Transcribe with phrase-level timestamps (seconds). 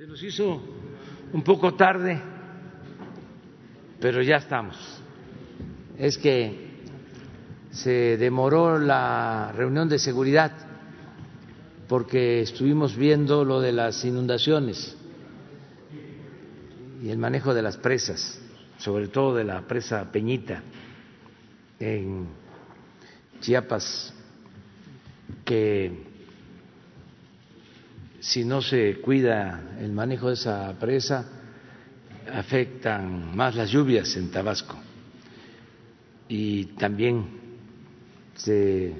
[0.00, 0.62] Se nos hizo
[1.30, 2.18] un poco tarde,
[4.00, 4.74] pero ya estamos.
[5.98, 6.70] Es que
[7.70, 10.52] se demoró la reunión de seguridad
[11.86, 14.96] porque estuvimos viendo lo de las inundaciones
[17.02, 18.40] y el manejo de las presas,
[18.78, 20.62] sobre todo de la presa Peñita
[21.78, 22.26] en
[23.42, 24.14] Chiapas,
[25.44, 26.09] que
[28.20, 31.26] si no se cuida el manejo de esa presa,
[32.32, 34.76] afectan más las lluvias en Tabasco
[36.28, 37.26] y también
[38.36, 38.94] se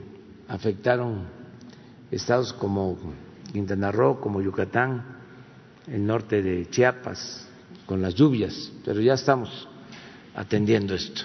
[0.48, 1.24] afectaron
[2.10, 2.98] estados como
[3.52, 5.04] Quintana Roo, como Yucatán,
[5.86, 7.46] el norte de Chiapas,
[7.86, 9.68] con las lluvias, pero ya estamos
[10.34, 11.22] atendiendo esto.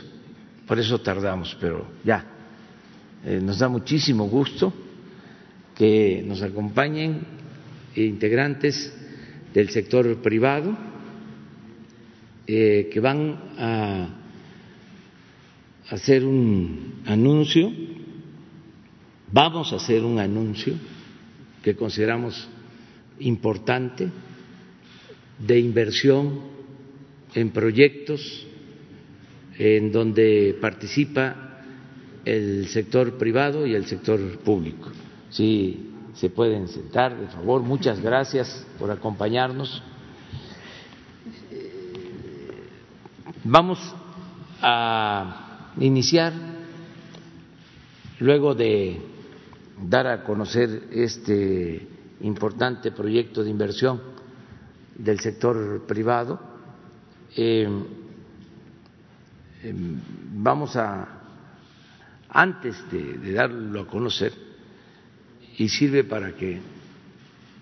[0.68, 2.26] Por eso tardamos, pero ya.
[3.24, 4.74] Eh, nos da muchísimo gusto
[5.76, 7.35] que nos acompañen
[7.96, 8.94] integrantes
[9.54, 10.78] del sector privado
[12.48, 14.08] eh, que van a
[15.90, 17.72] hacer un anuncio,
[19.32, 20.74] vamos a hacer un anuncio
[21.64, 22.48] que consideramos
[23.20, 24.10] importante
[25.40, 26.40] de inversión
[27.34, 28.46] en proyectos
[29.58, 31.62] en donde participa
[32.26, 34.92] el sector privado y el sector público.
[35.30, 37.62] Sí, se pueden sentar, de favor.
[37.62, 39.84] Muchas gracias por acompañarnos.
[43.44, 43.80] Vamos
[44.62, 46.34] a iniciar,
[48.20, 49.02] luego de
[49.84, 51.88] dar a conocer este
[52.22, 54.02] importante proyecto de inversión
[54.98, 56.40] del sector privado,
[57.36, 57.68] eh,
[59.64, 60.00] em,
[60.38, 61.08] vamos a,
[62.30, 64.45] antes de darlo a conocer,
[65.58, 66.60] y sirve para que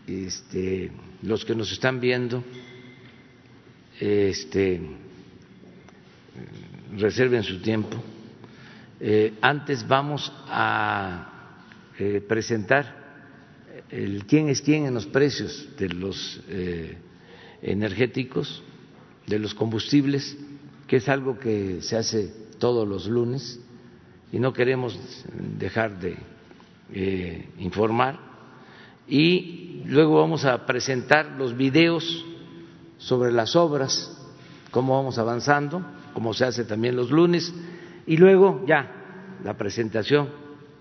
[0.08, 0.91] este,
[1.22, 2.44] los que nos están viendo
[3.99, 4.81] este,
[6.97, 8.02] reserven su tiempo.
[8.99, 11.59] Eh, antes vamos a
[11.99, 13.04] eh, presentar
[13.89, 16.98] el quién es quién en los precios de los eh,
[17.61, 18.64] energéticos,
[19.27, 20.37] de los combustibles,
[20.87, 23.60] que es algo que se hace todos los lunes
[24.31, 24.98] y no queremos
[25.60, 26.17] dejar de
[26.93, 28.20] eh, informar
[29.08, 32.26] y luego vamos a presentar los videos
[32.98, 34.15] sobre las obras,
[34.71, 37.54] cómo vamos avanzando, como se hace también los lunes,
[38.08, 40.30] y luego ya la presentación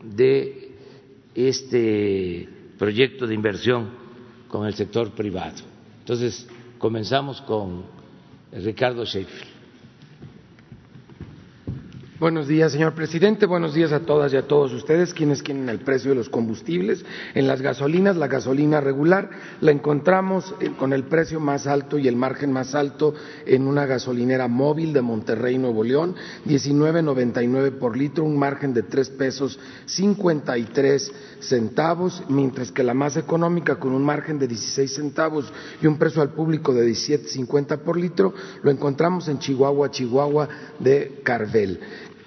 [0.02, 0.72] de
[1.34, 2.48] este
[2.78, 3.90] proyecto de inversión
[4.48, 5.62] con el sector privado.
[6.00, 6.46] Entonces,
[6.78, 7.84] comenzamos con
[8.52, 9.51] Ricardo Sheffield.
[12.22, 13.46] Buenos días, señor presidente.
[13.46, 17.04] Buenos días a todas y a todos ustedes quienes quieren el precio de los combustibles.
[17.34, 19.28] En las gasolinas, la gasolina regular
[19.60, 23.12] la encontramos eh, con el precio más alto y el margen más alto
[23.44, 26.14] en una gasolinera móvil de Monterrey, Nuevo León,
[26.46, 33.80] 19.99 por litro, un margen de tres pesos 53 centavos, mientras que la más económica
[33.80, 38.32] con un margen de 16 centavos y un precio al público de 17.50 por litro,
[38.62, 41.80] lo encontramos en Chihuahua, Chihuahua de Carvel.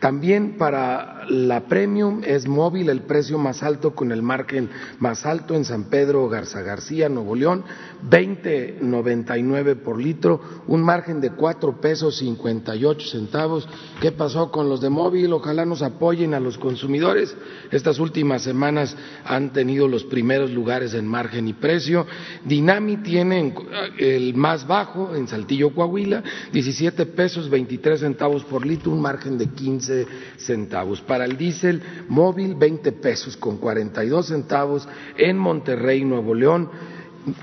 [0.06, 4.70] También para la premium es móvil el precio más alto con el margen
[5.00, 7.64] más alto en San Pedro Garza García, Nuevo León,
[8.10, 13.68] 20.99 por litro, un margen de cuatro pesos 58 centavos.
[14.02, 15.34] ¿Qué pasó con los de móvil?
[15.34, 17.36] Ojalá nos apoyen a los consumidores.
[17.72, 22.06] Estas últimas semanas han tenido los primeros lugares en margen y precio.
[22.44, 23.54] Dinami tiene
[23.98, 29.48] el más bajo en Saltillo, Coahuila, 17 pesos 23 centavos por litro, un margen de
[29.48, 31.02] 15 centavos.
[31.16, 34.86] Para el diésel móvil, 20 pesos con 42 centavos
[35.18, 36.70] en Monterrey, Nuevo León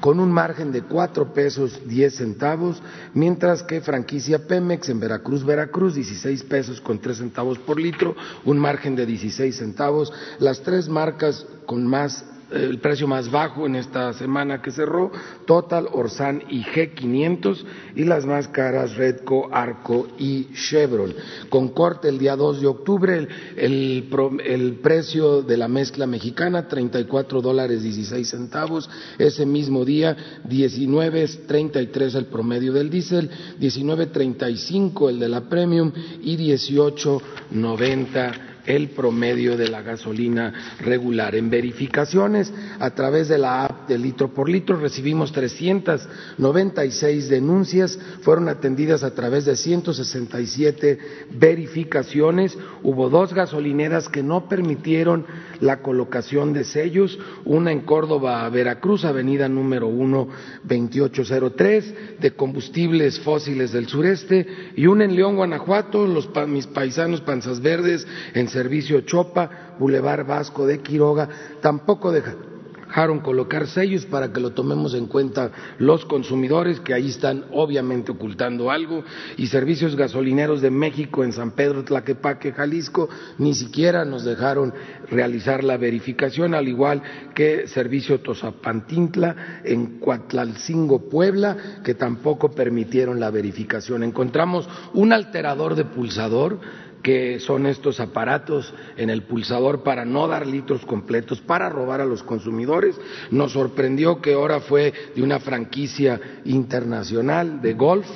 [0.01, 2.83] con un margen de cuatro pesos diez centavos,
[3.15, 8.59] mientras que franquicia Pemex en Veracruz, Veracruz, 16 pesos con tres centavos por litro, un
[8.59, 10.13] margen de 16 centavos.
[10.39, 15.11] Las tres marcas con más el precio más bajo en esta semana que cerró,
[15.47, 17.65] Total, Orsan y G500
[17.97, 21.15] y las más caras Redco, Arco y Chevron.
[21.49, 27.83] Con corte el día 2 de octubre, el, precio de la mezcla mexicana, 34 dólares
[27.83, 28.91] 16 centavos.
[29.19, 30.17] Ese mismo día,
[30.49, 33.31] 19.33 el promedio del diésel,
[33.61, 35.93] 19.35 el de la premium
[36.23, 41.35] y 18.90 el promedio de la gasolina regular.
[41.35, 48.49] En verificaciones a través de la app de litro por litro recibimos 396 denuncias, fueron
[48.49, 50.99] atendidas a través de 167
[51.33, 55.27] verificaciones, hubo dos gasolineras que no permitieron
[55.61, 60.29] la colocación de sellos, una en Córdoba, Veracruz, avenida número 1,
[60.65, 67.61] 2803, de combustibles fósiles del sureste, y una en León, Guanajuato, los, mis paisanos Panzas
[67.61, 71.29] Verdes, en servicio Chopa, Boulevard Vasco de Quiroga,
[71.61, 77.47] tampoco dejaron colocar sellos para que lo tomemos en cuenta los consumidores que ahí están
[77.53, 79.03] obviamente ocultando algo
[79.39, 83.09] y servicios gasolineros de México en San Pedro Tlaquepaque, Jalisco,
[83.39, 84.75] ni siquiera nos dejaron
[85.09, 87.03] realizar la verificación, al igual
[87.35, 94.03] que servicio Tosapantintla en Cuatlalcingo, Puebla, que tampoco permitieron la verificación.
[94.03, 96.61] Encontramos un alterador de pulsador
[97.03, 102.07] que son estos aparatos en el pulsador para no dar litros completos, para robar a
[102.07, 102.97] los consumidores.
[103.31, 108.07] Nos sorprendió que ahora fue de una franquicia internacional de golf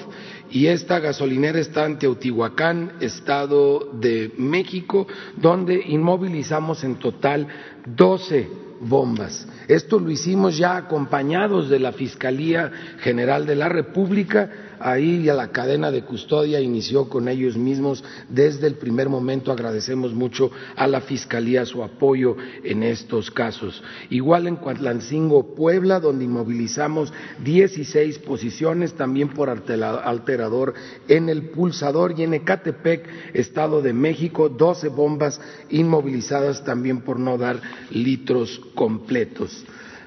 [0.50, 5.06] y esta gasolinera está en Teotihuacán, Estado de México,
[5.36, 7.48] donde inmovilizamos en total
[7.84, 8.48] 12
[8.80, 9.46] bombas.
[9.68, 14.50] Esto lo hicimos ya acompañados de la Fiscalía General de la República
[14.80, 19.52] ahí ya la cadena de custodia inició con ellos mismos desde el primer momento.
[19.52, 23.82] Agradecemos mucho a la Fiscalía su apoyo en estos casos.
[24.10, 27.12] Igual en Cuatlancingo, Puebla, donde inmovilizamos
[27.44, 30.74] 16 posiciones, también por alterador
[31.08, 35.40] en el pulsador, y en Ecatepec, Estado de México, 12 bombas
[35.70, 39.64] inmovilizadas también por no dar litros completos.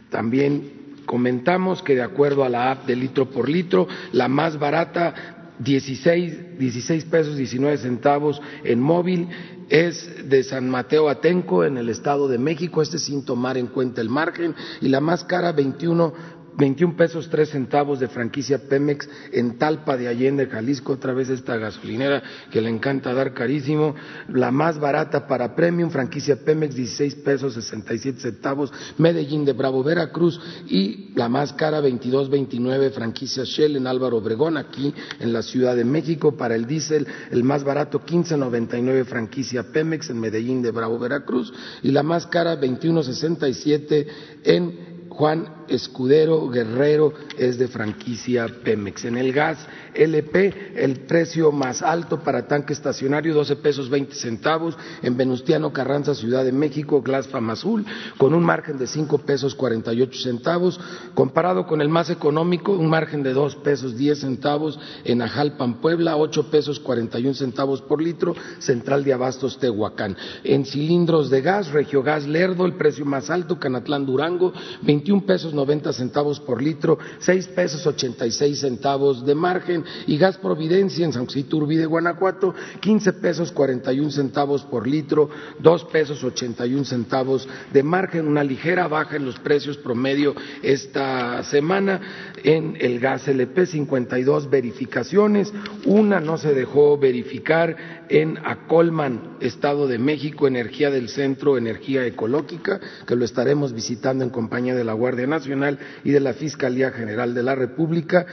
[0.10, 0.79] También
[1.10, 6.60] Comentamos que de acuerdo a la app de litro por litro, la más barata 16,
[6.60, 9.28] 16 pesos 19 centavos en móvil
[9.70, 14.02] es de San Mateo Atenco en el Estado de México, este sin tomar en cuenta
[14.02, 16.14] el margen, y la más cara 21
[16.60, 21.56] 21 pesos 3 centavos de franquicia Pemex en Talpa de Allende, Jalisco, otra vez esta
[21.58, 22.22] gasolinera
[22.52, 23.96] que le encanta dar carísimo,
[24.28, 30.40] la más barata para Premium, franquicia Pemex 16 pesos 67 centavos, Medellín de Bravo, Veracruz.
[30.68, 35.86] Y la más cara 22.29 franquicia Shell en Álvaro Obregón, aquí en la Ciudad de
[35.86, 41.54] México, para el diésel el más barato 15.99 franquicia Pemex en Medellín de Bravo, Veracruz.
[41.82, 44.08] Y la más cara 21.67
[44.44, 49.06] en Juan Escudero Guerrero es de franquicia Pemex.
[49.06, 49.58] En el gas
[49.94, 54.78] LP, el precio más alto para tanque estacionario, 12 pesos 20 centavos.
[55.02, 57.86] En Venustiano Carranza, Ciudad de México, Glass Famazul,
[58.18, 60.80] con un margen de 5 pesos 48 centavos.
[61.14, 64.80] Comparado con el más económico, un margen de 2 pesos 10 centavos.
[65.04, 68.36] En Ajalpan, Puebla, 8 pesos 41 centavos por litro.
[68.60, 70.16] Central de Abastos, Tehuacán.
[70.44, 75.92] En cilindros de gas, Regiogas Lerdo, el precio más alto, Canatlán, Durango, 21 pesos 90
[75.94, 79.84] centavos por litro, 6 pesos 86 centavos de margen.
[80.08, 85.30] Y gas Providencia en San José de Guanajuato, 15 pesos 41 centavos por litro,
[85.60, 90.34] 2 pesos 81 centavos de margen, una ligera baja en los precios promedio
[90.64, 92.00] esta semana
[92.44, 95.54] en el gas LP, 52 verificaciones,
[95.86, 102.80] una no se dejó verificar en Acolman, Estado de México, Energía del Centro, Energía Ecológica,
[103.08, 107.34] que lo estaremos visitando en compañía de la Guardia Nacional y de la Fiscalía General
[107.34, 108.26] de la República.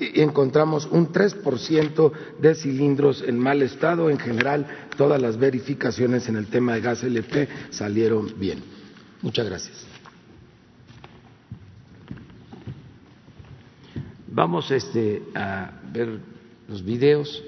[0.00, 4.10] Encontramos un 3% de cilindros en mal estado.
[4.10, 4.66] En general,
[4.96, 8.62] todas las verificaciones en el tema de gas LP salieron bien.
[9.22, 9.86] Muchas gracias.
[14.28, 16.20] Vamos este, a ver
[16.68, 17.42] los videos.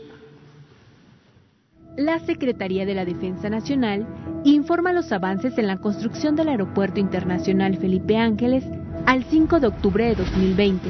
[1.96, 4.06] La Secretaría de la Defensa Nacional
[4.44, 8.64] informa los avances en la construcción del Aeropuerto Internacional Felipe Ángeles
[9.06, 10.88] al 5 de octubre de 2020.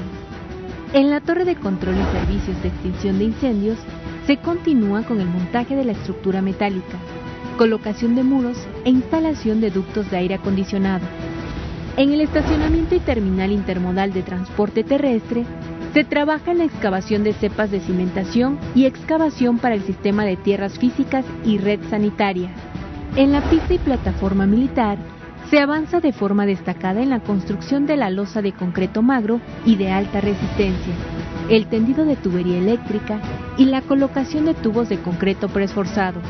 [0.93, 3.79] En la torre de control y servicios de extinción de incendios
[4.27, 6.99] se continúa con el montaje de la estructura metálica,
[7.57, 11.07] colocación de muros e instalación de ductos de aire acondicionado.
[11.97, 15.45] En el estacionamiento y terminal intermodal de transporte terrestre
[15.93, 20.37] se trabaja en la excavación de cepas de cimentación y excavación para el sistema de
[20.37, 22.51] tierras físicas y red sanitaria.
[23.17, 24.99] En la pista y plataforma militar
[25.51, 29.75] se avanza de forma destacada en la construcción de la losa de concreto magro y
[29.75, 30.95] de alta resistencia,
[31.49, 33.21] el tendido de tubería eléctrica
[33.57, 36.21] y la colocación de tubos de concreto preesforzado.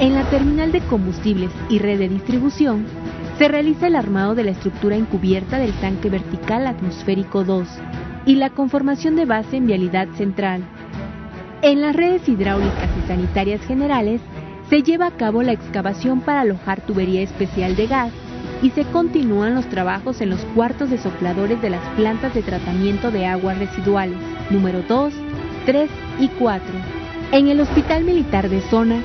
[0.00, 2.86] En la terminal de combustibles y red de distribución
[3.36, 7.68] se realiza el armado de la estructura encubierta del tanque vertical atmosférico 2
[8.26, 10.62] y la conformación de base en vialidad central.
[11.62, 14.20] En las redes hidráulicas y sanitarias generales
[14.68, 18.12] se lleva a cabo la excavación para alojar tubería especial de gas
[18.62, 23.10] y se continúan los trabajos en los cuartos de sopladores de las plantas de tratamiento
[23.10, 24.18] de aguas residuales,
[24.50, 25.14] número 2,
[25.66, 25.90] 3
[26.20, 26.66] y 4.
[27.32, 29.02] En el Hospital Militar de Zona,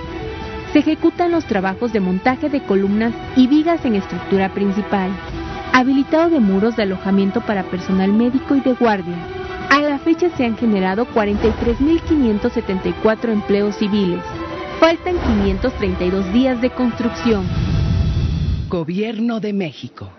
[0.74, 5.12] se ejecutan los trabajos de montaje de columnas y vigas en estructura principal,
[5.74, 9.18] habilitado de muros de alojamiento para personal médico y de guardia.
[9.70, 14.22] A la fecha se han generado 43.574 empleos civiles.
[14.80, 17.48] Faltan 532 días de construcción.
[18.68, 20.12] Gobierno de México.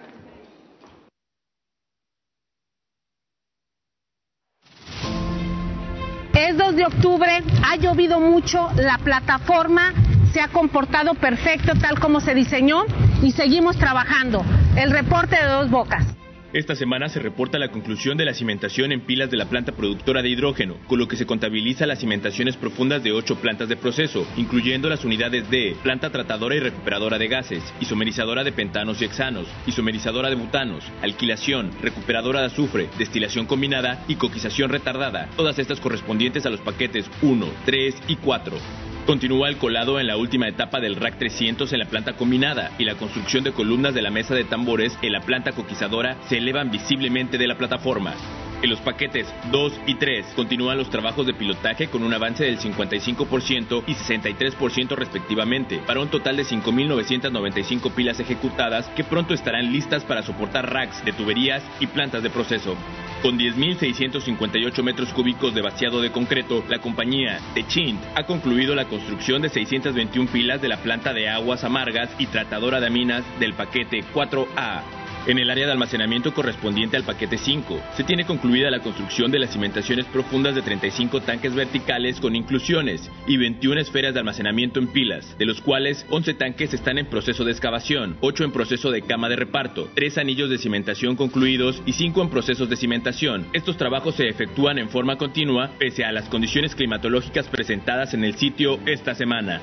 [6.34, 9.92] Es 2 de octubre, ha llovido mucho, la plataforma
[10.32, 12.84] se ha comportado perfecto tal como se diseñó
[13.22, 14.44] y seguimos trabajando.
[14.76, 16.06] El reporte de dos bocas.
[16.54, 20.20] Esta semana se reporta la conclusión de la cimentación en pilas de la planta productora
[20.20, 24.26] de hidrógeno, con lo que se contabiliza las cimentaciones profundas de ocho plantas de proceso,
[24.36, 29.46] incluyendo las unidades de planta tratadora y recuperadora de gases, isomerizadora de pentanos y hexanos,
[29.66, 36.44] isomerizadora de butanos, alquilación, recuperadora de azufre, destilación combinada y coquización retardada, todas estas correspondientes
[36.44, 38.91] a los paquetes 1, 3 y 4.
[39.06, 42.84] Continúa el colado en la última etapa del RAC 300 en la planta combinada y
[42.84, 46.70] la construcción de columnas de la mesa de tambores en la planta coquizadora se elevan
[46.70, 48.14] visiblemente de la plataforma.
[48.62, 52.60] En los paquetes 2 y 3 continúan los trabajos de pilotaje con un avance del
[52.60, 60.04] 55% y 63% respectivamente, para un total de 5.995 pilas ejecutadas que pronto estarán listas
[60.04, 62.76] para soportar racks de tuberías y plantas de proceso.
[63.20, 69.42] Con 10.658 metros cúbicos de vaciado de concreto, la compañía Techint ha concluido la construcción
[69.42, 74.04] de 621 pilas de la planta de aguas amargas y tratadora de aminas del paquete
[74.14, 75.01] 4A.
[75.24, 79.38] En el área de almacenamiento correspondiente al paquete 5, se tiene concluida la construcción de
[79.38, 84.88] las cimentaciones profundas de 35 tanques verticales con inclusiones y 21 esferas de almacenamiento en
[84.88, 89.02] pilas, de los cuales 11 tanques están en proceso de excavación, 8 en proceso de
[89.02, 93.46] cama de reparto, 3 anillos de cimentación concluidos y 5 en procesos de cimentación.
[93.52, 98.34] Estos trabajos se efectúan en forma continua pese a las condiciones climatológicas presentadas en el
[98.34, 99.60] sitio esta semana.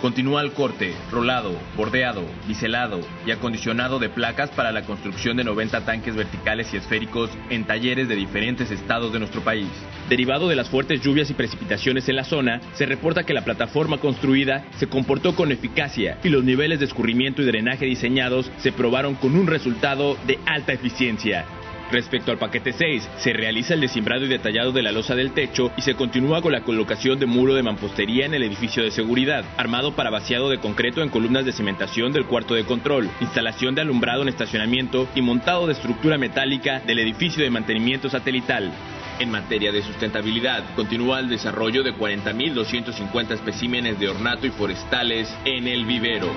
[0.00, 5.84] Continúa el corte, rolado, bordeado, biselado y acondicionado de placas para la construcción de 90
[5.84, 9.68] tanques verticales y esféricos en talleres de diferentes estados de nuestro país.
[10.08, 13.98] Derivado de las fuertes lluvias y precipitaciones en la zona, se reporta que la plataforma
[13.98, 19.16] construida se comportó con eficacia y los niveles de escurrimiento y drenaje diseñados se probaron
[19.16, 21.44] con un resultado de alta eficiencia.
[21.90, 25.72] Respecto al paquete 6, se realiza el desimbrado y detallado de la losa del techo
[25.76, 29.44] y se continúa con la colocación de muro de mampostería en el edificio de seguridad,
[29.56, 33.80] armado para vaciado de concreto en columnas de cimentación del cuarto de control, instalación de
[33.80, 38.70] alumbrado en estacionamiento y montado de estructura metálica del edificio de mantenimiento satelital.
[39.18, 45.66] En materia de sustentabilidad, continúa el desarrollo de 40.250 especímenes de ornato y forestales en
[45.66, 46.30] el vivero.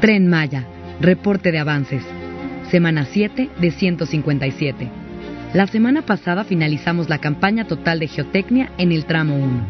[0.00, 0.64] Tren Maya,
[0.98, 2.02] reporte de avances.
[2.70, 4.90] Semana 7 de 157.
[5.52, 9.66] La semana pasada finalizamos la campaña total de geotecnia en el tramo 1.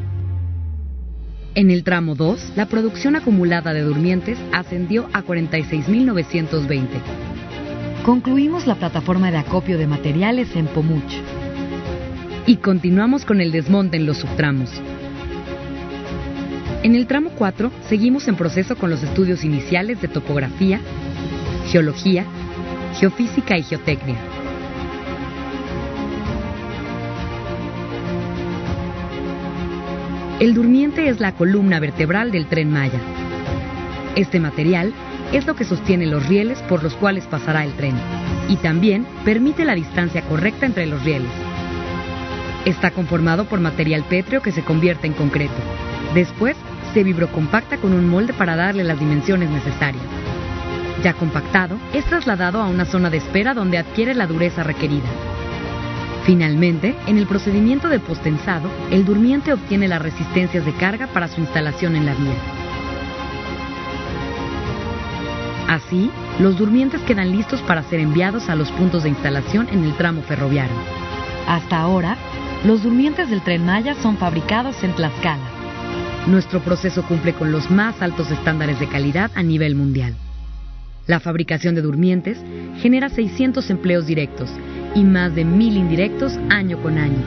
[1.56, 6.86] En el tramo 2, la producción acumulada de durmientes ascendió a 46.920.
[8.04, 11.12] Concluimos la plataforma de acopio de materiales en Pomuch.
[12.46, 14.70] Y continuamos con el desmonte en los subtramos.
[16.82, 20.80] En el tramo 4 seguimos en proceso con los estudios iniciales de topografía,
[21.70, 22.24] geología,
[22.98, 24.16] geofísica y geotecnia.
[30.38, 32.98] El durmiente es la columna vertebral del tren Maya.
[34.16, 34.94] Este material
[35.34, 37.94] es lo que sostiene los rieles por los cuales pasará el tren
[38.48, 41.30] y también permite la distancia correcta entre los rieles.
[42.64, 45.52] Está conformado por material pétreo que se convierte en concreto.
[46.14, 46.56] Después
[46.92, 50.04] se vibrocompacta con un molde para darle las dimensiones necesarias.
[51.02, 55.08] Ya compactado, es trasladado a una zona de espera donde adquiere la dureza requerida.
[56.24, 61.40] Finalmente, en el procedimiento de postensado, el durmiente obtiene las resistencias de carga para su
[61.40, 62.34] instalación en la vía.
[65.68, 69.94] Así, los durmientes quedan listos para ser enviados a los puntos de instalación en el
[69.94, 70.76] tramo ferroviario.
[71.46, 72.16] Hasta ahora,
[72.64, 75.59] los durmientes del tren Maya son fabricados en Tlaxcala.
[76.26, 80.14] Nuestro proceso cumple con los más altos estándares de calidad a nivel mundial.
[81.06, 82.38] La fabricación de durmientes
[82.80, 84.50] genera 600 empleos directos
[84.94, 87.18] y más de 1.000 indirectos año con año.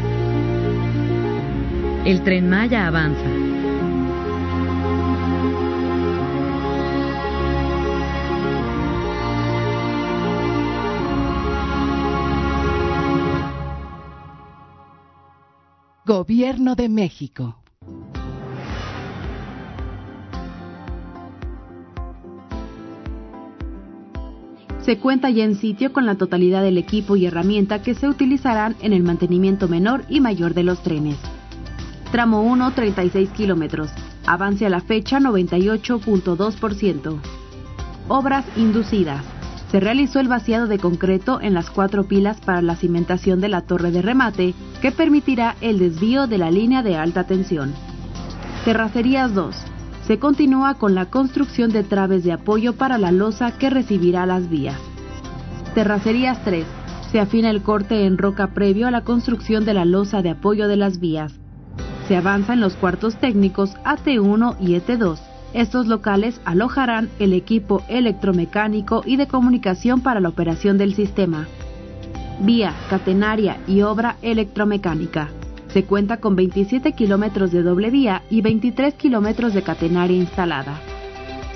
[2.05, 3.21] El tren Maya avanza.
[16.05, 17.62] Gobierno de México.
[24.85, 28.75] Se cuenta ya en sitio con la totalidad del equipo y herramienta que se utilizarán
[28.81, 31.17] en el mantenimiento menor y mayor de los trenes.
[32.11, 33.89] Tramo 1, 36 kilómetros.
[34.25, 37.17] Avance a la fecha 98.2%.
[38.09, 39.23] Obras inducidas.
[39.71, 43.61] Se realizó el vaciado de concreto en las cuatro pilas para la cimentación de la
[43.61, 47.73] torre de remate, que permitirá el desvío de la línea de alta tensión.
[48.65, 49.55] Terracerías 2.
[50.07, 54.49] Se continúa con la construcción de traves de apoyo para la losa que recibirá las
[54.49, 54.79] vías.
[55.73, 56.65] Terracerías 3.
[57.11, 60.67] Se afina el corte en roca previo a la construcción de la losa de apoyo
[60.67, 61.33] de las vías.
[62.07, 65.19] Se avanza en los cuartos técnicos AT1 y ET2
[65.53, 71.47] estos locales alojarán el equipo electromecánico y de comunicación para la operación del sistema.
[72.39, 75.29] Vía, catenaria y obra electromecánica.
[75.73, 80.79] Se cuenta con 27 kilómetros de doble vía y 23 kilómetros de catenaria instalada.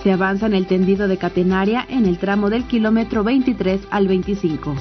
[0.04, 4.74] Se avanza en el tendido de catenaria en el tramo del kilómetro 23 al 25.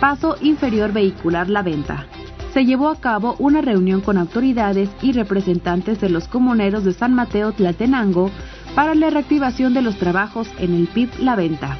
[0.00, 2.06] Paso inferior vehicular La Venta
[2.52, 7.14] se llevó a cabo una reunión con autoridades y representantes de los comuneros de San
[7.14, 8.30] Mateo Tlatenango
[8.74, 11.78] para la reactivación de los trabajos en el PIB La Venta.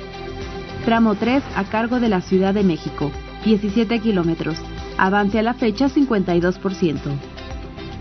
[0.87, 3.11] Tramo 3 a cargo de la Ciudad de México,
[3.45, 4.57] 17 kilómetros,
[5.03, 7.01] avance a la fecha 52%.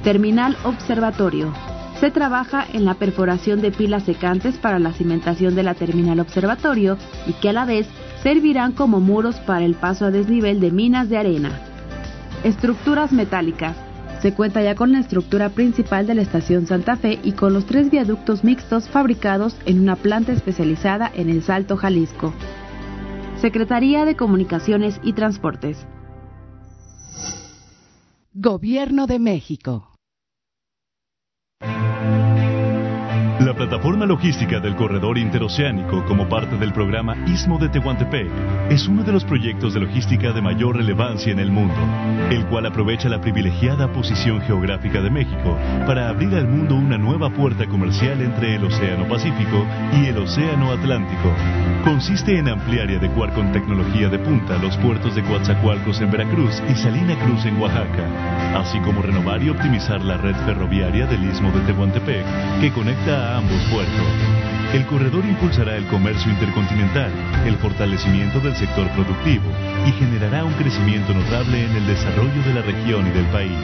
[0.03, 1.51] Terminal Observatorio.
[1.99, 6.97] Se trabaja en la perforación de pilas secantes para la cimentación de la terminal observatorio
[7.25, 7.87] y que a la vez
[8.21, 11.59] servirán como muros para el paso a desnivel de minas de arena.
[12.43, 13.75] Estructuras metálicas.
[14.21, 17.65] Se cuenta ya con la estructura principal de la estación Santa Fe y con los
[17.65, 22.31] tres viaductos mixtos fabricados en una planta especializada en el Salto Jalisco.
[23.37, 25.87] Secretaría de Comunicaciones y Transportes.
[28.33, 29.93] Gobierno de México.
[33.61, 38.27] La plataforma logística del corredor interoceánico como parte del programa Istmo de Tehuantepec
[38.71, 41.75] es uno de los proyectos de logística de mayor relevancia en el mundo,
[42.31, 47.29] el cual aprovecha la privilegiada posición geográfica de México para abrir al mundo una nueva
[47.29, 49.63] puerta comercial entre el Océano Pacífico
[49.93, 51.31] y el Océano Atlántico.
[51.83, 56.63] Consiste en ampliar y adecuar con tecnología de punta los puertos de Coatzacoalcos en Veracruz
[56.67, 61.51] y Salina Cruz en Oaxaca, así como renovar y optimizar la red ferroviaria del Istmo
[61.51, 62.25] de Tehuantepec
[62.59, 63.50] que conecta a ambos
[64.73, 67.11] El corredor impulsará el comercio intercontinental,
[67.45, 69.51] el fortalecimiento del sector productivo
[69.85, 73.57] y generará un crecimiento notable en el desarrollo de la región y del país.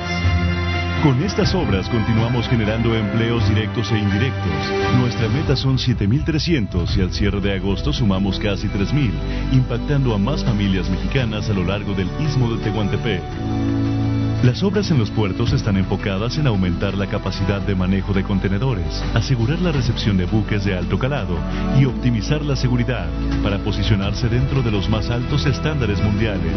[1.04, 4.97] Con estas obras continuamos generando empleos directos e indirectos.
[5.00, 9.12] Nuestra meta son 7.300 y al cierre de agosto sumamos casi 3.000,
[9.54, 14.07] impactando a más familias mexicanas a lo largo del istmo de Tehuantepec.
[14.43, 19.04] Las obras en los puertos están enfocadas en aumentar la capacidad de manejo de contenedores,
[19.15, 21.39] asegurar la recepción de buques de alto calado
[21.80, 23.08] y optimizar la seguridad
[23.41, 26.54] para posicionarse dentro de los más altos estándares mundiales.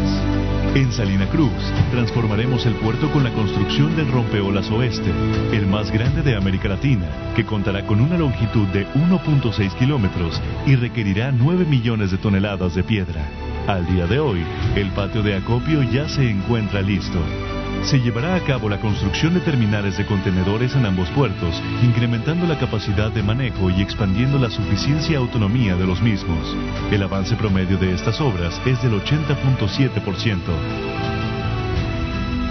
[0.75, 1.51] En Salina Cruz,
[1.91, 5.11] transformaremos el puerto con la construcción del Rompeolas Oeste,
[5.51, 10.75] el más grande de América Latina, que contará con una longitud de 1.6 kilómetros y
[10.75, 13.27] requerirá 9 millones de toneladas de piedra.
[13.67, 14.43] Al día de hoy,
[14.75, 17.19] el patio de acopio ya se encuentra listo.
[17.83, 22.57] Se llevará a cabo la construcción de terminales de contenedores en ambos puertos, incrementando la
[22.57, 26.55] capacidad de manejo y expandiendo la suficiencia y autonomía de los mismos.
[26.91, 31.20] El avance promedio de estas obras es del 80.7%.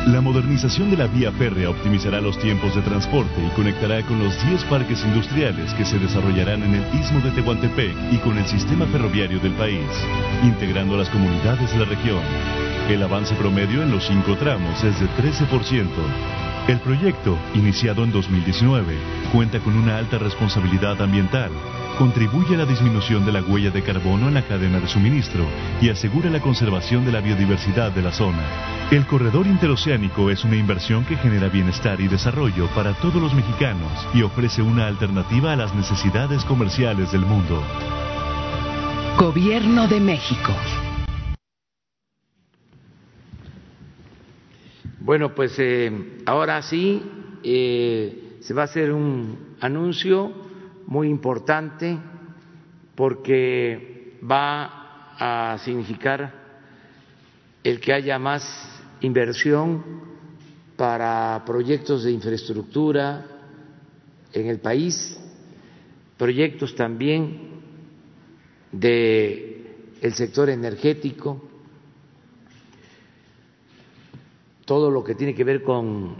[0.06, 4.34] La modernización de la vía férrea optimizará los tiempos de transporte y conectará con los
[4.46, 8.86] 10 parques industriales que se desarrollarán en el istmo de Tehuantepec y con el sistema
[8.86, 9.86] ferroviario del país,
[10.42, 12.22] integrando a las comunidades de la región.
[12.88, 15.86] El avance promedio en los cinco tramos es de 13%.
[16.66, 18.96] El proyecto, iniciado en 2019,
[19.32, 21.50] cuenta con una alta responsabilidad ambiental,
[22.00, 25.44] contribuye a la disminución de la huella de carbono en la cadena de suministro
[25.82, 28.42] y asegura la conservación de la biodiversidad de la zona.
[28.90, 33.92] El corredor interoceánico es una inversión que genera bienestar y desarrollo para todos los mexicanos
[34.14, 37.62] y ofrece una alternativa a las necesidades comerciales del mundo.
[39.18, 40.54] Gobierno de México.
[45.00, 47.02] Bueno, pues eh, ahora sí
[47.44, 50.48] eh, se va a hacer un anuncio
[50.90, 51.98] muy importante
[52.94, 56.34] porque va a significar
[57.64, 58.44] el que haya más
[59.00, 59.82] inversión
[60.76, 63.24] para proyectos de infraestructura
[64.32, 65.18] en el país,
[66.18, 67.50] proyectos también
[68.72, 71.50] de el sector energético
[74.70, 76.14] todo lo que tiene que ver con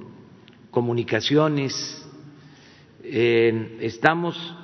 [0.72, 2.04] comunicaciones.
[3.04, 4.56] estamos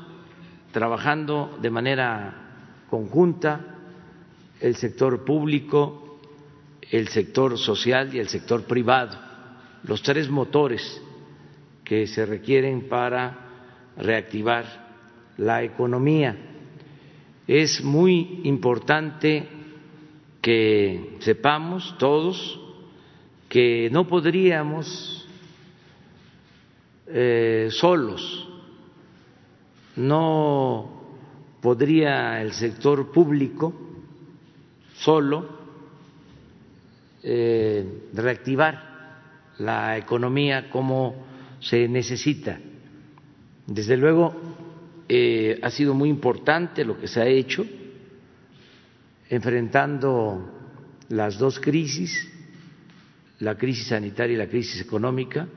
[0.77, 2.35] trabajando de manera
[2.91, 3.79] conjunta
[4.61, 6.21] el sector público,
[6.91, 9.17] el sector social y el sector privado,
[9.85, 11.01] los tres motores
[11.83, 13.39] que se requieren para
[13.97, 14.67] reactivar
[15.39, 16.37] la economía.
[17.49, 19.49] Es muy importante
[20.43, 22.61] que sepamos todos
[23.49, 25.27] que no podríamos
[27.07, 28.46] eh, solos,
[29.97, 30.97] no
[31.61, 33.75] podría el sector público
[34.95, 35.49] solo
[37.23, 38.87] eh, reactivar
[39.59, 41.27] la economía como
[41.61, 42.59] se necesita.
[43.67, 44.35] Desde luego,
[45.09, 47.67] eh, ha sido muy importante lo que se ha hecho
[49.29, 50.53] enfrentando
[51.09, 52.29] las dos crisis,
[53.41, 55.49] la crisis sanitaria y la crisis económica,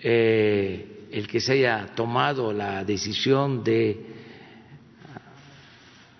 [0.00, 4.04] eh, el que se haya tomado la decisión de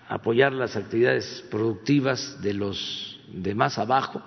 [0.07, 4.21] apoyar las actividades productivas de los de más abajo,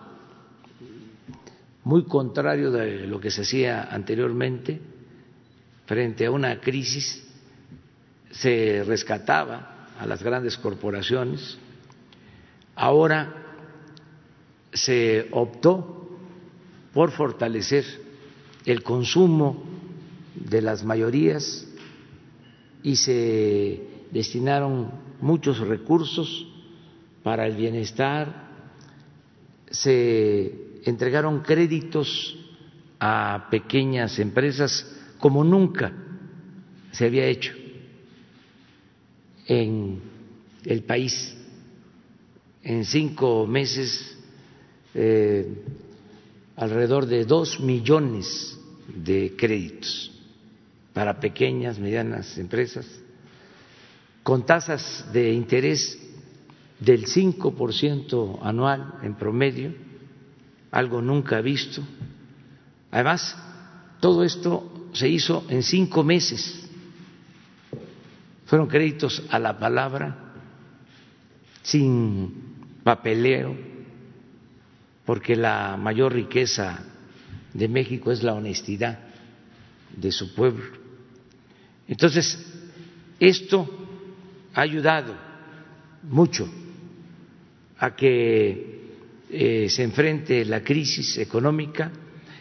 [1.85, 4.79] muy contrario de lo que se hacía anteriormente,
[5.87, 7.27] frente a una crisis
[8.31, 11.57] se rescataba a las grandes corporaciones,
[12.77, 13.33] ahora
[14.75, 16.11] se optó
[16.93, 17.87] por fortalecer
[18.67, 19.78] el consumo
[20.45, 21.67] de las mayorías
[22.83, 26.47] y se destinaron muchos recursos
[27.23, 28.49] para el bienestar,
[29.71, 32.37] se entregaron créditos
[33.01, 34.87] a pequeñas empresas
[35.19, 35.93] como nunca
[36.93, 37.53] se había hecho
[39.47, 40.01] en
[40.65, 41.37] el país.
[42.63, 44.17] En cinco meses,
[44.95, 45.47] eh,
[46.57, 48.59] alrededor de dos millones
[48.95, 50.18] de créditos
[50.99, 52.85] para pequeñas, medianas empresas
[54.25, 55.97] con tasas de interés
[56.81, 59.73] del 5% anual en promedio,
[60.73, 61.85] algo nunca visto.
[62.91, 63.37] Además,
[64.01, 66.69] todo esto se hizo en cinco meses.
[68.47, 70.33] Fueron créditos a la palabra,
[71.63, 73.57] sin papeleo,
[75.07, 76.81] porque la mayor riqueza
[77.55, 78.99] de México es la honestidad
[79.97, 80.88] de su pueblo.
[81.89, 82.39] Entonces,
[83.19, 83.69] esto
[84.55, 85.15] ha ayudado
[86.03, 86.49] mucho
[87.79, 88.79] a que
[89.31, 91.91] eh, se enfrente la crisis económica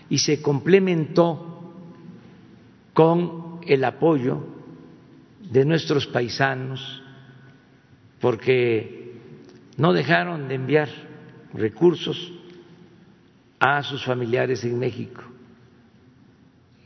[0.09, 1.73] y se complementó
[2.93, 4.45] con el apoyo
[5.51, 7.03] de nuestros paisanos
[8.19, 9.13] porque
[9.77, 10.89] no dejaron de enviar
[11.53, 12.33] recursos
[13.59, 15.23] a sus familiares en México.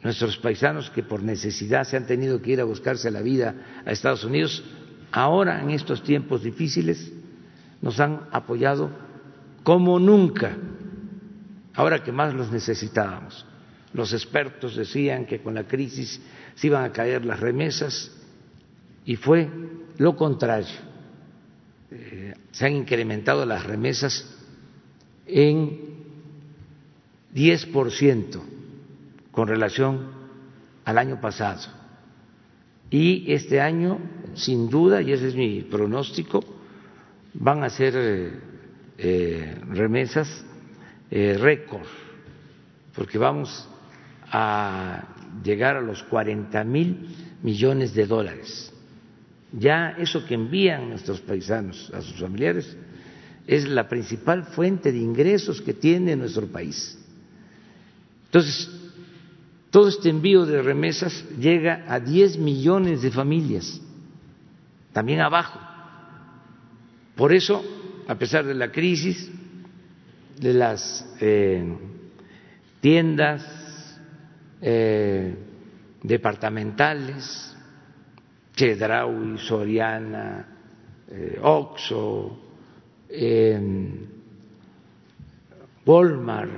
[0.04, 3.92] Nuestros paisanos que por necesidad se han tenido que ir a buscarse la vida a
[3.92, 4.64] Estados Unidos
[5.12, 7.12] ahora en estos tiempos difíciles
[7.82, 8.90] nos han apoyado
[9.64, 10.58] como nunca,
[11.76, 13.46] ahora que más los necesitábamos.
[13.94, 16.20] Los expertos decían que con la crisis
[16.56, 18.12] se iban a caer las remesas
[19.06, 19.50] y fue
[19.98, 20.92] lo contrario.
[21.92, 24.26] Eh, se han incrementado las remesas
[25.28, 25.80] en
[27.36, 28.61] 10%
[29.32, 30.10] con relación
[30.86, 31.62] al año pasado.
[32.90, 34.00] Y este año
[34.36, 36.44] sin duda, y ese es mi pronóstico,
[37.34, 38.40] van a ser eh,
[38.98, 40.44] eh, remesas
[41.10, 41.88] eh, récord,
[42.96, 43.68] porque vamos
[44.30, 45.04] a
[45.44, 48.74] llegar a los 40 mil millones de dólares.
[49.54, 52.78] Ya eso que envían nuestros paisanos a sus familiares
[53.48, 56.98] es la principal fuente de ingresos que tiene nuestro país.
[58.26, 58.70] Entonces,
[59.72, 63.82] todo este envío de remesas llega a 10 millones de familias
[64.94, 65.60] también abajo.
[67.16, 67.64] Por eso,
[68.08, 69.32] a pesar de la crisis,
[70.38, 71.78] de las eh,
[72.82, 74.00] tiendas
[74.62, 75.36] eh,
[76.04, 77.56] departamentales,
[78.56, 80.48] Chedraui, Soriana,
[81.10, 82.40] eh, Oxo,
[85.86, 86.52] Walmart,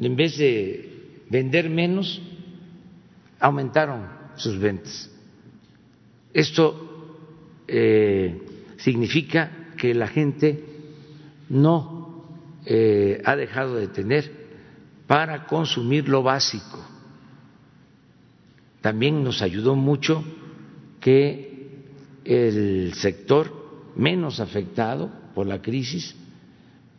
[0.00, 2.20] en vez de vender menos,
[3.38, 5.10] aumentaron sus ventas.
[6.32, 7.16] Esto
[7.68, 8.40] eh,
[8.78, 10.64] significa que la gente
[11.48, 12.24] no
[12.64, 14.30] eh, ha dejado de tener
[15.06, 16.78] para consumir lo básico.
[18.80, 20.24] También nos ayudó mucho
[21.00, 21.82] que
[22.24, 23.52] el sector
[23.96, 26.14] menos afectado por la crisis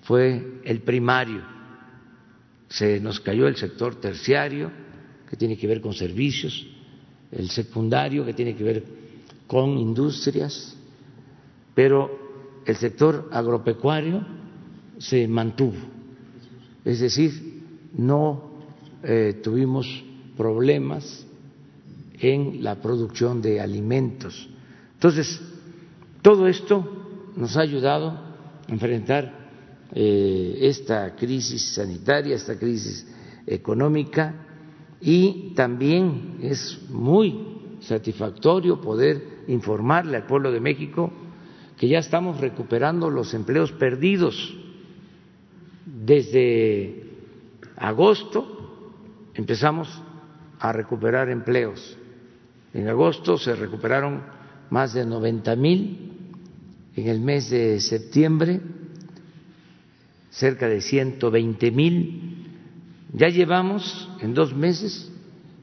[0.01, 1.41] fue el primario.
[2.73, 4.71] Se nos cayó el sector terciario,
[5.29, 6.65] que tiene que ver con servicios,
[7.31, 8.83] el secundario, que tiene que ver
[9.45, 10.75] con industrias,
[11.75, 14.25] pero el sector agropecuario
[14.97, 15.77] se mantuvo.
[16.83, 17.61] Es decir,
[17.95, 18.53] no
[19.03, 20.03] eh, tuvimos
[20.35, 21.27] problemas
[22.19, 24.49] en la producción de alimentos.
[24.95, 25.39] Entonces,
[26.23, 28.35] todo esto nos ha ayudado a
[28.67, 29.42] enfrentar
[29.91, 33.07] eh, esta crisis sanitaria, esta crisis
[33.45, 34.33] económica
[35.01, 41.11] y también es muy satisfactorio poder informarle al pueblo de México
[41.77, 44.55] que ya estamos recuperando los empleos perdidos
[45.85, 47.03] desde
[47.77, 48.53] agosto
[49.33, 49.89] empezamos
[50.59, 51.97] a recuperar empleos.
[52.73, 54.21] En agosto se recuperaron
[54.69, 56.11] más de 90 mil,
[56.95, 58.61] en el mes de septiembre
[60.33, 62.47] cerca de 120 mil,
[63.13, 65.11] ya llevamos en dos meses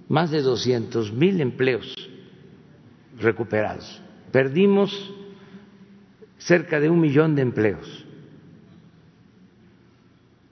[0.09, 1.95] más de 200 mil empleos
[3.19, 4.01] recuperados.
[4.33, 5.13] Perdimos
[6.39, 8.05] cerca de un millón de empleos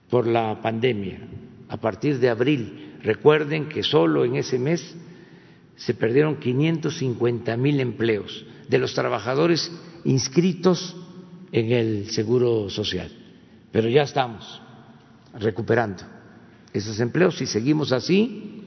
[0.09, 1.19] por la pandemia
[1.69, 2.97] a partir de abril.
[3.01, 4.95] Recuerden que solo en ese mes
[5.77, 9.71] se perdieron 550 mil empleos de los trabajadores
[10.03, 10.95] inscritos
[11.53, 13.18] en el Seguro Social.
[13.71, 14.61] Pero ya estamos
[15.37, 16.03] recuperando
[16.73, 17.37] esos empleos.
[17.37, 18.63] Si seguimos así,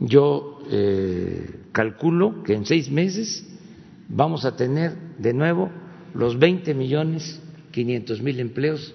[0.00, 3.46] yo eh, calculo que en seis meses
[4.08, 5.70] vamos a tener de nuevo
[6.14, 8.94] los 20 millones 500 mil empleos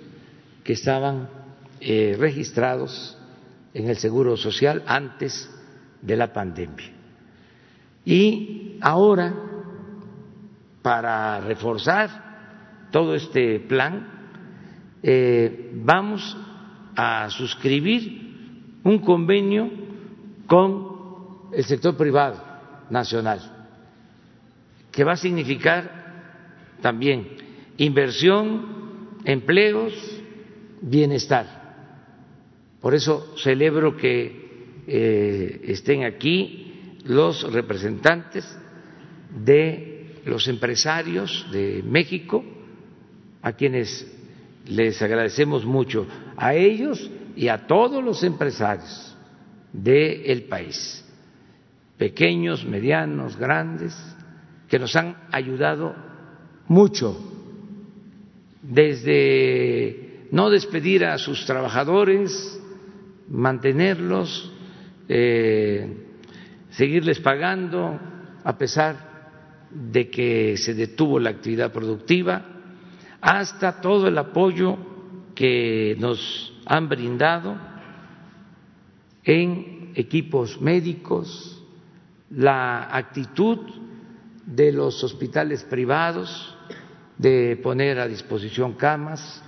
[0.63, 1.29] que estaban
[1.79, 3.17] eh, registrados
[3.73, 5.49] en el Seguro Social antes
[6.01, 6.91] de la pandemia.
[8.05, 9.33] Y ahora,
[10.81, 14.16] para reforzar todo este plan,
[15.09, 16.35] eh, vamos
[16.93, 19.71] a suscribir un convenio
[20.47, 22.43] con el sector privado
[22.89, 23.39] nacional,
[24.91, 27.25] que va a significar también
[27.77, 29.93] inversión, empleos,
[30.81, 31.45] bienestar.
[32.81, 38.45] Por eso celebro que eh, estén aquí los representantes
[39.45, 42.43] de los empresarios de México,
[43.41, 44.16] a quienes
[44.69, 49.15] les agradecemos mucho, a ellos y a todos los empresarios
[49.71, 51.05] del país,
[51.97, 53.95] pequeños, medianos, grandes,
[54.67, 55.95] que nos han ayudado
[56.67, 57.17] mucho.
[58.61, 62.59] Desde no despedir a sus trabajadores,
[63.29, 64.51] mantenerlos,
[65.07, 66.05] eh,
[66.71, 67.99] seguirles pagando
[68.43, 69.07] a pesar
[69.71, 72.56] de que se detuvo la actividad productiva,
[73.21, 74.77] hasta todo el apoyo
[75.35, 77.57] que nos han brindado
[79.23, 81.63] en equipos médicos,
[82.29, 83.59] la actitud
[84.45, 86.55] de los hospitales privados
[87.17, 89.43] de poner a disposición camas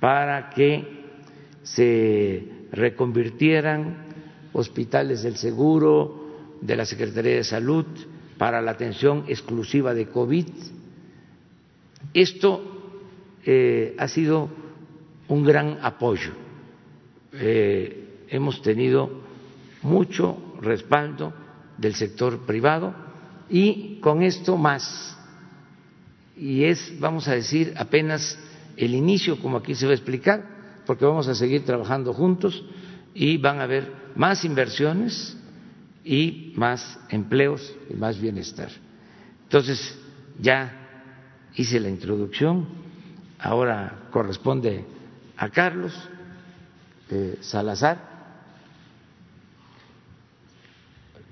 [0.00, 1.04] para que
[1.62, 4.04] se reconvirtieran
[4.52, 6.24] hospitales del seguro,
[6.60, 7.86] de la Secretaría de Salud
[8.38, 10.46] para la atención exclusiva de COVID.
[12.12, 12.83] Esto
[13.44, 14.48] eh, ha sido
[15.28, 16.32] un gran apoyo.
[17.32, 19.22] Eh, hemos tenido
[19.82, 21.32] mucho respaldo
[21.78, 22.94] del sector privado
[23.48, 25.18] y con esto más.
[26.36, 28.38] Y es, vamos a decir, apenas
[28.76, 32.64] el inicio, como aquí se va a explicar, porque vamos a seguir trabajando juntos
[33.14, 35.36] y van a haber más inversiones
[36.04, 38.70] y más empleos y más bienestar.
[39.44, 39.96] Entonces,
[40.40, 42.83] ya hice la introducción,
[43.44, 44.84] ahora corresponde
[45.36, 45.92] a Carlos
[47.10, 48.12] eh, Salazar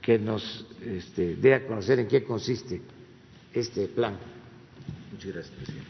[0.01, 2.83] que nos este, dé a conocer en qué consiste
[3.53, 4.15] este plan.
[5.13, 5.89] Muchas gracias, presidente.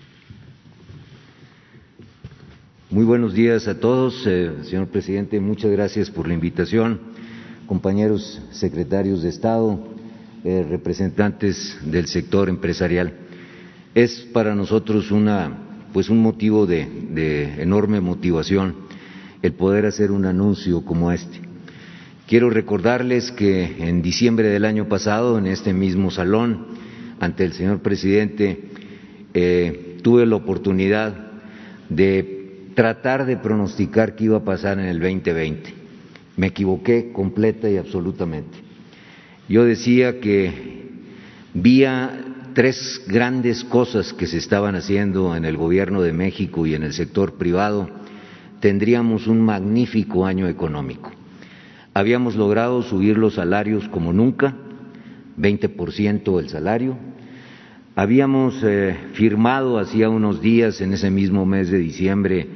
[2.91, 5.41] Muy buenos días a todos, eh, señor presidente.
[5.41, 7.13] Muchas gracias por la invitación
[7.67, 9.79] compañeros secretarios de Estado,
[10.45, 13.15] eh, representantes del sector empresarial.
[13.95, 18.75] Es para nosotros una, pues un motivo de, enorme motivación
[19.43, 21.41] el poder hacer un anuncio como este.
[22.27, 26.67] Quiero recordarles que en diciembre del año pasado, en este mismo salón,
[27.21, 28.71] ante el señor presidente,
[29.35, 31.15] eh, tuve la oportunidad
[31.89, 35.83] de tratar de pronosticar qué iba a pasar en el 2020
[36.37, 38.59] me equivoqué completa y absolutamente.
[39.49, 40.91] Yo decía que
[41.53, 46.83] vía tres grandes cosas que se estaban haciendo en el gobierno de México y en
[46.83, 47.89] el sector privado
[48.61, 51.11] tendríamos un magnífico año económico.
[51.95, 54.55] Habíamos logrado subir los salarios como nunca,
[55.39, 56.97] 20% el salario.
[57.95, 62.47] Habíamos eh, firmado hacía unos días, en ese mismo mes de diciembre,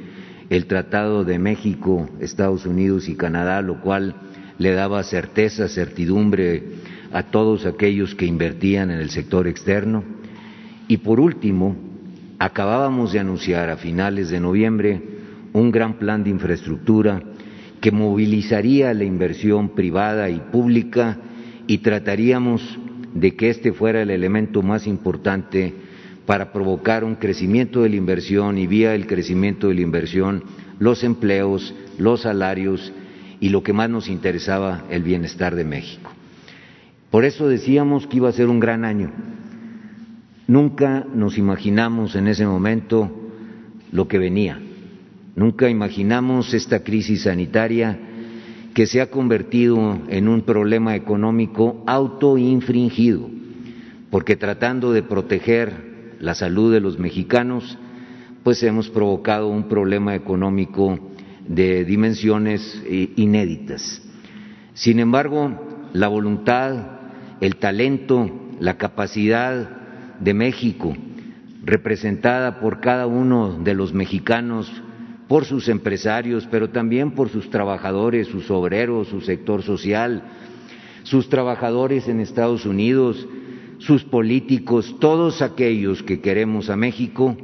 [0.49, 4.15] el Tratado de México, Estados Unidos y Canadá, lo cual
[4.57, 6.63] le daba certeza, certidumbre
[7.11, 10.03] a todos aquellos que invertían en el sector externo.
[10.87, 11.75] Y por último,
[12.39, 15.01] acabábamos de anunciar a finales de noviembre
[15.53, 17.21] un gran plan de infraestructura
[17.81, 21.17] que movilizaría la inversión privada y pública
[21.67, 22.79] y trataríamos
[23.13, 25.73] de que este fuera el elemento más importante
[26.25, 30.43] para provocar un crecimiento de la inversión y vía el crecimiento de la inversión
[30.79, 32.91] los empleos, los salarios
[33.39, 36.11] y lo que más nos interesaba, el bienestar de México.
[37.11, 39.11] Por eso decíamos que iba a ser un gran año.
[40.47, 43.11] Nunca nos imaginamos en ese momento
[43.91, 44.59] lo que venía.
[45.35, 47.99] Nunca imaginamos esta crisis sanitaria
[48.73, 53.29] que se ha convertido en un problema económico autoinfringido,
[54.09, 57.77] porque tratando de proteger la salud de los mexicanos,
[58.43, 60.97] pues hemos provocado un problema económico
[61.47, 64.01] de dimensiones eh, inéditas.
[64.73, 66.96] Sin embargo, la voluntad,
[67.41, 69.69] el talento, la capacidad
[70.19, 70.95] de México,
[71.63, 74.71] representada por cada uno de los mexicanos,
[75.27, 80.23] por sus empresarios, pero también por sus trabajadores, sus obreros, su sector social,
[81.03, 83.27] sus trabajadores en Estados Unidos,
[83.79, 87.37] sus políticos, todos aquellos que queremos a México,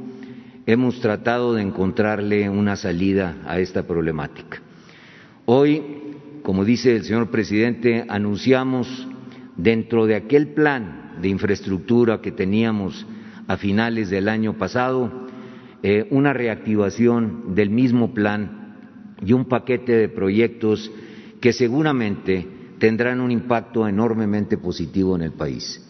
[0.65, 4.61] hemos tratado de encontrarle una salida a esta problemática.
[5.45, 5.83] Hoy,
[6.41, 9.07] como dice el señor presidente, anunciamos
[9.57, 13.05] dentro de aquel plan de infraestructura que teníamos
[13.47, 15.27] a finales del año pasado,
[15.81, 18.75] eh, una reactivación del mismo plan
[19.21, 20.91] y un paquete de proyectos
[21.41, 22.47] que seguramente
[22.79, 25.81] tendrán un impacto enormemente positivo en el país.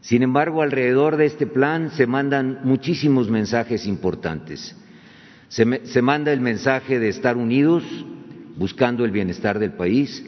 [0.00, 4.76] Sin embargo, alrededor de este plan se mandan muchísimos mensajes importantes.
[5.48, 7.84] Se, se, manda el mensaje de estar unidos,
[8.56, 10.24] buscando el bienestar del país.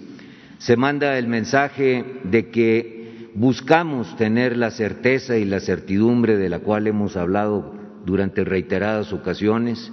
[0.62, 6.60] Se manda el mensaje de que buscamos tener la certeza y la certidumbre de la
[6.60, 7.74] cual hemos hablado
[8.06, 9.90] durante reiteradas ocasiones.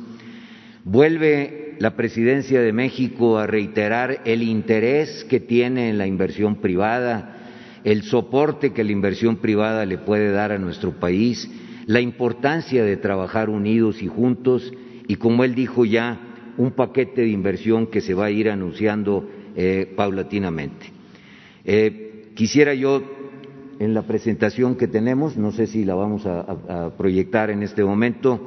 [0.83, 7.35] Vuelve la presidencia de México a reiterar el interés que tiene en la inversión privada,
[7.83, 11.49] el soporte que la inversión privada le puede dar a nuestro país,
[11.87, 14.71] la importancia de trabajar unidos y juntos
[15.07, 16.19] y, como él dijo ya,
[16.57, 19.27] un paquete de inversión que se va a ir anunciando
[19.61, 20.85] eh, paulatinamente.
[21.65, 23.03] Eh, quisiera yo,
[23.77, 28.39] en la presentación que tenemos, no sé si la vamos a, proyectar en este momento,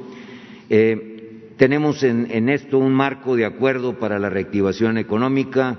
[0.71, 5.77] eh, tenemos en, en esto un marco de acuerdo para la reactivación económica,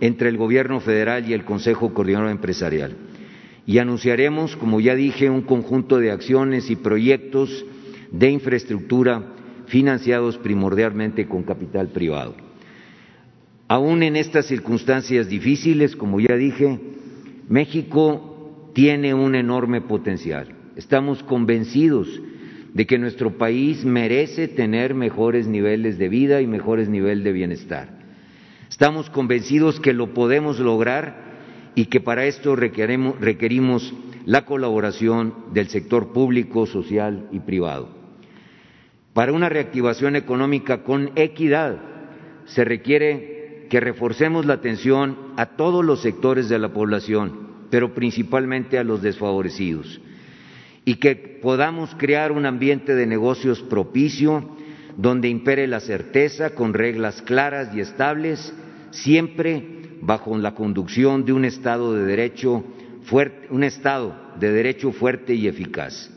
[0.00, 2.96] entre el Gobierno federal y el Consejo Coordinador Empresarial.
[3.66, 7.66] Y anunciaremos, como ya dije, un conjunto de acciones y proyectos
[8.12, 9.34] de infraestructura
[9.66, 12.49] financiados primordialmente con capital privado.
[13.70, 16.80] Aún en estas circunstancias difíciles, como ya dije,
[17.48, 20.48] México tiene un enorme potencial.
[20.74, 22.20] Estamos convencidos
[22.74, 27.96] de que nuestro país merece tener mejores niveles de vida y mejores niveles de bienestar.
[28.68, 33.94] Estamos convencidos que lo podemos lograr y que para esto requerimos
[34.26, 37.88] la colaboración del sector público, social y privado.
[39.12, 41.80] Para una reactivación económica con equidad
[42.46, 43.29] se requiere
[43.70, 49.00] que reforcemos la atención a todos los sectores de la población, pero principalmente a los
[49.00, 50.00] desfavorecidos,
[50.84, 54.56] y que podamos crear un ambiente de negocios propicio
[54.96, 58.52] donde impere la certeza con reglas claras y estables,
[58.90, 59.64] siempre
[60.02, 62.64] bajo la conducción de un Estado de derecho
[63.04, 66.10] fuerte, un Estado de derecho fuerte y eficaz.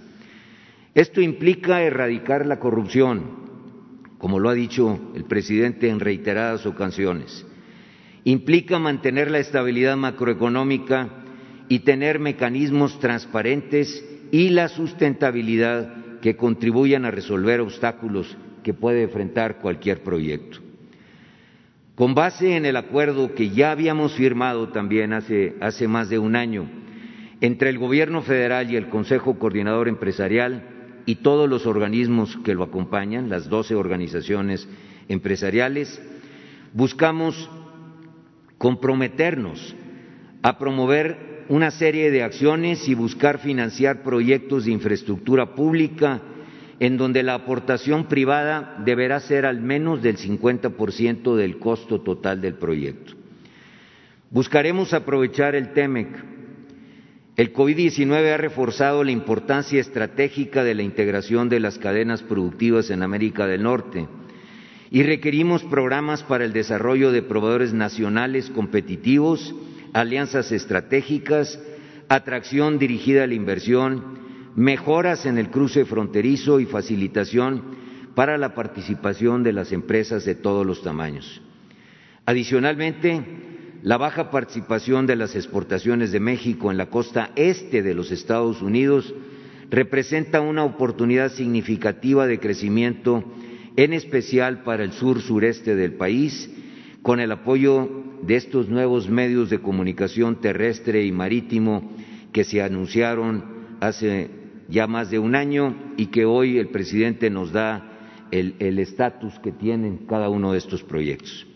[0.95, 3.42] Esto implica erradicar la corrupción,
[4.23, 7.45] como lo ha dicho el presidente en reiteradas ocasiones.
[8.23, 11.09] Implica mantener la estabilidad macroeconómica
[11.67, 19.59] y tener mecanismos transparentes y la sustentabilidad que contribuyan a resolver obstáculos que puede enfrentar
[19.59, 20.59] cualquier proyecto.
[21.95, 26.37] Con base en el acuerdo que ya habíamos firmado también hace, hace más de un
[26.37, 26.69] año
[27.41, 30.72] entre el Gobierno federal y el Consejo Coordinador Empresarial
[31.05, 34.67] y todos los organismos que lo acompañan, las doce organizaciones
[35.07, 36.01] empresariales,
[36.73, 37.49] buscamos
[38.57, 39.75] comprometernos
[40.41, 46.21] a promover una serie de acciones y buscar financiar proyectos de infraestructura pública
[46.79, 52.55] en donde la aportación privada deberá ser al menos del 50% del costo total del
[52.55, 53.13] proyecto.
[54.29, 56.07] Buscaremos aprovechar el TEMEC.
[57.35, 63.01] El COVID-19 ha reforzado la importancia estratégica de la integración de las cadenas productivas en
[63.01, 64.07] América del Norte
[64.91, 69.55] y requerimos programas para el desarrollo de proveedores nacionales competitivos,
[69.93, 71.59] alianzas estratégicas,
[72.07, 74.19] atracción dirigida a la inversión,
[74.55, 77.63] mejoras en el cruce fronterizo y facilitación
[78.13, 81.41] para la participación de las empresas de todos los tamaños.
[82.27, 83.52] Adicionalmente,
[83.83, 88.61] la baja participación de las exportaciones de México en la costa este de los Estados
[88.61, 89.13] Unidos
[89.69, 93.25] representa una oportunidad significativa de crecimiento
[93.75, 96.49] en especial para el sur sureste del país,
[97.01, 97.89] con el apoyo
[98.21, 101.91] de estos nuevos medios de comunicación terrestre y marítimo
[102.31, 103.43] que se anunciaron
[103.81, 104.29] hace
[104.69, 107.89] ya más de un año y que hoy el presidente nos da
[108.31, 111.47] el estatus que tienen cada uno de estos proyectos.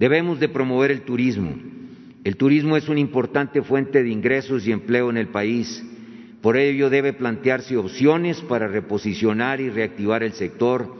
[0.00, 1.54] Debemos de promover el turismo.
[2.24, 5.84] El turismo es una importante fuente de ingresos y empleo en el país
[6.40, 10.94] por ello debe plantearse opciones para reposicionar y reactivar el sector,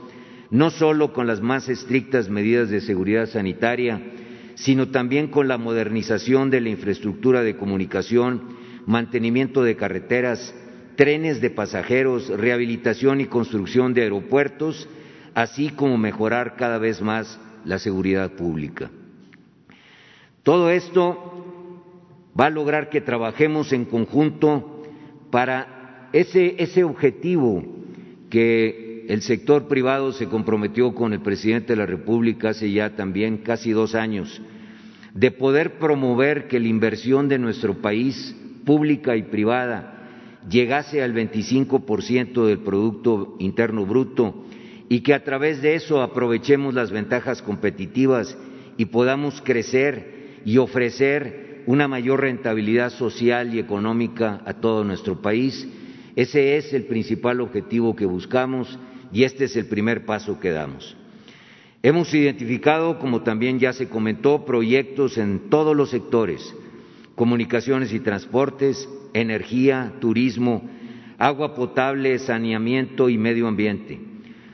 [0.51, 3.99] no solo con las más estrictas medidas de seguridad sanitaria,
[4.53, 10.53] sino también con la modernización de la infraestructura de comunicación, mantenimiento de carreteras,
[10.95, 14.87] trenes de pasajeros, rehabilitación y construcción de aeropuertos,
[15.33, 18.89] así como mejorar cada vez más la seguridad pública.
[20.43, 21.31] Todo esto
[22.39, 24.83] va a lograr que trabajemos en conjunto
[25.29, 27.63] para ese, objetivo
[28.29, 33.37] que el sector privado se comprometió con el presidente de la República hace ya también
[33.37, 34.41] casi dos años,
[35.13, 38.35] de poder promover que la inversión de nuestro país,
[38.65, 39.97] pública y privada,
[40.49, 44.45] llegase al 25% del Producto Interno Bruto
[44.91, 48.37] y que a través de eso aprovechemos las ventajas competitivas
[48.75, 55.65] y podamos crecer y ofrecer una mayor rentabilidad social y económica a todo nuestro país.
[56.17, 58.77] Ese es el principal objetivo que buscamos
[59.13, 60.97] y este es el primer paso que damos.
[61.83, 66.53] Hemos identificado, como también ya se comentó, proyectos en todos los sectores,
[67.15, 70.69] comunicaciones y transportes, energía, turismo,
[71.17, 74.10] agua potable, saneamiento y medio ambiente.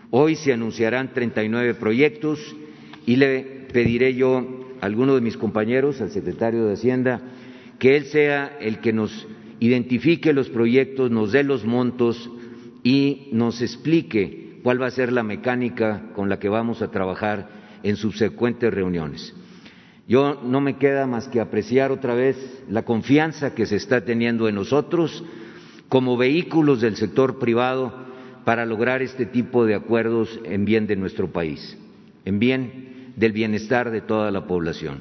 [0.10, 2.39] Hoy se anunciarán 39 proyectos
[3.05, 7.22] y le pediré yo alguno de mis compañeros, al secretario de Hacienda,
[7.78, 9.28] que él sea el que nos
[9.60, 12.30] identifique los proyectos, nos dé los montos
[12.84, 17.49] y nos explique cuál va a ser la mecánica con la que vamos a trabajar
[17.84, 19.36] en subsecuentes reuniones.
[20.08, 24.47] Yo no me queda más que apreciar otra vez la confianza que se está teniendo
[24.47, 25.24] en nosotros
[25.89, 28.07] como vehículos del sector privado
[28.48, 31.78] para lograr este tipo de acuerdos en bien de nuestro país,
[32.24, 35.00] en bien del bienestar de toda la población.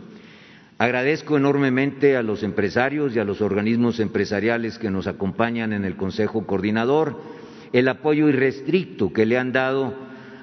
[0.78, 5.94] Agradezco enormemente a los empresarios y a los organismos empresariales que nos acompañan en el
[5.94, 7.20] Consejo Coordinador
[7.72, 9.94] el apoyo irrestricto que le han dado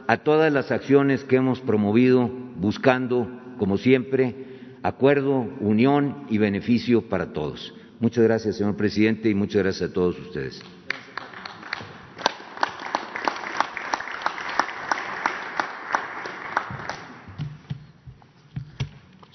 [0.08, 3.28] a todas las acciones que hemos promovido buscando,
[3.58, 4.34] como siempre,
[4.82, 7.74] acuerdo, unión y beneficio para todos.
[8.00, 10.64] Muchas gracias, señor presidente, y muchas gracias a todos ustedes.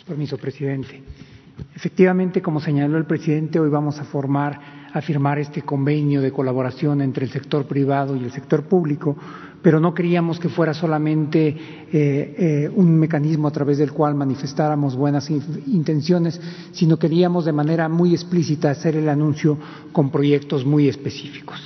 [0.09, 1.03] Permiso, presidente.
[1.77, 4.59] Efectivamente, como señaló el presidente, hoy vamos a formar,
[4.91, 9.15] a firmar este convenio de colaboración entre el sector privado y el sector público,
[9.61, 11.57] pero no queríamos que fuera solamente eh,
[11.93, 16.41] eh, un mecanismo a través del cual manifestáramos buenas intenciones,
[16.73, 19.59] sino queríamos de manera muy explícita hacer el anuncio
[19.93, 21.61] con proyectos muy específicos.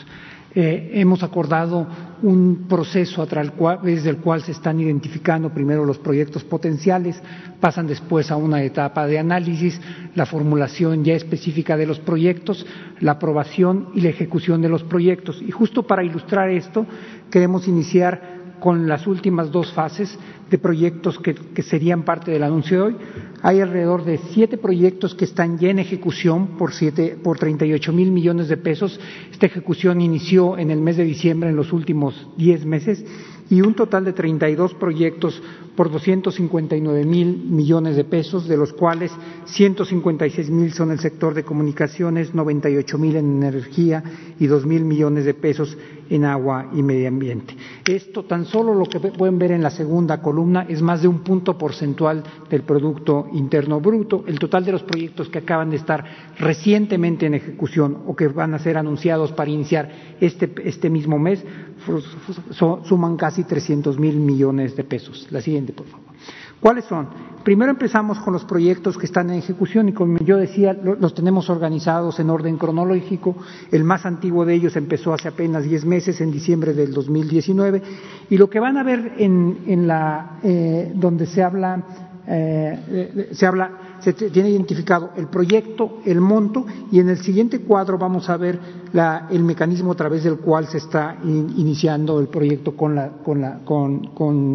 [0.54, 1.86] Eh, hemos acordado
[2.22, 7.22] un proceso a través del cual se están identificando primero los proyectos potenciales,
[7.58, 9.80] pasan después a una etapa de análisis,
[10.14, 12.66] la formulación ya específica de los proyectos,
[13.00, 15.40] la aprobación y la ejecución de los proyectos.
[15.40, 16.84] Y justo para ilustrar esto,
[17.30, 20.16] queremos iniciar con las últimas dos fases
[20.48, 22.96] de proyectos que, serían parte del anuncio de hoy.
[23.44, 28.12] Hay alrededor de siete proyectos que están ya en ejecución por, siete, por 38 mil
[28.12, 29.00] millones de pesos.
[29.32, 33.04] Esta ejecución inició en el mes de diciembre, en los últimos diez meses,
[33.50, 35.42] y un total de 32 proyectos
[35.76, 39.10] por 259 mil millones de pesos, de los cuales
[39.46, 44.02] 156 mil son el sector de comunicaciones, 98 mil en energía
[44.38, 45.76] y 2 mil millones de pesos
[46.10, 47.56] en agua y medio ambiente.
[47.86, 51.20] Esto, tan solo lo que pueden ver en la segunda columna, es más de un
[51.20, 54.24] punto porcentual del Producto Interno Bruto.
[54.26, 56.04] El total de los proyectos que acaban de estar
[56.38, 59.90] recientemente en ejecución o que van a ser anunciados para iniciar
[60.20, 61.42] este, este mismo mes
[62.84, 65.26] suman casi 300 mil millones de pesos.
[65.30, 66.12] La siguiente, por favor.
[66.62, 67.08] ¿Cuáles son?
[67.42, 71.50] Primero empezamos con los proyectos que están en ejecución y como yo decía, los tenemos
[71.50, 73.36] organizados en orden cronológico.
[73.72, 77.82] El más antiguo de ellos empezó hace apenas 10 meses, en diciembre del 2019.
[78.30, 81.82] Y lo que van a ver en, la, eh, donde se habla,
[82.28, 87.98] eh, se habla se tiene identificado el proyecto, el monto y en el siguiente cuadro
[87.98, 88.58] vamos a ver
[89.30, 92.98] el mecanismo a través del cual se está iniciando el proyecto con,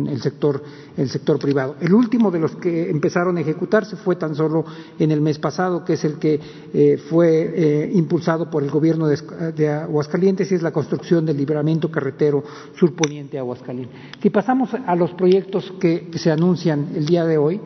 [0.07, 0.61] el, sector,
[0.95, 1.75] el sector privado.
[1.79, 4.65] El último de los que empezaron a ejecutarse fue tan solo
[4.99, 6.39] en el mes pasado, que es el que
[6.73, 11.89] eh, fue eh, impulsado por el gobierno de, Aguascalientes y es la construcción del libramiento
[11.89, 12.43] carretero
[12.75, 13.97] surponiente Aguascalientes.
[14.21, 17.61] Si pasamos a los proyectos que, se anuncian el día de hoy,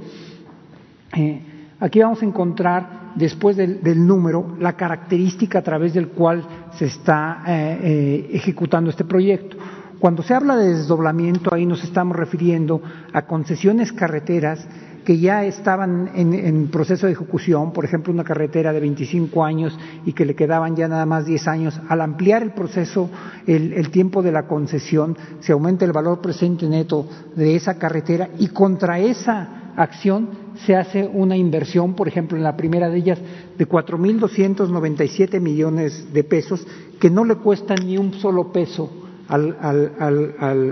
[1.16, 1.51] eh,
[1.82, 6.46] Aquí vamos a encontrar, después del, número, la característica a través del cual
[6.78, 9.58] se está eh, eh, ejecutando este proyecto.
[9.98, 14.68] Cuando se habla de desdoblamiento, ahí nos estamos refiriendo a concesiones carreteras
[15.04, 19.76] que ya estaban en, proceso de ejecución, por ejemplo, una carretera de 25 años
[20.06, 23.10] y que le quedaban ya nada más 10 años, al ampliar el proceso,
[23.48, 28.30] el, el, tiempo de la concesión, se aumenta el valor presente neto de esa carretera
[28.38, 30.30] y contra esa acción
[30.66, 33.20] se hace una inversión, por ejemplo, en la primera de ellas,
[33.58, 36.66] de 4.297 millones de pesos,
[37.00, 38.90] que no le cuesta ni un solo peso
[39.28, 39.56] al,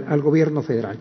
[0.07, 0.97] al, gobierno federal.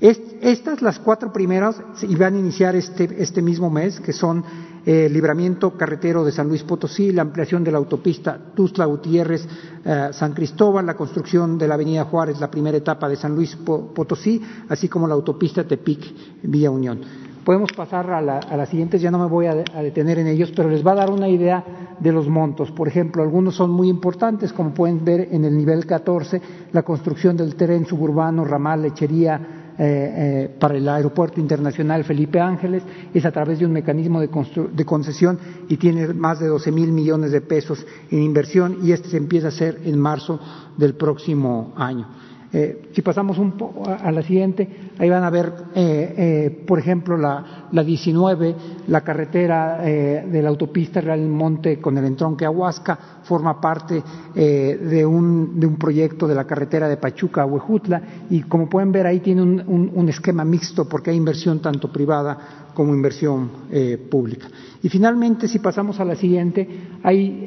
[0.00, 4.44] estas, las cuatro primeras, iban a iniciar este, este mismo mes, que son
[4.84, 9.46] el eh, libramiento carretero de San Luis Potosí, la ampliación de la autopista Tuzla Gutiérrez
[9.84, 13.56] eh, San Cristóbal, la construcción de la Avenida Juárez, la primera etapa de San Luis
[13.56, 17.00] Potosí, así como la autopista Tepic Vía Unión.
[17.44, 20.52] Podemos pasar a, la, a las siguientes, ya no me voy a, detener en ellos,
[20.54, 22.70] pero les va a dar una idea de los montos.
[22.70, 26.40] Por ejemplo, algunos son muy importantes, como pueden ver en el nivel 14,
[26.72, 32.84] la construcción del tren suburbano, ramal, lechería, eh, eh, para el Aeropuerto Internacional Felipe Ángeles,
[33.12, 34.28] es a través de un mecanismo de,
[34.72, 35.38] de concesión
[35.68, 39.46] y tiene más de 12 mil millones de pesos en inversión y este se empieza
[39.46, 40.38] a hacer en marzo
[40.76, 42.06] del próximo año.
[42.54, 43.54] Eh, si pasamos un
[43.86, 48.54] a, la siguiente, ahí van a ver, eh, eh, por ejemplo, la, la 19,
[48.88, 54.02] la carretera de la autopista Real Monte con el entronque a Huasca, forma parte
[54.34, 58.92] de un, de, un, proyecto de la carretera de Pachuca a Huejutla y como pueden
[58.92, 63.48] ver ahí tiene un, un, esquema mixto porque hay inversión tanto privada como inversión
[64.10, 64.48] pública.
[64.82, 66.68] Y finalmente, si pasamos a la siguiente,
[67.02, 67.46] hay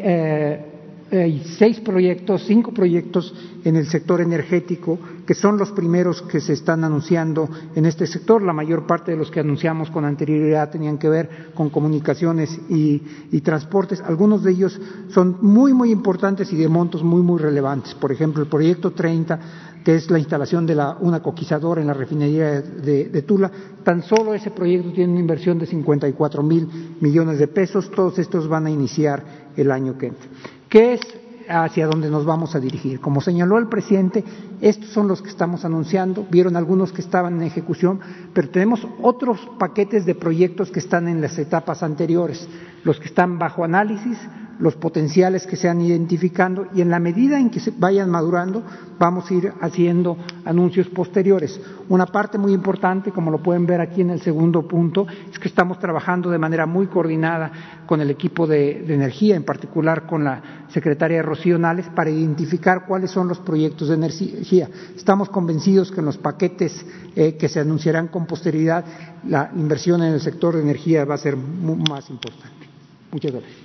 [1.12, 3.34] hay seis proyectos, cinco proyectos
[3.64, 8.42] en el sector energético, que son los primeros que se están anunciando en este sector.
[8.42, 13.02] La mayor parte de los que anunciamos con anterioridad tenían que ver con comunicaciones y,
[13.42, 14.02] transportes.
[14.02, 14.80] Algunos de ellos
[15.10, 17.94] son muy, muy importantes y de montos muy, muy relevantes.
[17.94, 19.40] Por ejemplo, el proyecto 30,
[19.84, 23.52] que es la instalación de una coquizadora en la refinería de, Tula.
[23.84, 27.92] Tan solo ese proyecto tiene una inversión de 54 mil millones de pesos.
[27.92, 29.24] Todos estos van a iniciar
[29.56, 30.28] el año que entra.
[30.70, 31.02] ¿Qué es
[31.48, 33.00] hacia dónde nos vamos a dirigir?
[33.00, 34.24] Como señaló el presidente,
[34.62, 38.00] estos son los que estamos anunciando, vieron algunos que estaban en ejecución,
[38.34, 42.48] pero tenemos otros paquetes de proyectos que están en las etapas anteriores,
[42.84, 44.18] los que están bajo análisis,
[44.60, 48.64] los potenciales que se han identificando y en la medida en que se vayan madurando
[48.98, 51.60] vamos a ir haciendo anuncios posteriores.
[51.90, 55.48] Una parte muy importante, como lo pueden ver aquí en el segundo punto, es que
[55.48, 57.52] estamos trabajando de manera muy coordinada
[57.86, 63.12] con el equipo de, energía, en particular con la secretaria Rocío Nales, para identificar cuáles
[63.12, 64.70] son los proyectos de energía.
[64.96, 66.86] Estamos convencidos que en los paquetes
[67.16, 68.86] eh, que se anunciarán con posterioridad
[69.28, 72.68] la inversión en el sector de energía va a ser más importante.
[73.12, 73.65] Muchas gracias.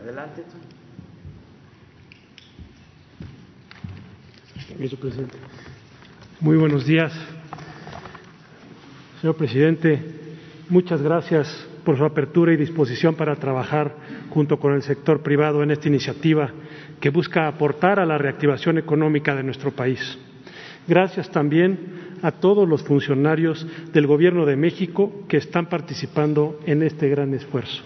[0.00, 0.44] Adelante.
[5.00, 5.36] Presidente.
[6.40, 7.12] Muy buenos días.
[9.20, 10.02] Señor presidente,
[10.68, 13.94] muchas gracias por su apertura y disposición para trabajar
[14.30, 16.50] junto con el sector privado en esta iniciativa
[17.00, 20.18] que busca aportar a la reactivación económica de nuestro país.
[20.86, 27.08] Gracias también a todos los funcionarios del Gobierno de México que están participando en este
[27.08, 27.82] gran esfuerzo.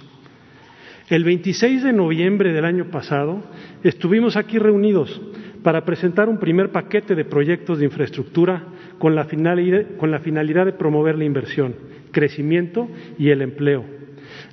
[1.08, 3.42] El 26 de noviembre del año pasado
[3.82, 5.20] estuvimos aquí reunidos
[5.62, 8.64] para presentar un primer paquete de proyectos de infraestructura
[8.98, 11.74] con la finalidad, de promover la inversión,
[12.12, 13.84] crecimiento y el empleo.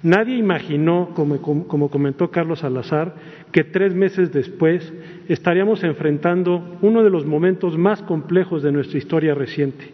[0.01, 3.15] Nadie imaginó, como, como comentó Carlos Salazar,
[3.51, 4.93] que tres meses después
[5.27, 9.91] estaríamos enfrentando uno de los momentos más complejos de nuestra historia reciente,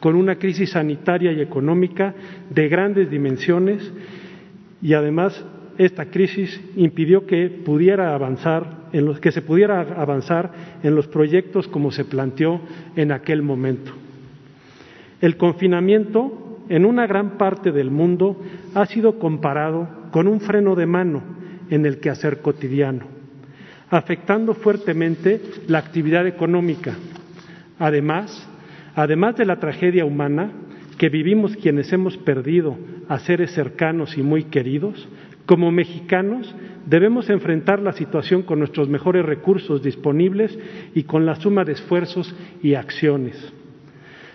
[0.00, 2.14] con una crisis sanitaria y económica
[2.50, 3.92] de grandes dimensiones
[4.80, 5.44] y además
[5.78, 10.52] esta crisis impidió que pudiera avanzar en los que se pudiera avanzar
[10.82, 12.60] en los proyectos como se planteó
[12.96, 13.92] en aquel momento.
[15.20, 18.40] El confinamiento en una gran parte del mundo
[18.74, 21.22] ha sido comparado con un freno de mano
[21.70, 23.17] en el quehacer cotidiano,
[23.90, 26.94] afectando fuertemente la actividad económica.
[27.78, 28.48] Además,
[28.94, 30.50] además de la tragedia humana
[30.98, 32.76] que vivimos quienes hemos perdido
[33.08, 35.08] a seres cercanos y muy queridos,
[35.46, 36.54] como mexicanos
[36.86, 40.58] debemos enfrentar la situación con nuestros mejores recursos disponibles
[40.94, 43.52] y con la suma de esfuerzos y acciones.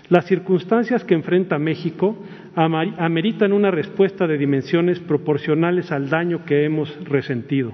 [0.09, 2.17] Las circunstancias que enfrenta México
[2.55, 7.73] ameritan una respuesta de dimensiones proporcionales al daño que hemos resentido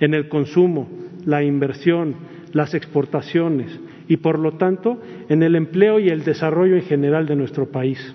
[0.00, 0.88] en el consumo,
[1.24, 2.16] la inversión,
[2.52, 3.78] las exportaciones
[4.08, 8.14] y, por lo tanto, en el empleo y el desarrollo en general de nuestro país.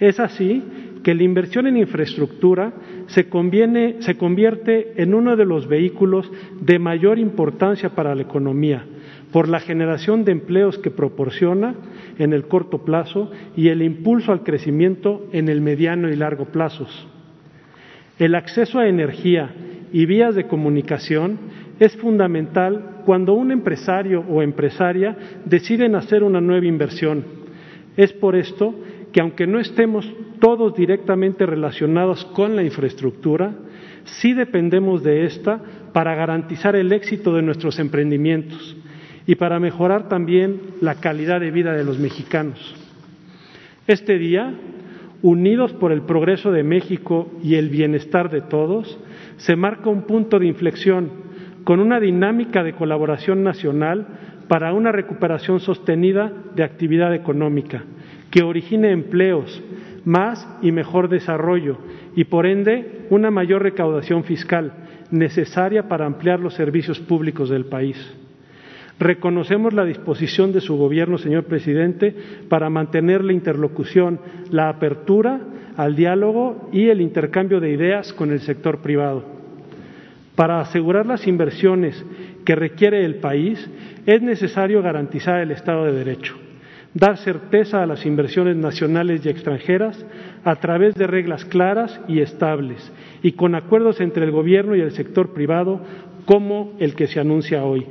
[0.00, 0.62] Es así
[1.02, 2.72] que la inversión en infraestructura
[3.06, 8.84] se, convierte en uno de los vehículos de mayor importancia para la economía,
[9.32, 11.74] por la generación de empleos que proporciona
[12.18, 17.06] en el corto plazo y el impulso al crecimiento en el mediano y largo plazos.
[18.18, 19.54] El acceso a energía
[19.92, 21.38] y vías de comunicación
[21.78, 27.24] es fundamental cuando un empresario o empresaria deciden hacer una nueva inversión.
[27.96, 28.74] Es por esto
[29.12, 30.10] que aunque no estemos
[30.40, 33.52] todos directamente relacionados con la infraestructura,
[34.04, 35.60] sí dependemos de esta
[35.92, 38.76] para garantizar el éxito de nuestros emprendimientos
[39.26, 42.74] y para mejorar también la calidad de vida de los mexicanos.
[43.86, 44.54] Este día,
[45.22, 48.98] unidos por el progreso de México y el bienestar de todos,
[49.38, 51.10] se marca un punto de inflexión
[51.64, 54.06] con una dinámica de colaboración nacional
[54.48, 57.84] para una recuperación sostenida de actividad económica
[58.30, 59.62] que origine empleos,
[60.04, 61.78] más y mejor desarrollo
[62.14, 64.72] y, por ende, una mayor recaudación fiscal
[65.10, 67.96] necesaria para ampliar los servicios públicos del país.
[68.98, 72.14] Reconocemos la disposición de su Gobierno, señor presidente,
[72.48, 74.18] para mantener la interlocución,
[74.50, 75.40] la apertura
[75.78, 79.24] al diálogo y el intercambio de ideas con el sector privado.
[80.36, 82.04] Para asegurar las inversiones
[82.44, 83.66] que requiere el país,
[84.04, 86.36] es necesario garantizar el Estado de Derecho
[86.94, 90.04] dar certeza a las inversiones nacionales y extranjeras
[90.44, 94.92] a través de reglas claras y estables y con acuerdos entre el Gobierno y el
[94.92, 95.80] sector privado
[96.24, 97.86] como el que se anuncia hoy.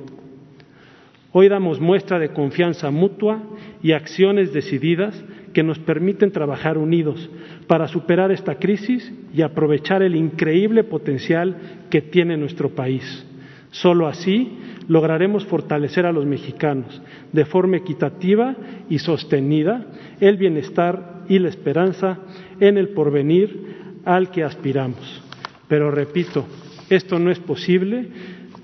[1.31, 3.43] Hoy damos muestra de confianza mutua
[3.83, 5.23] y acciones decididas
[5.58, 7.32] que nos permiten trabajar unidos
[7.66, 11.58] para superar esta crisis y aprovechar el increíble potencial
[11.89, 13.26] que tiene nuestro país.
[13.72, 14.55] Solo así
[14.88, 17.01] lograremos fortalecer a los mexicanos
[17.34, 18.55] de forma equitativa
[18.88, 19.88] y sostenida
[20.20, 22.20] el bienestar y la esperanza
[22.60, 25.24] en el porvenir al que aspiramos.
[25.68, 26.45] Pero repito,
[26.88, 28.10] esto no es posible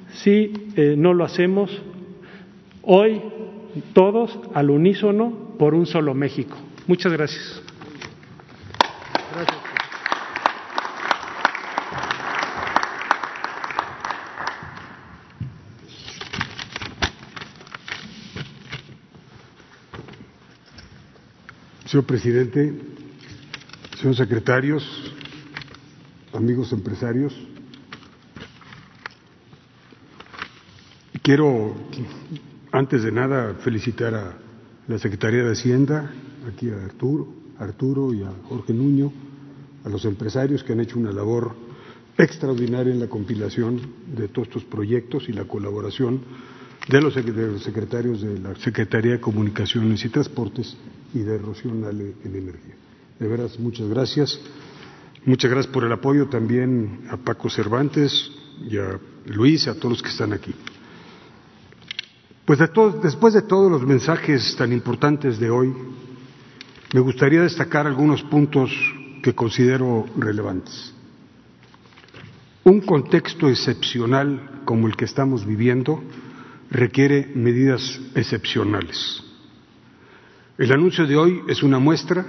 [0.10, 1.72] si eh, no lo hacemos
[2.84, 3.20] hoy
[3.94, 6.56] todos al unísono por un solo México.
[6.86, 7.62] Muchas gracias.
[21.86, 22.74] Señor presidente,
[23.98, 25.14] señores secretarios,
[26.34, 27.36] amigos empresarios,
[31.22, 31.76] quiero,
[32.72, 34.34] antes de nada, felicitar a
[34.88, 36.12] la Secretaría de Hacienda,
[36.48, 37.28] aquí a Arturo,
[37.60, 39.12] Arturo y a Jorge Nuño,
[39.84, 41.56] a los empresarios que han hecho una labor
[42.18, 43.82] extraordinaria en la compilación
[44.16, 46.22] de todos estos proyectos y la colaboración
[46.88, 47.14] de los
[47.64, 50.76] secretarios de la Secretaría de Comunicaciones y Transportes
[51.14, 52.76] y de Rocío en Energía.
[53.20, 54.39] De veras, muchas gracias.
[55.26, 58.32] Muchas gracias por el apoyo también a Paco Cervantes
[58.70, 60.54] y a Luis, a todos los que están aquí.
[62.46, 65.74] Pues después de todos los mensajes tan importantes de hoy,
[66.94, 68.72] me gustaría destacar algunos puntos
[69.24, 70.94] que considero relevantes.
[72.64, 76.04] Un contexto excepcional como el que estamos viviendo
[76.70, 79.24] requiere medidas excepcionales.
[80.60, 82.26] El anuncio de hoy es una muestra,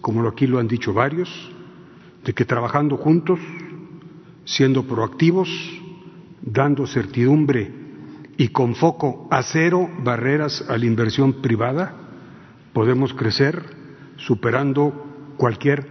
[0.00, 1.28] como aquí lo han dicho varios,
[2.24, 3.38] de que trabajando juntos,
[4.46, 5.48] siendo proactivos,
[6.40, 7.70] dando certidumbre
[8.38, 12.03] y con foco a cero barreras a la inversión privada,
[12.74, 13.64] podemos crecer
[14.16, 15.86] superando cualquier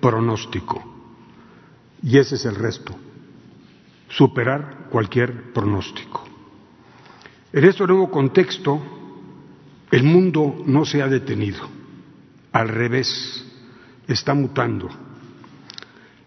[0.00, 0.82] pronóstico.
[2.02, 2.94] Y ese es el resto,
[4.08, 6.24] superar cualquier pronóstico.
[7.52, 8.80] En este nuevo contexto,
[9.90, 11.68] el mundo no se ha detenido,
[12.52, 13.44] al revés,
[14.06, 14.88] está mutando.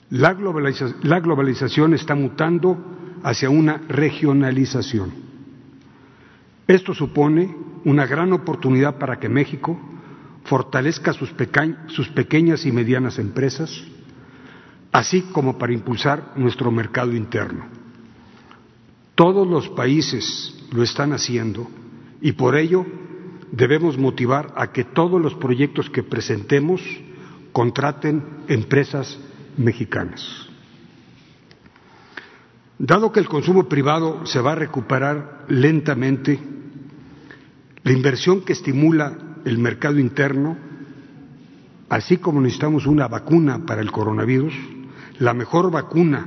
[0.10, 2.78] La, globalización está mutando
[3.24, 5.14] hacia una regionalización.
[6.68, 7.56] Esto supone
[7.86, 9.80] una gran oportunidad para que México
[10.52, 11.34] fortalezca sus,
[11.88, 13.72] sus pequeñas y medianas empresas,
[14.92, 17.68] así como para impulsar nuestro mercado interno.
[19.16, 21.70] Todos los países lo están haciendo
[22.20, 22.86] y por ello
[23.54, 26.82] debemos motivar a que todos los proyectos que presentemos
[27.54, 29.18] contraten empresas
[29.56, 30.50] mexicanas.
[32.78, 36.38] Dado que el consumo privado se va a recuperar lentamente,
[37.84, 40.58] la inversión que estimula el mercado interno,
[41.90, 44.54] así como necesitamos una vacuna para el coronavirus,
[45.20, 46.26] la mejor vacuna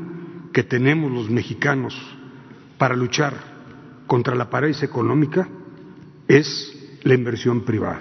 [0.53, 1.95] que tenemos los mexicanos
[2.79, 3.35] para luchar
[4.07, 5.49] contra la parálisis económica
[6.29, 8.01] es la inversión privada.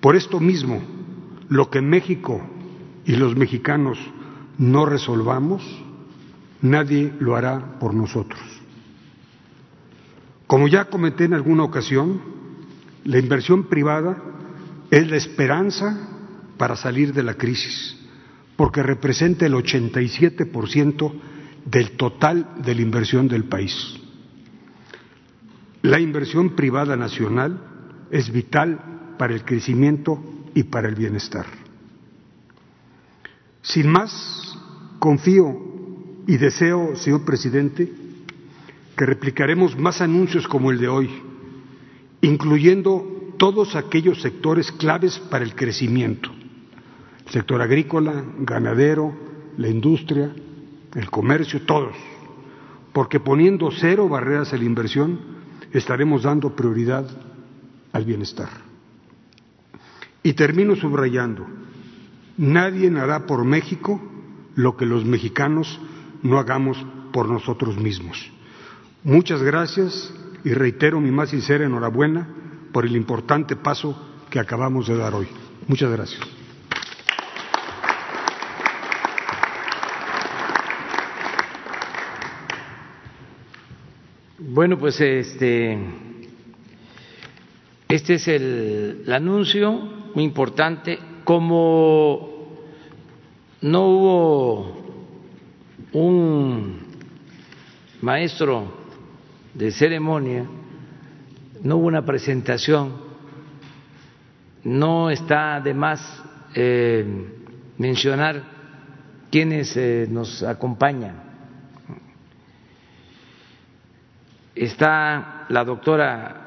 [0.00, 0.82] Por esto mismo,
[1.48, 2.40] lo que México
[3.04, 3.98] y los mexicanos
[4.58, 5.62] no resolvamos,
[6.62, 8.40] nadie lo hará por nosotros.
[10.46, 12.20] Como ya comenté en alguna ocasión,
[13.06, 14.20] la inversión privada
[14.90, 15.96] es la esperanza
[16.58, 17.96] para salir de la crisis,
[18.56, 21.12] porque representa el 87%
[21.66, 23.94] del total de la inversión del país.
[25.82, 30.20] La inversión privada nacional es vital para el crecimiento
[30.54, 31.46] y para el bienestar.
[33.62, 34.58] Sin más,
[34.98, 35.56] confío
[36.26, 37.88] y deseo, señor presidente,
[38.96, 41.10] que replicaremos más anuncios como el de hoy,
[42.26, 46.30] incluyendo todos aquellos sectores claves para el crecimiento,
[47.24, 49.14] el sector agrícola, ganadero,
[49.56, 50.34] la industria,
[50.94, 51.94] el comercio, todos,
[52.92, 55.20] porque poniendo cero barreras a la inversión,
[55.72, 57.06] estaremos dando prioridad
[57.92, 58.48] al bienestar.
[60.22, 61.46] Y termino subrayando,
[62.36, 64.00] nadie hará por México
[64.56, 65.78] lo que los mexicanos
[66.22, 68.32] no hagamos por nosotros mismos.
[69.04, 70.12] Muchas gracias
[70.46, 72.24] y reitero mi más sincera enhorabuena
[72.72, 75.26] por el importante paso que acabamos de dar hoy.
[75.66, 76.20] Muchas gracias.
[84.38, 85.78] Bueno, pues este
[87.88, 89.72] este es el, anuncio
[90.14, 90.96] muy importante.
[91.24, 92.62] Como
[93.62, 94.76] no hubo
[95.92, 96.86] un
[98.00, 98.85] maestro
[99.56, 100.44] de ceremonia,
[101.62, 102.92] no hubo una presentación,
[104.64, 106.22] no está de más
[106.54, 107.04] eh,
[107.78, 108.42] mencionar
[109.30, 111.24] quienes eh, nos acompañan.
[114.54, 116.42] Está la doctora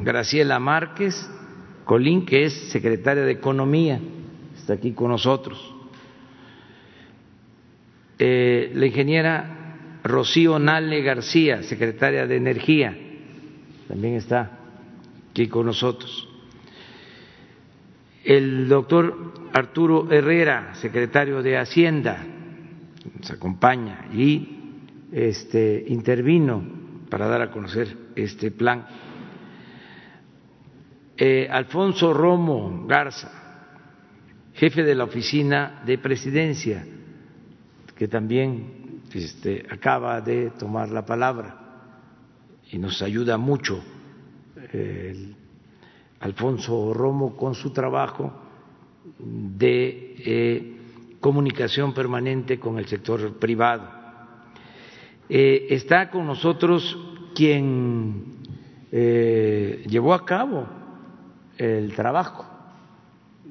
[0.00, 1.30] Graciela Márquez
[1.84, 4.00] Colín, que es secretaria de Economía,
[4.56, 5.74] está aquí con nosotros.
[8.18, 9.56] Eh, la ingeniera
[10.06, 12.96] Rocío Nale García, secretaria de Energía,
[13.88, 14.58] también está
[15.30, 16.28] aquí con nosotros.
[18.24, 22.24] El doctor Arturo Herrera, secretario de Hacienda,
[23.18, 24.48] nos acompaña y
[25.12, 26.62] este, intervino
[27.08, 28.86] para dar a conocer este plan
[31.16, 33.30] eh, Alfonso Romo Garza,
[34.54, 36.84] jefe de la oficina de presidencia,
[37.96, 38.75] que también
[39.24, 41.56] este, acaba de tomar la palabra
[42.70, 43.82] y nos ayuda mucho
[46.20, 48.32] Alfonso Romo con su trabajo
[49.18, 50.76] de eh,
[51.20, 53.88] comunicación permanente con el sector privado.
[55.28, 56.98] Eh, está con nosotros
[57.34, 58.36] quien
[58.90, 60.66] llevó a cabo
[61.58, 62.46] el trabajo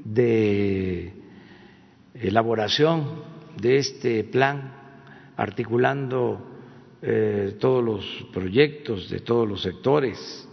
[0.05, 1.13] de
[2.13, 3.23] elaboración
[3.59, 4.84] de este plan,
[5.37, 6.39] articulando
[7.01, 10.47] eh, todos los proyectos de todos los sectores,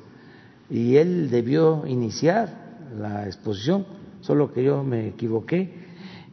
[0.68, 3.86] y él debió iniciar la exposición,
[4.20, 5.72] solo que yo me equivoqué,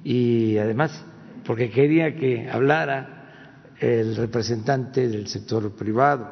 [0.04, 1.06] y además
[1.46, 6.30] porque quería que hablara el representante del sector privado,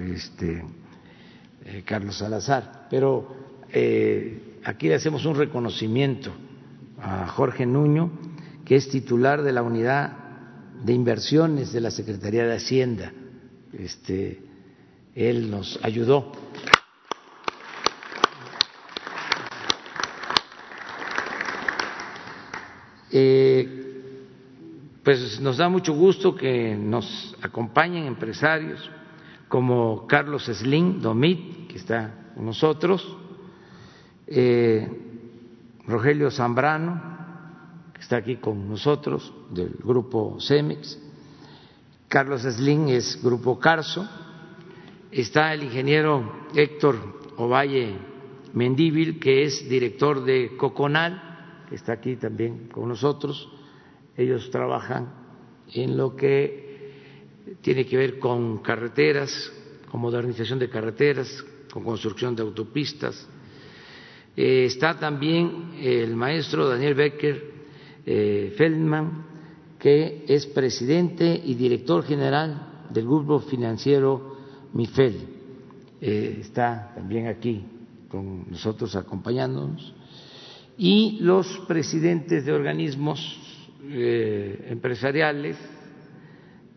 [0.00, 0.64] este,
[1.64, 3.36] eh, Carlos Salazar, pero
[3.70, 6.32] eh, aquí le hacemos un reconocimiento
[7.00, 8.10] a Jorge Nuño,
[8.64, 10.27] que es titular de la unidad
[10.84, 13.12] de inversiones de la Secretaría de Hacienda.
[13.72, 14.40] Este,
[15.14, 16.32] él nos ayudó.
[23.10, 23.78] Eh,
[25.02, 28.90] pues nos da mucho gusto que nos acompañen empresarios
[29.48, 33.16] como Carlos Slim Domit, que está con nosotros,
[34.26, 34.86] eh,
[35.86, 37.17] Rogelio Zambrano,
[38.00, 40.98] está aquí con nosotros, del grupo CEMEX.
[42.08, 44.08] Carlos Slim es grupo Carso.
[45.10, 46.96] Está el ingeniero Héctor
[47.36, 47.96] Ovalle
[48.54, 53.48] Mendíbil, que es director de Coconal, que está aquí también con nosotros.
[54.16, 55.12] Ellos trabajan
[55.74, 59.52] en lo que tiene que ver con carreteras,
[59.90, 63.28] con modernización de carreteras, con construcción de autopistas.
[64.36, 67.57] Eh, está también el maestro Daniel Becker
[68.10, 69.26] eh, Feldman,
[69.78, 74.36] que es presidente y director general del grupo financiero
[74.72, 75.28] MIFEL.
[76.00, 77.62] Eh, está también aquí
[78.08, 79.92] con nosotros acompañándonos.
[80.78, 83.44] Y los presidentes de organismos
[83.90, 85.56] empresariales,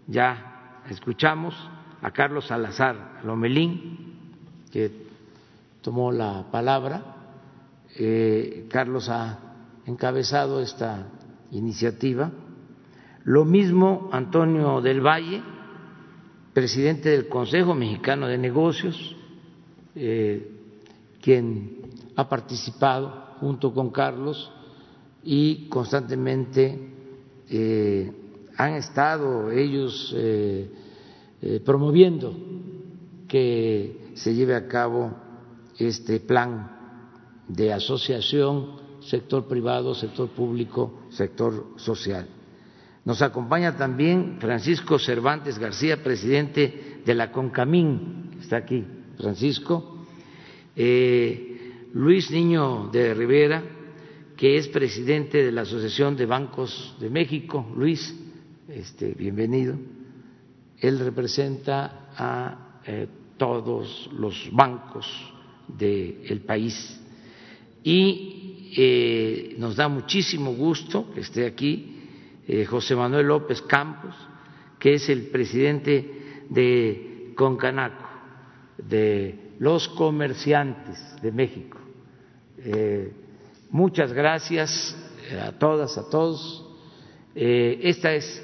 [0.07, 1.55] ya escuchamos
[2.01, 4.15] a Carlos Salazar Lomelín,
[4.71, 4.91] que
[5.82, 7.15] tomó la palabra.
[7.97, 9.39] Eh, Carlos ha
[9.86, 11.07] encabezado esta
[11.52, 12.32] iniciativa.
[13.24, 15.41] Lo mismo Antonio del Valle,
[16.54, 19.16] presidente del Consejo Mexicano de Negocios,
[19.95, 20.49] eh,
[21.22, 21.82] quien
[22.16, 24.52] ha participado junto con Carlos
[25.24, 26.89] y constantemente
[27.49, 28.12] eh,
[28.58, 30.16] han estado ellos
[31.66, 32.36] promoviendo
[33.28, 35.14] que se lleve a cabo
[35.78, 36.70] este plan
[37.47, 42.28] de asociación, sector privado, sector público, sector social.
[43.04, 48.86] Nos acompaña también Francisco Cervantes García, presidente de la CONCAMIN, está aquí
[49.18, 50.06] Francisco,
[50.76, 53.64] eh, Luis Niño de Rivera,
[54.38, 57.72] que es presidente de la Asociación de Bancos de México.
[57.76, 58.16] Luis,
[58.68, 59.76] este, bienvenido.
[60.80, 65.08] Él representa a eh, todos los bancos
[65.68, 66.99] del país.
[67.84, 68.41] Y
[68.74, 71.97] eh, nos da muchísimo gusto que esté aquí
[72.47, 74.15] eh, José Manuel López Campos,
[74.80, 78.07] que es el presidente de Concanaco,
[78.78, 81.78] de los comerciantes de México.
[82.59, 83.11] Eh,
[83.72, 84.95] muchas gracias
[85.45, 86.65] a todas, a todos.
[87.36, 88.43] esta es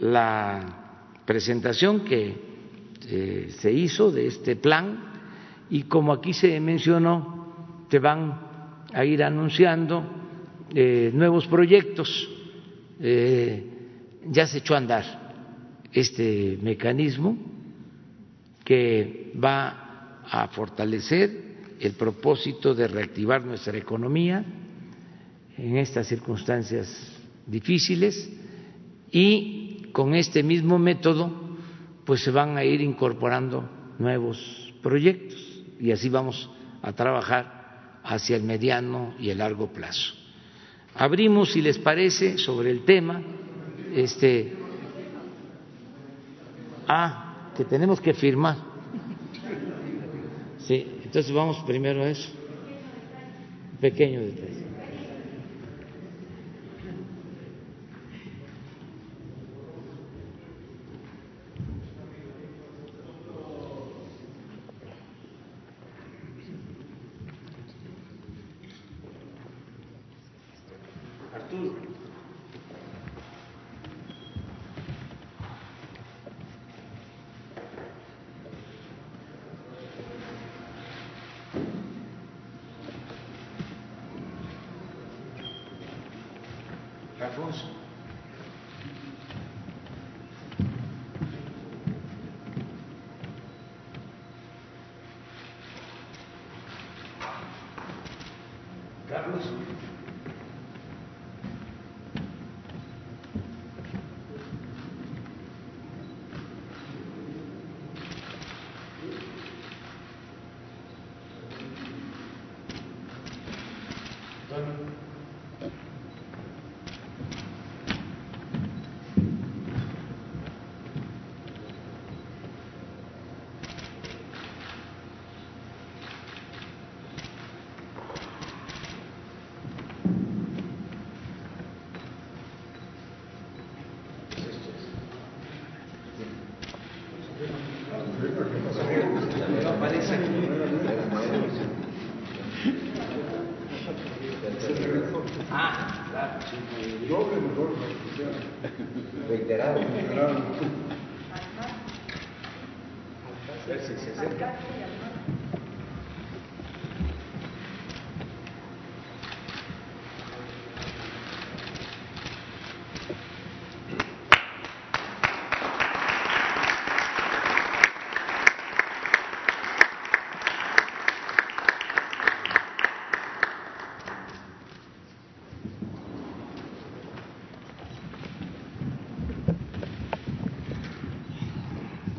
[0.00, 2.48] la presentación que
[3.50, 5.08] se hizo de este plan
[5.70, 8.47] y como aquí se mencionó, te van
[8.92, 10.04] a ir anunciando
[10.74, 12.28] eh, nuevos proyectos.
[13.00, 13.64] Eh,
[14.30, 15.32] ya se echó a andar
[15.92, 17.36] este mecanismo
[18.64, 21.48] que va a fortalecer
[21.80, 24.44] el propósito de reactivar nuestra economía
[25.56, 27.16] en estas circunstancias
[27.46, 28.30] difíciles
[29.10, 31.56] y con este mismo método
[32.04, 33.68] pues se van a ir incorporando
[33.98, 36.50] nuevos proyectos y así vamos
[36.82, 37.57] a trabajar
[38.08, 40.14] hacia el mediano y el largo plazo.
[40.94, 43.22] Abrimos, si les parece, sobre el tema,
[43.94, 44.54] este,
[46.88, 48.56] ah, que tenemos que firmar.
[50.60, 52.30] Sí, entonces vamos primero a eso.
[53.78, 54.67] Pequeño detalle.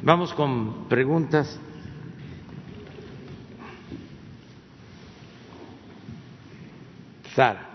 [0.09, 1.59] Vamos con preguntas.
[7.35, 7.67] Sara.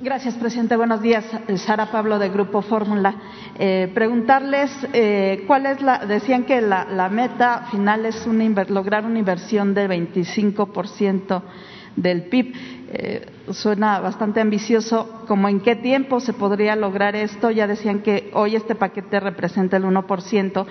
[0.00, 0.74] Gracias, presidente.
[0.74, 1.24] Buenos días.
[1.54, 3.14] Sara Pablo, de Grupo Fórmula.
[3.60, 5.98] Eh, preguntarles eh, cuál es la.
[6.04, 11.42] Decían que la, meta final es una, lograr una inversión de 25%
[11.94, 12.54] del PIB.
[13.52, 15.19] Suena bastante ambicioso.
[15.30, 17.52] ¿Cómo en qué tiempo se podría lograr esto?
[17.52, 20.66] Ya decían que hoy este paquete representa el 1%.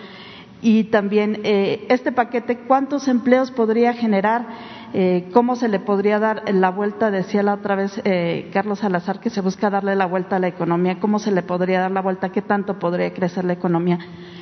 [0.61, 4.45] Y también eh, este paquete, ¿cuántos empleos podría generar?
[4.93, 9.21] Eh, cómo se le podría dar la vuelta, decía la otra vez eh, Carlos Salazar,
[9.21, 12.01] que se busca darle la vuelta a la economía, cómo se le podría dar la
[12.01, 13.97] vuelta, qué tanto podría crecer la economía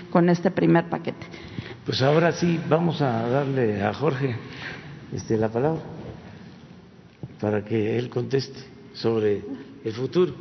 [0.09, 1.27] con este primer paquete.
[1.85, 4.35] Pues ahora sí, vamos a darle a Jorge
[5.13, 5.81] este, la palabra
[7.39, 9.43] para que él conteste sobre
[9.87, 10.33] el futuro.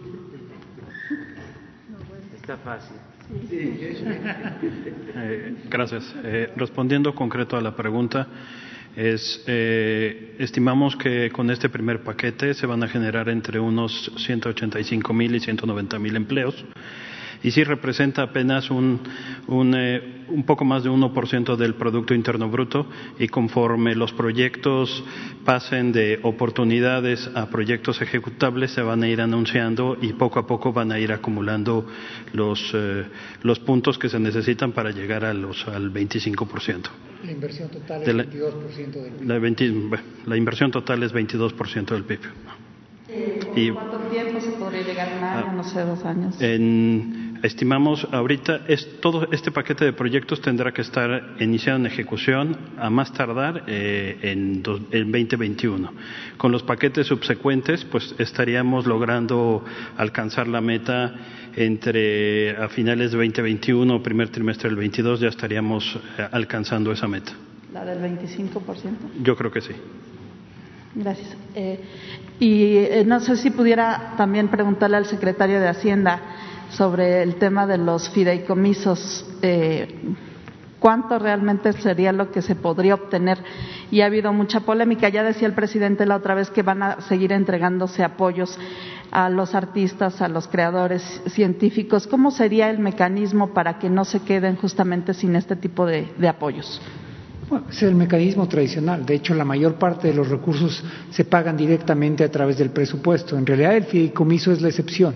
[2.34, 2.96] Está fácil.
[3.50, 6.14] Eh, gracias.
[6.22, 8.28] Eh, respondiendo concreto a la pregunta,
[8.96, 15.12] es, eh, estimamos que con este primer paquete se van a generar entre unos 185
[15.12, 16.64] mil y 190 mil empleos
[17.46, 18.98] y sí representa apenas un,
[19.46, 22.88] un, eh, un poco más de 1% del Producto Interno Bruto
[23.20, 25.04] y conforme los proyectos
[25.44, 30.72] pasen de oportunidades a proyectos ejecutables se van a ir anunciando y poco a poco
[30.72, 31.86] van a ir acumulando
[32.32, 33.04] los, eh,
[33.44, 36.88] los puntos que se necesitan para llegar a los, al 25%.
[37.24, 39.28] La inversión total es la, 22% del PIB.
[39.28, 39.74] La, 20,
[40.26, 42.20] la inversión total es 22% del PIB.
[43.54, 45.08] ¿Y cuánto tiempo se podría llegar?
[45.16, 45.52] ¿Un año?
[45.52, 46.36] no sé, dos años.
[46.40, 52.56] En, estimamos ahorita, es, todo este paquete de proyectos tendrá que estar iniciado en ejecución
[52.78, 55.92] a más tardar eh, en, dos, en 2021.
[56.36, 59.64] Con los paquetes subsecuentes, pues estaríamos logrando
[59.96, 61.14] alcanzar la meta
[61.56, 67.08] entre a finales de 2021 o primer trimestre del 22 ya estaríamos eh, alcanzando esa
[67.08, 67.32] meta.
[67.72, 69.22] ¿La del 25%?
[69.22, 69.72] Yo creo que sí.
[70.94, 71.36] Gracias.
[71.54, 71.80] Eh,
[72.40, 76.20] y eh, no sé si pudiera también preguntarle al secretario de Hacienda
[76.70, 79.26] sobre el tema de los fideicomisos.
[79.42, 79.88] Eh,
[80.78, 83.38] ¿Cuánto realmente sería lo que se podría obtener?
[83.90, 85.08] Y ha habido mucha polémica.
[85.08, 88.58] Ya decía el presidente la otra vez que van a seguir entregándose apoyos
[89.10, 92.06] a los artistas, a los creadores científicos.
[92.06, 96.28] ¿Cómo sería el mecanismo para que no se queden justamente sin este tipo de, de
[96.28, 96.80] apoyos?
[97.48, 99.06] Bueno, es el mecanismo tradicional.
[99.06, 103.38] De hecho, la mayor parte de los recursos se pagan directamente a través del presupuesto.
[103.38, 105.14] En realidad, el fideicomiso es la excepción.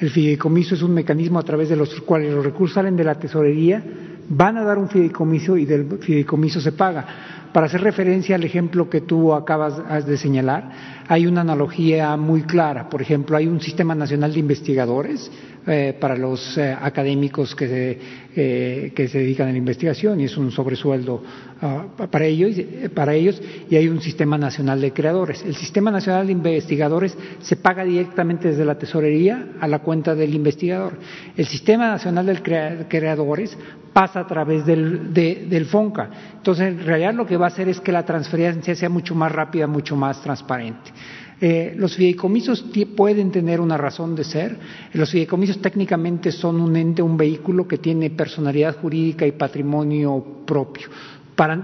[0.00, 3.16] El fideicomiso es un mecanismo a través de los cuales los recursos salen de la
[3.16, 3.84] tesorería,
[4.30, 7.06] van a dar un fideicomiso y del fideicomiso se paga.
[7.52, 10.70] Para hacer referencia al ejemplo que tú acabas de señalar,
[11.06, 12.88] hay una analogía muy clara.
[12.88, 15.30] Por ejemplo, hay un sistema nacional de investigadores
[15.66, 17.98] eh, para los eh, académicos que se,
[18.36, 21.22] eh, que se dedican a la investigación y es un sobresueldo
[21.62, 22.56] uh, para, ellos,
[22.94, 25.42] para ellos y hay un sistema nacional de creadores.
[25.44, 30.34] El sistema nacional de investigadores se paga directamente desde la tesorería a la cuenta del
[30.34, 30.98] investigador.
[31.36, 33.56] El sistema nacional de creadores
[33.92, 36.10] pasa a través del, de, del FONCA.
[36.36, 39.32] Entonces, en realidad lo que va a hacer es que la transferencia sea mucho más
[39.32, 40.92] rápida, mucho más transparente.
[41.40, 42.64] Eh, los fideicomisos
[42.94, 44.58] pueden tener una razón de ser.
[44.92, 50.88] Los fideicomisos técnicamente son un ente, un vehículo que tiene personalidad jurídica y patrimonio propio.
[51.34, 51.56] Para,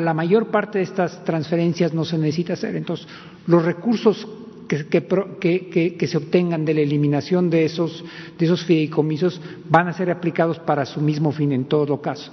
[0.00, 2.74] la mayor parte de estas transferencias no se necesita hacer.
[2.74, 3.06] Entonces,
[3.46, 4.26] los recursos
[4.66, 8.04] que, se obtengan de la eliminación de esos,
[8.36, 12.32] de esos fideicomisos van a ser aplicados para su mismo fin en todo caso.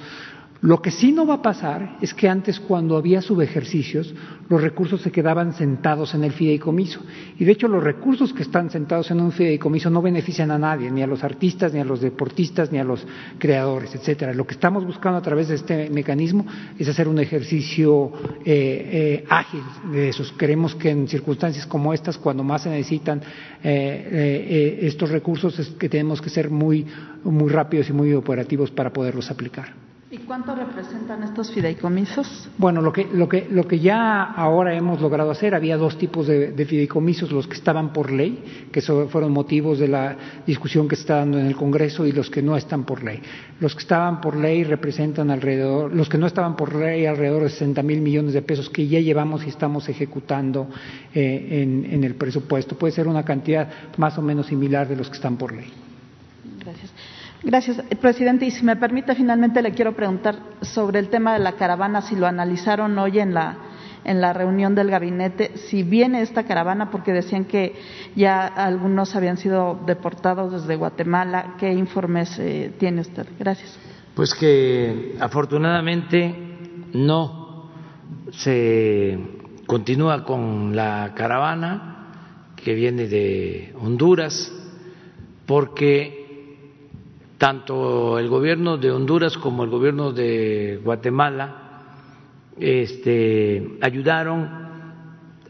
[0.61, 4.13] Lo que sí no va a pasar es que antes, cuando había subejercicios,
[4.49, 6.99] los recursos se quedaban sentados en el fideicomiso.
[7.37, 10.91] Y de hecho, los recursos que están sentados en un fideicomiso no benefician a nadie,
[10.91, 13.07] ni a los artistas, ni a los deportistas, ni a los
[13.37, 14.33] creadores, etcétera.
[14.33, 16.45] Lo que estamos buscando a través de este mecanismo
[16.77, 18.11] es hacer un ejercicio
[18.43, 19.61] eh, eh, ágil
[19.93, 20.33] de esos.
[20.33, 23.21] Queremos que en circunstancias como estas, cuando más se necesitan
[23.63, 26.85] eh, estos recursos, es que tenemos que ser muy,
[27.23, 29.88] muy rápidos y muy operativos para poderlos aplicar.
[30.11, 32.49] ¿Y cuánto representan estos fideicomisos?
[32.57, 36.25] Bueno, lo que, lo que, lo que ya ahora hemos logrado hacer, había dos tipos
[36.25, 40.95] de, de fideicomisos, los que estaban por ley, que fueron motivos de la discusión que
[40.95, 43.21] se está dando en el Congreso, y los que no están por ley.
[43.59, 47.49] Los que estaban por ley representan alrededor, los que no estaban por ley, alrededor de
[47.49, 50.69] 60 mil millones de pesos que ya llevamos y estamos ejecutando
[51.13, 52.75] eh, en, en el presupuesto.
[52.75, 55.71] Puede ser una cantidad más o menos similar de los que están por ley.
[56.65, 56.91] Gracias.
[57.43, 58.45] Gracias, presidente.
[58.45, 62.15] Y si me permite, finalmente le quiero preguntar sobre el tema de la caravana, si
[62.15, 63.57] lo analizaron hoy en la,
[64.03, 67.75] en la reunión del gabinete, si viene esta caravana, porque decían que
[68.15, 71.55] ya algunos habían sido deportados desde Guatemala.
[71.57, 73.25] ¿Qué informes eh, tiene usted?
[73.39, 73.79] Gracias.
[74.15, 76.35] Pues que afortunadamente
[76.93, 77.69] no
[78.31, 79.17] se
[79.65, 82.07] continúa con la caravana
[82.55, 84.51] que viene de Honduras,
[85.45, 86.18] porque
[87.39, 91.69] tanto el gobierno de Honduras como el gobierno de Guatemala
[92.59, 94.47] este, ayudaron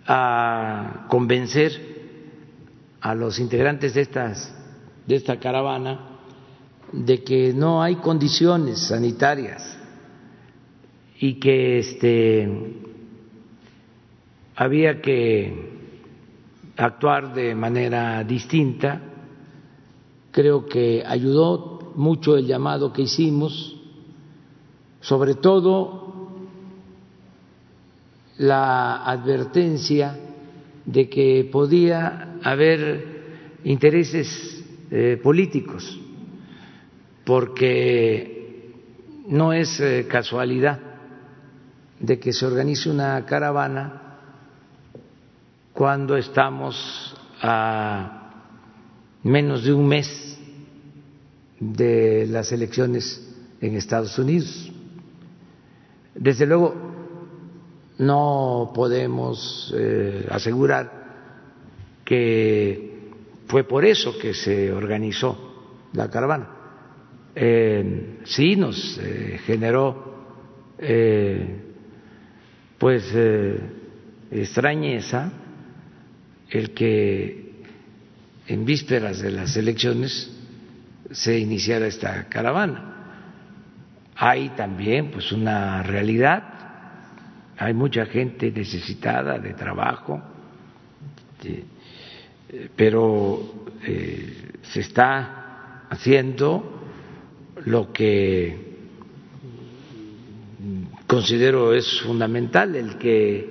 [0.05, 1.71] a convencer
[3.01, 4.55] a los integrantes de estas
[5.07, 6.19] de esta caravana
[6.91, 9.77] de que no hay condiciones sanitarias
[11.19, 12.47] y que este
[14.55, 15.79] había que
[16.77, 19.01] actuar de manera distinta.
[20.31, 23.75] Creo que ayudó mucho el llamado que hicimos,
[25.01, 26.29] sobre todo
[28.37, 30.17] la advertencia
[30.85, 35.99] de que podía haber intereses eh, políticos
[37.25, 38.73] porque
[39.27, 40.79] no es eh, casualidad
[41.99, 44.19] de que se organice una caravana
[45.73, 48.31] cuando estamos a
[49.21, 50.38] menos de un mes
[51.59, 53.25] de las elecciones
[53.61, 54.71] en Estados Unidos.
[56.15, 56.75] Desde luego,
[57.97, 60.99] no podemos eh, asegurar
[62.05, 63.11] que
[63.47, 66.59] fue por eso que se organizó la caravana
[67.35, 70.25] eh, sí nos eh, generó
[70.77, 71.61] eh,
[72.77, 73.13] pues
[74.31, 75.31] extrañeza
[76.49, 77.51] el que
[78.47, 80.35] en vísperas de las elecciones
[81.11, 82.95] se iniciara esta caravana.
[84.15, 86.43] Hay también pues una realidad,
[87.57, 90.21] hay mucha gente necesitada de trabajo,
[92.75, 93.67] pero
[94.61, 96.81] se está haciendo
[97.65, 98.69] lo que
[101.07, 103.49] considero es fundamental, el que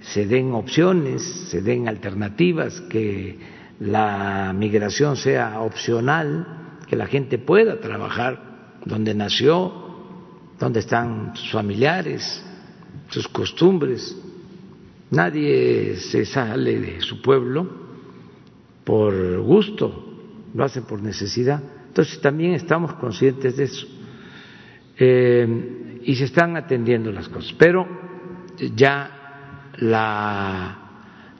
[0.00, 3.38] se den opciones, se den alternativas, que
[3.80, 9.72] la migración sea opcional, que la gente pueda trabajar donde nació,
[10.58, 12.44] donde están sus familiares,
[13.08, 14.16] sus costumbres.
[15.10, 17.68] Nadie se sale de su pueblo
[18.84, 20.04] por gusto,
[20.54, 21.62] lo hacen por necesidad.
[21.88, 23.86] Entonces también estamos conscientes de eso
[24.98, 27.52] eh, y se están atendiendo las cosas.
[27.58, 27.86] Pero
[28.74, 30.78] ya la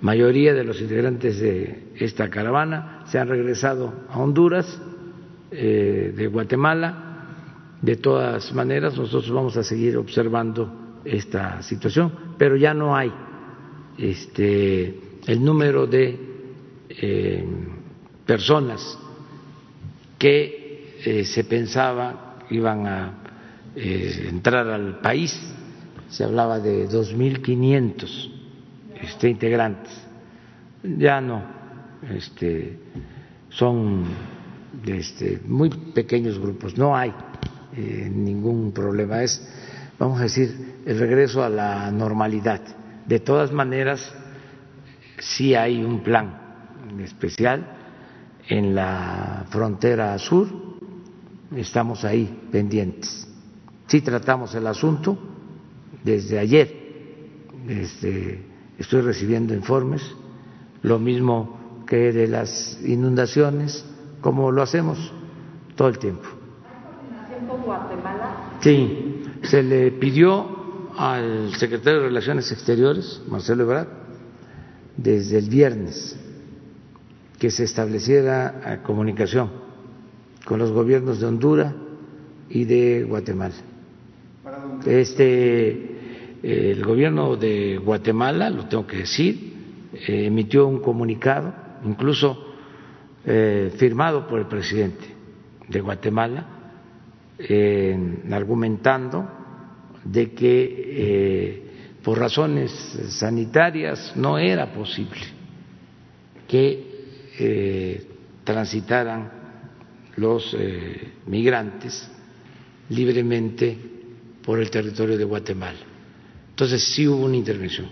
[0.01, 4.81] mayoría de los integrantes de esta caravana se han regresado a Honduras,
[5.51, 7.03] eh, de Guatemala.
[7.81, 13.13] De todas maneras, nosotros vamos a seguir observando esta situación, pero ya no hay
[13.99, 16.19] este, el número de
[16.89, 17.45] eh,
[18.25, 18.99] personas
[20.19, 23.23] que eh, se pensaba iban a
[23.77, 25.39] entrar al país,
[26.09, 28.31] se hablaba de 2.500
[29.03, 29.93] este, integrantes,
[30.83, 31.43] ya no,
[32.11, 32.79] este,
[33.51, 34.05] son
[34.87, 37.13] este, muy pequeños grupos, no hay
[37.77, 39.43] eh, ningún problema, es,
[39.99, 42.61] vamos a decir, el regreso a la normalidad.
[43.07, 44.13] De todas maneras,
[45.19, 46.41] sí hay un plan
[47.01, 47.77] especial
[48.49, 50.49] en la frontera sur,
[51.55, 53.27] estamos ahí pendientes.
[53.87, 55.19] Sí tratamos el asunto.
[56.03, 58.43] Desde ayer, este,
[58.79, 60.03] estoy recibiendo informes,
[60.83, 63.85] lo mismo que de las inundaciones,
[64.21, 65.13] como lo hacemos
[65.75, 66.27] todo el tiempo.
[68.61, 73.89] Sí, se le pidió al secretario de Relaciones Exteriores, Marcelo Ebrard,
[74.97, 76.19] desde el viernes
[77.39, 79.51] que se estableciera eh, comunicación
[80.45, 81.75] con los gobiernos de Honduras
[82.49, 83.55] y de Guatemala.
[84.87, 85.97] Este,
[86.43, 89.55] el gobierno de Guatemala, lo tengo que decir,
[89.93, 91.53] eh, emitió un comunicado,
[91.85, 92.46] incluso
[93.27, 95.07] eh, firmado por el presidente
[95.69, 96.47] de Guatemala,
[98.31, 99.29] argumentando
[100.05, 101.67] de que
[102.03, 102.71] por razones
[103.11, 105.21] sanitarias no era posible
[106.47, 108.07] que eh,
[108.45, 109.33] transitaran
[110.17, 112.09] los eh, migrantes
[112.91, 113.77] libremente
[114.45, 115.81] por el territorio de Guatemala.
[116.51, 117.89] Entonces sí hubo una intervención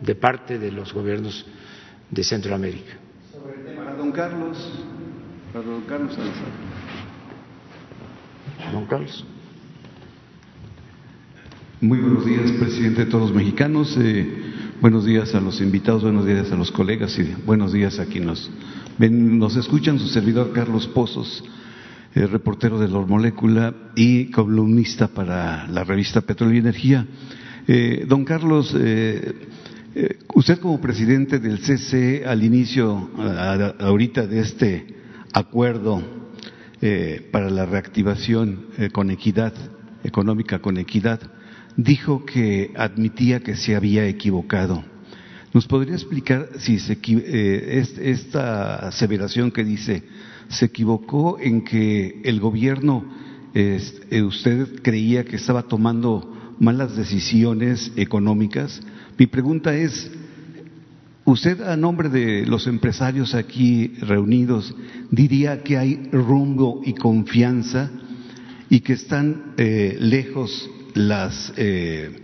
[0.00, 1.44] de parte de los gobiernos
[2.08, 2.99] de Centroamérica.
[4.10, 4.58] Don Carlos,
[5.52, 6.16] para don Carlos
[8.72, 9.24] Don Carlos.
[11.80, 13.96] Muy buenos días, presidente de todos los mexicanos.
[14.00, 14.50] Eh,
[14.80, 18.26] Buenos días a los invitados, buenos días a los colegas y buenos días a quienes
[18.26, 18.50] nos,
[18.98, 21.44] ven, nos escuchan, su servidor Carlos Pozos.
[22.16, 27.06] eh, reportero de la Molécula y columnista para la revista Petróleo y Energía.
[27.68, 29.34] Eh, don Carlos, eh,
[30.34, 33.10] usted como presidente del CC al inicio,
[33.80, 34.86] ahorita de este
[35.32, 36.02] acuerdo
[37.32, 39.52] para la reactivación con equidad,
[40.04, 41.20] económica con equidad,
[41.76, 44.84] dijo que admitía que se había equivocado.
[45.52, 46.98] ¿Nos podría explicar si se,
[48.10, 50.04] esta aseveración que dice
[50.50, 53.04] se equivocó en que el gobierno,
[53.54, 53.80] eh,
[54.22, 58.80] usted creía que estaba tomando malas decisiones económicas.
[59.20, 60.10] Mi pregunta es,
[61.26, 64.74] usted a nombre de los empresarios aquí reunidos
[65.10, 67.90] diría que hay rumbo y confianza
[68.70, 72.18] y que están eh, lejos las eh,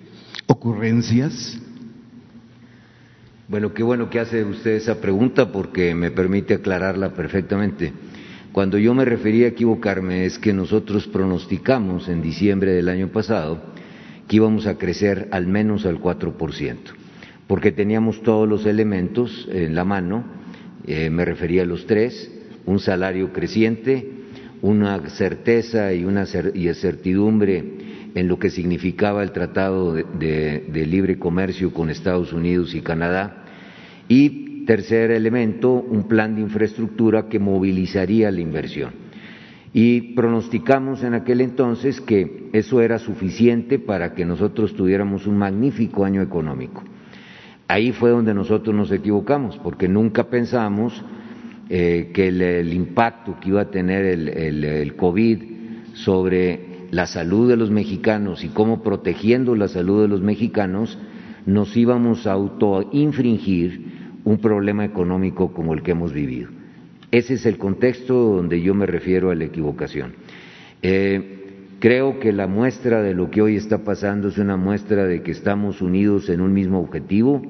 [0.47, 1.59] ocurrencias.
[3.47, 7.93] Bueno, qué bueno que hace usted esa pregunta porque me permite aclararla perfectamente.
[8.52, 13.77] Cuando yo me refería a equivocarme es que nosotros pronosticamos en diciembre del año pasado
[14.27, 16.77] que íbamos a crecer al menos al 4%,
[17.47, 20.24] porque teníamos todos los elementos en la mano,
[20.86, 22.31] eh, me refería a los tres,
[22.65, 24.11] un salario creciente,
[24.62, 27.65] una certeza y una certidumbre
[28.15, 33.44] en lo que significaba el Tratado de Libre Comercio con Estados Unidos y Canadá,
[34.09, 39.06] y Tercer elemento, un plan de infraestructura que movilizaría la inversión.
[39.78, 46.07] Y pronosticamos en aquel entonces que eso era suficiente para que nosotros tuviéramos un magnífico
[46.07, 46.82] año económico.
[47.69, 51.05] Ahí fue donde nosotros nos equivocamos, porque nunca pensamos
[51.69, 55.43] eh, que el, impacto que iba a tener el, el COVID
[55.93, 60.98] sobre la salud de los mexicanos y cómo protegiendo la salud de los mexicanos
[61.44, 66.56] nos íbamos a autoinfringir un problema económico como el que hemos vivido.
[67.11, 70.15] Ese es el contexto donde yo me refiero a la equivocación.
[70.83, 75.23] Eh, creo que la muestra de lo que hoy está pasando es una muestra de
[75.23, 77.43] que estamos unidos en un mismo objetivo,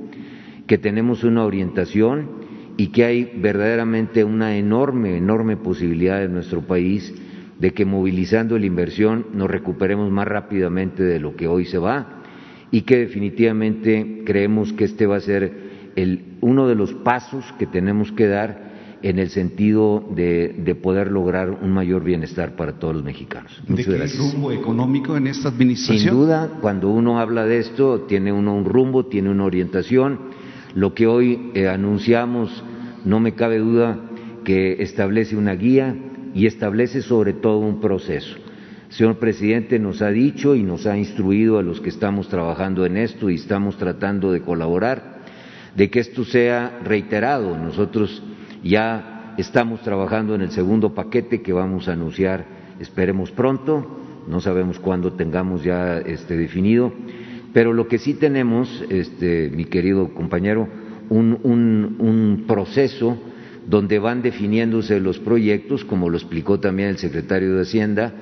[0.66, 2.28] que tenemos una orientación
[2.76, 7.14] y que hay verdaderamente una enorme, enorme posibilidad en nuestro país
[7.58, 12.22] de que movilizando la inversión nos recuperemos más rápidamente de lo que hoy se va
[12.70, 15.66] y que definitivamente creemos que este va a ser
[16.42, 18.65] uno de los pasos que tenemos que dar
[19.08, 23.62] en el sentido de, poder lograr un mayor bienestar para todos los mexicanos.
[23.68, 25.98] Muchas ¿De qué rumbo económico en esta administración?
[25.98, 30.18] Sin duda, cuando uno habla de esto, tiene uno un rumbo, tiene una orientación.
[30.74, 32.64] Lo que hoy eh, anunciamos,
[33.04, 33.96] no me cabe duda
[34.42, 35.94] que establece una guía
[36.34, 38.34] y establece sobre todo un proceso.
[38.88, 42.84] El señor presidente nos ha dicho y nos ha instruido a los que estamos trabajando
[42.84, 45.20] en esto y estamos tratando de colaborar
[45.76, 47.56] de que esto sea reiterado.
[47.56, 48.20] Nosotros
[48.68, 52.44] ya estamos trabajando en el segundo paquete que vamos a anunciar,
[52.80, 56.92] esperemos pronto, no sabemos cuándo tengamos ya este definido,
[57.52, 60.68] pero lo que sí tenemos, este, mi querido compañero,
[61.08, 63.16] un, un, proceso
[63.66, 68.12] donde van definiéndose los proyectos, como lo explicó también el secretario de Hacienda,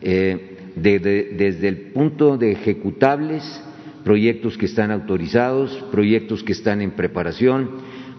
[0.00, 3.62] eh, desde el punto de ejecutables
[4.04, 7.70] proyectos que están autorizados, proyectos que están en preparación,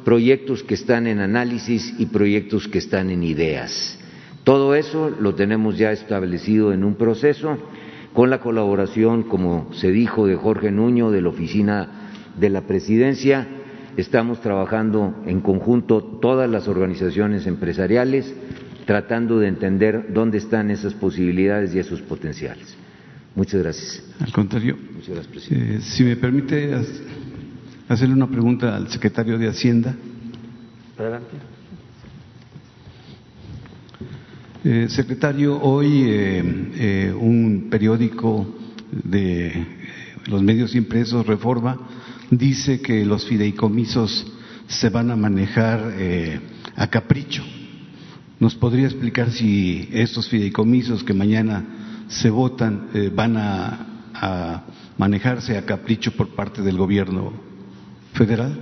[0.05, 3.99] proyectos que están en análisis y proyectos que están en ideas.
[4.45, 7.57] Todo eso lo tenemos ya establecido en un proceso
[8.13, 12.09] con la colaboración, como se dijo, de Jorge Nuño, de la Oficina
[12.39, 13.47] de la Presidencia.
[13.97, 18.31] Estamos trabajando en conjunto todas las organizaciones empresariales,
[18.85, 22.77] tratando de entender dónde están esas posibilidades y esos potenciales.
[23.35, 24.03] Muchas gracias.
[24.19, 24.77] Al contrario.
[24.93, 25.75] Muchas gracias, presidente.
[25.75, 26.73] Eh, si me permite
[27.87, 29.95] hacerle una pregunta al secretario de Hacienda.
[30.97, 31.37] Adelante.
[34.63, 38.47] Eh, secretario, hoy eh, un periódico
[38.91, 39.65] de
[40.25, 41.77] los medios impresos, Reforma,
[42.31, 44.33] dice que los fideicomisos
[44.67, 45.93] se van a manejar
[46.75, 47.43] a capricho.
[48.39, 51.63] ¿Nos podría explicar si estos fideicomisos que mañana
[52.07, 53.91] se votan eh, van a,
[54.97, 57.33] manejarse a capricho por parte del gobierno
[58.15, 58.57] federal?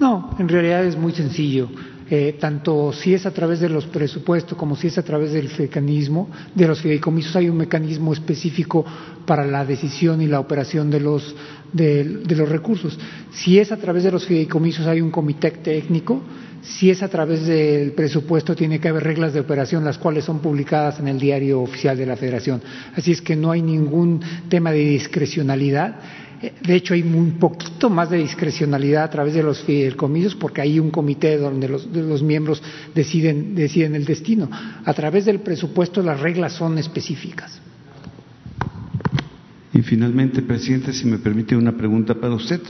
[0.00, 1.68] No, en realidad es muy sencillo.
[2.10, 5.50] Eh, tanto si es a través de los presupuestos como si es a través del
[5.58, 8.82] mecanismo de los fideicomisos, hay un mecanismo específico
[9.26, 11.36] para la decisión y la operación de los,
[11.70, 12.98] de los recursos.
[13.30, 16.22] Si es a través de los fideicomisos, hay un comité técnico
[16.62, 20.40] si es a través del presupuesto, tiene que haber reglas de operación, las cuales son
[20.40, 22.60] publicadas en el diario oficial de la Federación.
[22.94, 25.96] Así es que no hay ningún tema de discrecionalidad.
[26.40, 30.78] De hecho, hay un poquito más de discrecionalidad a través de los fideicomisos porque hay
[30.78, 32.62] un comité donde los, miembros
[32.94, 34.48] deciden, el destino.
[34.84, 37.60] A través del presupuesto las reglas son específicas.
[39.74, 42.60] Y finalmente, presidente, si me permite una pregunta para usted.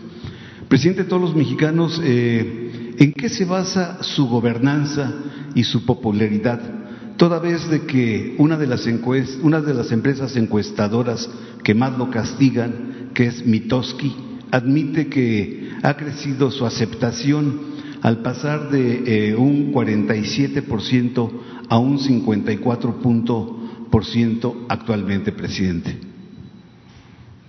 [0.68, 5.12] Presidente de todos los mexicanos, eh, ¿en qué se basa su gobernanza
[5.54, 6.77] y su popularidad?
[7.18, 11.28] Toda vez de que una de las, empresas encuestadoras
[11.64, 14.14] que más lo castigan, que es Mitoski,
[14.52, 17.58] admite que ha crecido su aceptación
[18.02, 21.30] al pasar de eh, un 47%
[21.68, 25.98] a un 54% actualmente, presidente.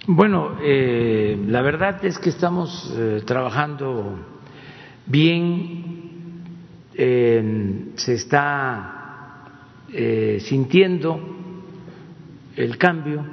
[0.08, 4.18] Bueno, eh, la verdad es que estamos eh, trabajando
[5.06, 6.00] bien,
[6.96, 8.99] se está
[9.94, 11.20] eh, sintiendo
[12.56, 13.26] el cambio,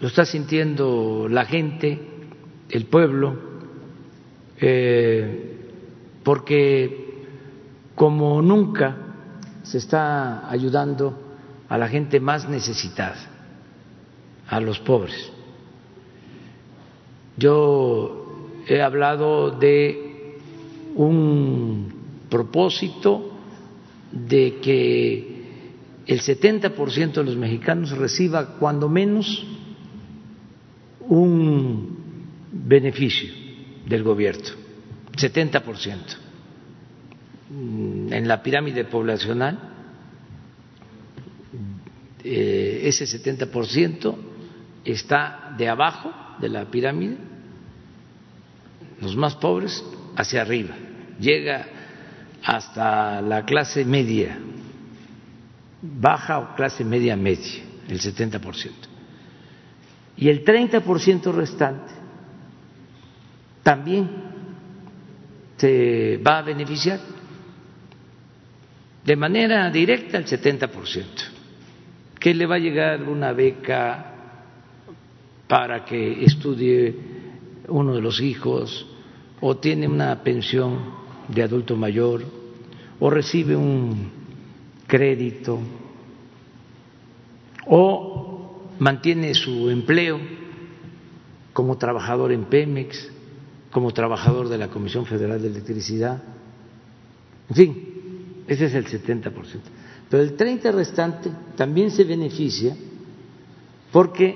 [0.00, 1.98] lo está sintiendo la gente,
[2.70, 3.50] el pueblo,
[6.22, 7.24] porque
[7.94, 8.96] como nunca
[9.62, 11.18] se está ayudando
[11.68, 13.16] a la gente más necesitada,
[14.48, 15.30] a los pobres.
[17.36, 20.38] Yo he hablado de
[20.96, 21.92] un
[22.28, 23.29] propósito
[24.12, 25.40] de que
[26.06, 29.46] el 70% de los mexicanos reciba cuando menos
[31.00, 31.98] un
[32.52, 33.30] beneficio
[33.86, 34.48] del gobierno,
[35.12, 35.96] 70%.
[37.50, 39.58] En la pirámide poblacional,
[42.22, 44.14] eh, ese 70%
[44.84, 47.16] está de abajo de la pirámide
[49.00, 49.82] los más pobres
[50.16, 50.74] hacia arriba,
[51.18, 51.66] llega
[52.44, 54.38] hasta la clase media,
[55.82, 58.70] baja o clase media media, el 70%.
[60.16, 61.92] Y el 30% restante
[63.62, 64.08] también
[65.56, 67.00] se va a beneficiar
[69.04, 71.04] de manera directa el 70%,
[72.18, 74.06] que le va a llegar una beca
[75.46, 76.94] para que estudie
[77.68, 78.86] uno de los hijos,
[79.40, 81.00] o tiene una pensión
[81.34, 82.24] de adulto mayor
[82.98, 84.10] o recibe un
[84.86, 85.58] crédito
[87.66, 90.18] o mantiene su empleo
[91.52, 93.10] como trabajador en Pemex,
[93.70, 96.22] como trabajador de la Comisión Federal de Electricidad.
[97.48, 99.32] En fin, ese es el 70%.
[100.08, 102.76] Pero el 30% restante también se beneficia
[103.92, 104.34] porque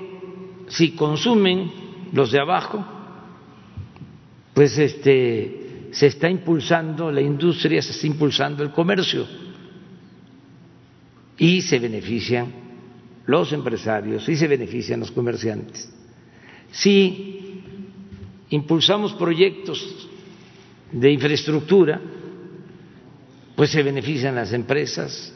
[0.67, 1.71] si consumen
[2.13, 2.85] los de abajo,
[4.53, 5.64] pues este,
[5.95, 9.25] se está impulsando la industria, se está impulsando el comercio
[11.37, 12.51] y se benefician
[13.25, 15.89] los empresarios y se benefician los comerciantes.
[16.69, 17.61] Si
[18.49, 20.09] impulsamos proyectos
[20.91, 22.01] de infraestructura,
[23.55, 25.33] pues se benefician las empresas.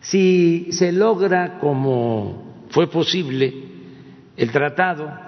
[0.00, 3.52] Si se logra, como fue posible,
[4.34, 5.27] el tratado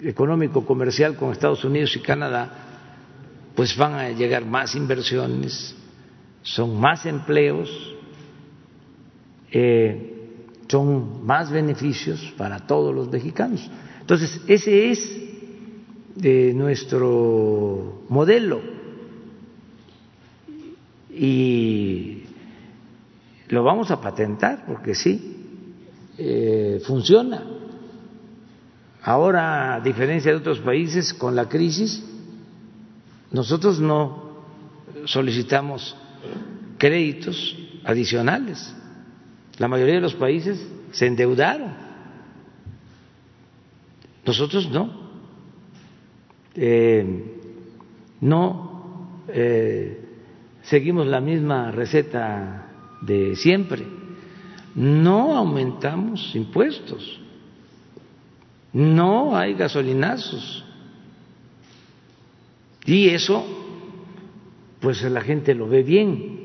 [0.00, 2.50] económico comercial con Estados Unidos y Canadá,
[3.54, 5.74] pues van a llegar más inversiones,
[6.42, 7.68] son más empleos,
[9.50, 10.14] eh,
[10.68, 13.68] son más beneficios para todos los mexicanos.
[14.00, 15.18] Entonces, ese es
[16.22, 18.60] eh, nuestro modelo
[21.10, 22.22] y
[23.48, 25.36] lo vamos a patentar porque sí,
[26.16, 27.42] eh, funciona.
[29.08, 32.04] Ahora, a diferencia de otros países, con la crisis,
[33.30, 34.44] nosotros no
[35.06, 35.96] solicitamos
[36.76, 38.76] créditos adicionales.
[39.56, 41.72] La mayoría de los países se endeudaron.
[44.26, 45.08] Nosotros no.
[46.54, 47.24] Eh,
[48.20, 50.04] no eh,
[50.64, 52.66] seguimos la misma receta
[53.00, 53.86] de siempre.
[54.74, 57.22] No aumentamos impuestos
[58.72, 60.64] no hay gasolinazos.
[62.84, 63.44] Y eso,
[64.80, 66.38] pues la gente lo ve bien.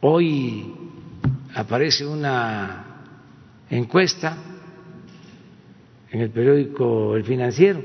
[0.00, 0.74] Hoy
[1.54, 2.84] aparece una
[3.68, 4.36] encuesta
[6.10, 7.80] en el periódico El Financiero,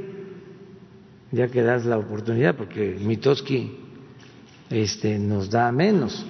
[1.31, 3.77] ya que das la oportunidad, porque Mitoski
[4.69, 6.25] este, nos da menos.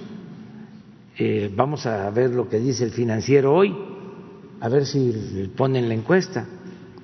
[1.18, 3.95] Eh, vamos a ver lo que dice el financiero hoy
[4.60, 6.46] a ver si ponen la encuesta.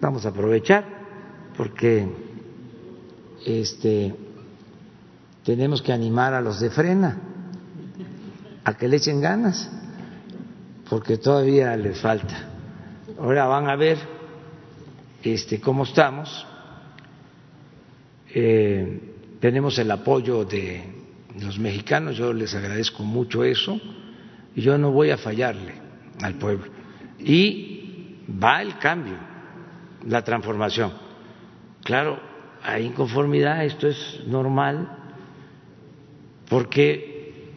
[0.00, 0.84] Vamos a aprovechar
[1.56, 2.08] porque
[3.46, 4.14] este
[5.44, 7.18] tenemos que animar a los de frena
[8.64, 9.70] a que le echen ganas,
[10.88, 12.52] porque todavía les falta
[13.22, 13.98] Ahora van a ver
[15.22, 16.44] este, cómo estamos.
[18.34, 19.00] Eh,
[19.40, 20.82] tenemos el apoyo de
[21.40, 23.80] los mexicanos, yo les agradezco mucho eso,
[24.56, 25.74] y yo no voy a fallarle
[26.20, 26.81] al pueblo.
[27.24, 29.16] Y va el cambio,
[30.06, 30.92] la transformación.
[31.84, 32.18] Claro,
[32.62, 34.88] hay inconformidad, esto es normal,
[36.48, 37.52] porque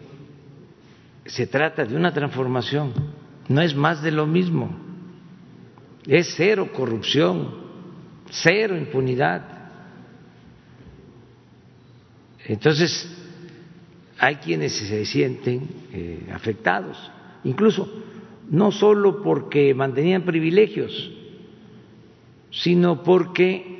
[1.26, 2.94] se trata de una transformación,
[3.48, 4.76] no es más de lo mismo,
[6.08, 7.66] es cero corrupción,
[8.30, 9.44] cero impunidad.
[12.46, 13.12] Entonces,
[14.18, 16.98] hay quienes se sienten eh, afectados,
[17.44, 17.90] incluso
[18.50, 21.12] no solo porque mantenían privilegios,
[22.52, 23.76] sino porque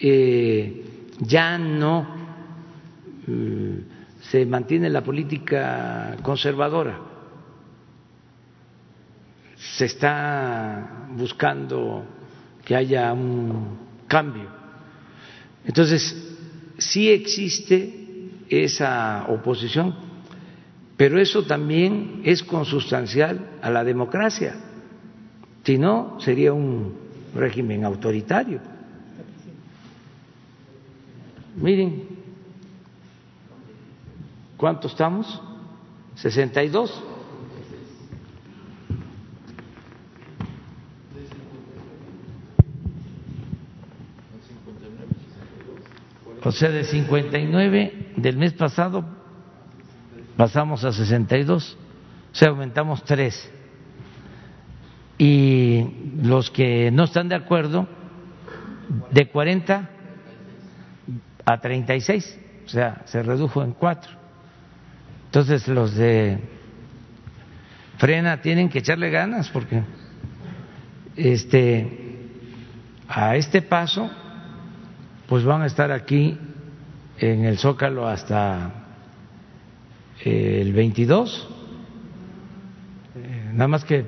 [0.00, 0.84] eh,
[1.18, 2.06] ya no
[3.26, 3.74] mm,
[4.20, 7.00] se mantiene la política conservadora,
[9.56, 12.04] se está buscando
[12.64, 14.48] que haya un cambio.
[15.64, 16.36] Entonces,
[16.78, 19.94] sí existe esa oposición,
[21.00, 24.54] pero eso también es consustancial a la democracia.
[25.64, 26.94] Si no, sería un
[27.34, 28.60] régimen autoritario.
[31.56, 32.06] Miren,
[34.58, 35.40] ¿cuánto estamos?
[36.16, 37.02] 62.
[46.44, 49.19] O sea, de 59 del mes pasado
[50.40, 51.76] pasamos a 62,
[52.32, 53.52] o sea, aumentamos 3.
[55.18, 55.84] Y
[56.22, 57.86] los que no están de acuerdo,
[59.10, 59.90] de 40
[61.44, 64.12] a 36, o sea, se redujo en 4.
[65.26, 66.38] Entonces los de
[67.98, 69.82] frena tienen que echarle ganas porque
[71.16, 72.30] este
[73.06, 74.10] a este paso
[75.28, 76.38] pues van a estar aquí
[77.18, 78.79] en el Zócalo hasta
[80.24, 81.48] el 22.
[83.16, 84.04] Eh, nada más que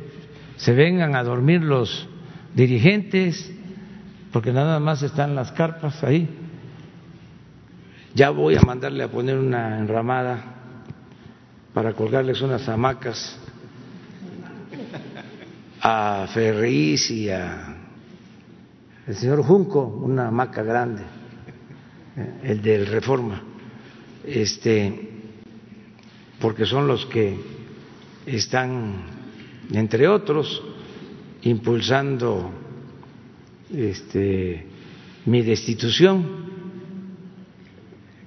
[0.57, 2.09] se vengan a dormir los
[2.55, 3.53] dirigentes,
[4.33, 6.29] porque nada más están las carpas ahí.
[8.15, 10.45] Ya voy a mandarle a poner una enramada
[11.73, 13.39] para colgarles unas hamacas
[15.81, 17.73] a Ferriz y a
[19.07, 21.03] el señor Junco, una hamaca grande,
[22.17, 23.43] eh, el del Reforma,
[24.25, 25.12] este,
[26.43, 27.39] porque son los que
[28.27, 28.97] están,
[29.73, 30.61] entre otros,
[31.43, 32.51] impulsando
[33.73, 34.67] este,
[35.27, 36.51] mi destitución.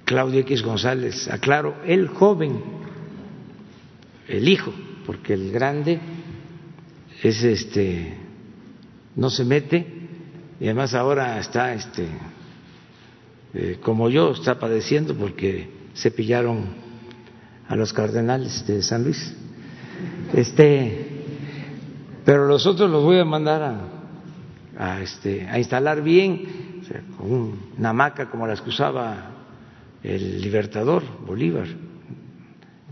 [0.06, 2.62] Claudio X González, aclaro, el joven,
[4.28, 4.72] el hijo,
[5.04, 6.00] porque el grande
[7.22, 8.16] es este,
[9.14, 9.86] no se mete
[10.58, 12.06] y además ahora está este
[13.52, 16.85] eh, como yo está padeciendo porque se pillaron
[17.68, 19.34] a los cardenales de San Luis.
[20.34, 21.12] Este
[22.24, 23.80] pero los otros los voy a mandar a,
[24.76, 26.82] a este a instalar bien
[27.16, 29.30] con una hamaca como las que usaba
[30.02, 31.66] el libertador Bolívar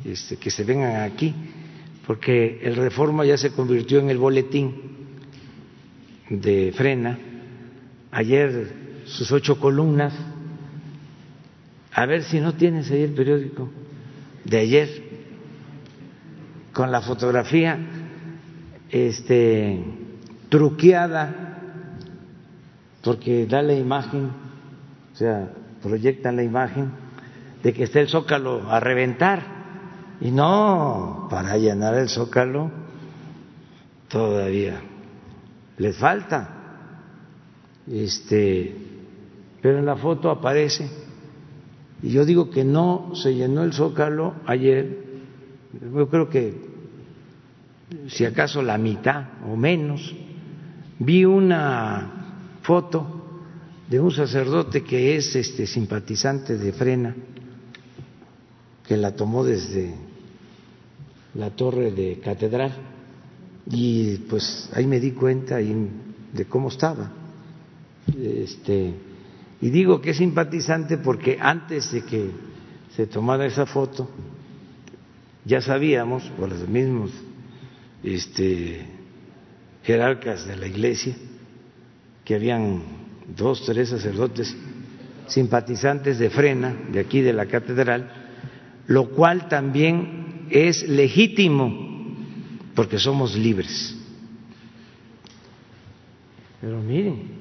[0.05, 1.35] este, que se vengan aquí
[2.07, 4.75] porque el reforma ya se convirtió en el boletín
[6.29, 7.19] de frena.
[8.11, 10.13] Ayer sus ocho columnas.
[11.93, 13.71] A ver si no tienes ahí el periódico
[14.45, 14.89] de ayer
[16.73, 17.79] con la fotografía
[18.91, 19.83] este
[20.49, 21.59] truqueada
[23.03, 24.31] porque da la imagen,
[25.13, 25.51] o sea,
[25.83, 26.91] proyectan la imagen
[27.63, 29.43] de que está el zócalo a reventar
[30.21, 32.71] y no para llenar el zócalo
[34.09, 34.81] todavía
[35.79, 36.55] les falta
[37.91, 38.75] este,
[39.61, 40.89] pero en la foto aparece.
[42.03, 45.05] Y yo digo que no se llenó el zócalo ayer.
[45.95, 46.55] Yo creo que
[48.09, 50.15] si acaso la mitad o menos.
[50.99, 53.23] Vi una foto
[53.89, 57.15] de un sacerdote que es este simpatizante de Frena,
[58.87, 59.95] que la tomó desde
[61.35, 62.73] la torre de catedral
[63.71, 67.11] y pues ahí me di cuenta de cómo estaba
[68.21, 68.95] este,
[69.65, 72.31] y digo que es simpatizante porque antes de que
[72.95, 74.11] se tomara esa foto,
[75.47, 77.11] ya sabíamos, por los mismos
[78.03, 78.85] este,
[79.83, 81.17] jerarcas de la iglesia,
[82.27, 82.83] que habían
[83.35, 84.55] dos, tres sacerdotes
[85.29, 88.13] simpatizantes de frena, de aquí de la catedral,
[88.87, 92.15] lo cual también es legítimo,
[92.75, 93.97] porque somos libres.
[96.61, 97.34] Pero miren,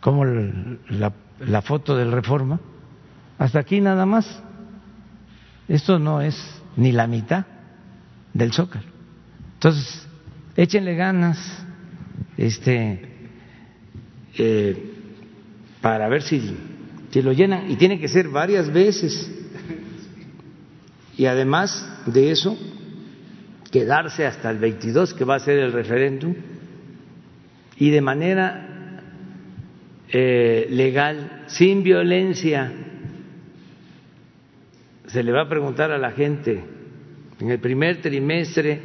[0.00, 2.60] como la, foto del reforma,
[3.38, 4.42] hasta aquí nada más.
[5.68, 6.36] Esto no es
[6.76, 7.44] ni la mitad
[8.32, 8.86] del zócalo.
[9.54, 10.08] Entonces,
[10.56, 11.64] échenle ganas,
[12.36, 13.28] este,
[14.38, 14.92] eh,
[15.80, 16.56] para ver si,
[17.10, 17.70] si lo llenan.
[17.70, 19.30] Y tiene que ser varias veces.
[21.16, 22.56] Y además de eso,
[23.70, 26.34] quedarse hasta el 22, que va a ser el referéndum,
[27.76, 28.67] y de manera
[30.10, 32.72] eh, legal, sin violencia.
[35.06, 36.62] Se le va a preguntar a la gente
[37.40, 38.80] en el primer trimestre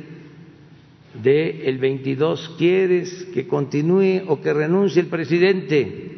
[1.21, 6.11] del 22, ¿quieres que continúe o que renuncie el presidente?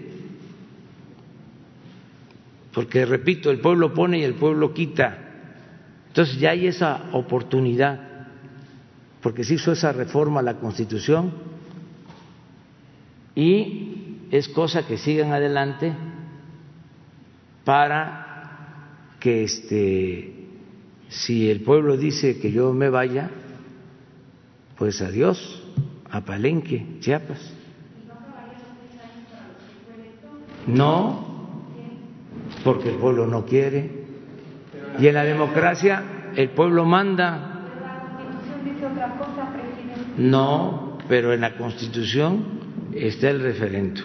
[2.74, 5.18] Porque, repito, el pueblo pone y el pueblo quita.
[6.08, 8.28] Entonces ya hay esa oportunidad,
[9.22, 11.34] porque se hizo esa reforma a la Constitución
[13.36, 13.95] y
[14.32, 15.94] es cosa que sigan adelante
[17.64, 20.36] para que este
[21.10, 23.30] si el pueblo dice que yo me vaya,
[24.78, 25.64] pues adiós
[26.10, 27.54] a Palenque, Chiapas.
[30.68, 31.26] No,
[32.64, 34.06] porque el pueblo no quiere.
[35.00, 36.04] Y en la democracia
[36.36, 37.52] el pueblo manda.
[40.18, 42.46] No, pero en la Constitución
[42.94, 44.02] está el referendo,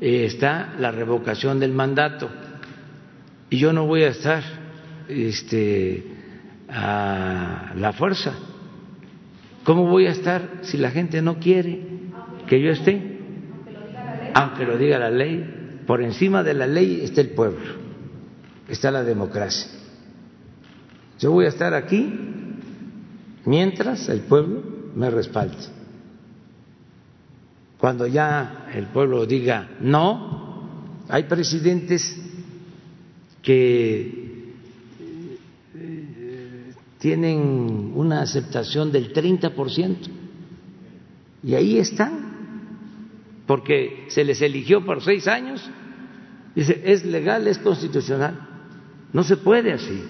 [0.00, 2.28] está la revocación del mandato.
[3.50, 4.42] Y yo no voy a estar
[5.08, 6.04] este,
[6.68, 8.32] a la fuerza.
[9.64, 11.80] ¿Cómo voy a estar si la gente no quiere
[12.46, 13.18] que yo esté?
[14.34, 17.74] Aunque lo diga la ley, por encima de la ley está el pueblo,
[18.68, 19.70] está la democracia.
[21.18, 22.12] Yo voy a estar aquí
[23.44, 24.62] mientras el pueblo
[24.94, 25.75] me respalde.
[27.78, 32.16] Cuando ya el pueblo diga no, hay presidentes
[33.42, 34.26] que
[36.98, 39.96] tienen una aceptación del 30%.
[41.44, 45.62] Y ahí están, porque se les eligió por seis años.
[46.54, 48.40] Dice, es legal, es constitucional.
[49.12, 50.02] No se puede así.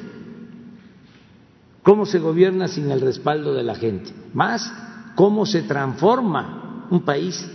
[1.82, 4.12] ¿Cómo se gobierna sin el respaldo de la gente?
[4.32, 4.72] Más,
[5.14, 7.46] ¿cómo se transforma un país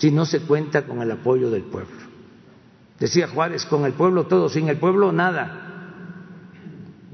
[0.00, 2.00] si no se cuenta con el apoyo del pueblo?
[2.98, 5.66] Decía Juárez, con el pueblo todo, sin el pueblo nada.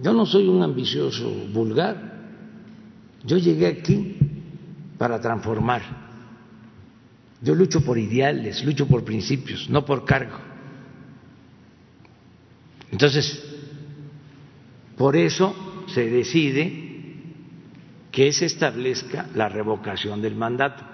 [0.00, 2.14] Yo no soy un ambicioso vulgar.
[3.24, 4.16] Yo llegué aquí
[4.98, 5.82] para transformar.
[7.42, 10.38] Yo lucho por ideales, lucho por principios, no por cargo.
[12.92, 13.44] Entonces,
[14.96, 15.54] por eso
[15.88, 16.84] se decide
[18.12, 20.84] que se establezca la revocación del mandato.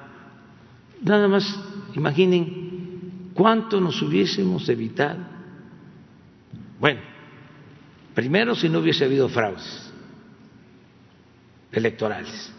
[1.03, 5.21] Nada más imaginen cuánto nos hubiésemos evitado.
[6.79, 7.01] Bueno,
[8.15, 9.91] Primero, si no hubiese habido fraudes
[11.73, 12.53] electorales.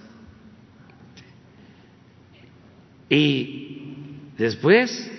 [3.09, 5.11] Y después,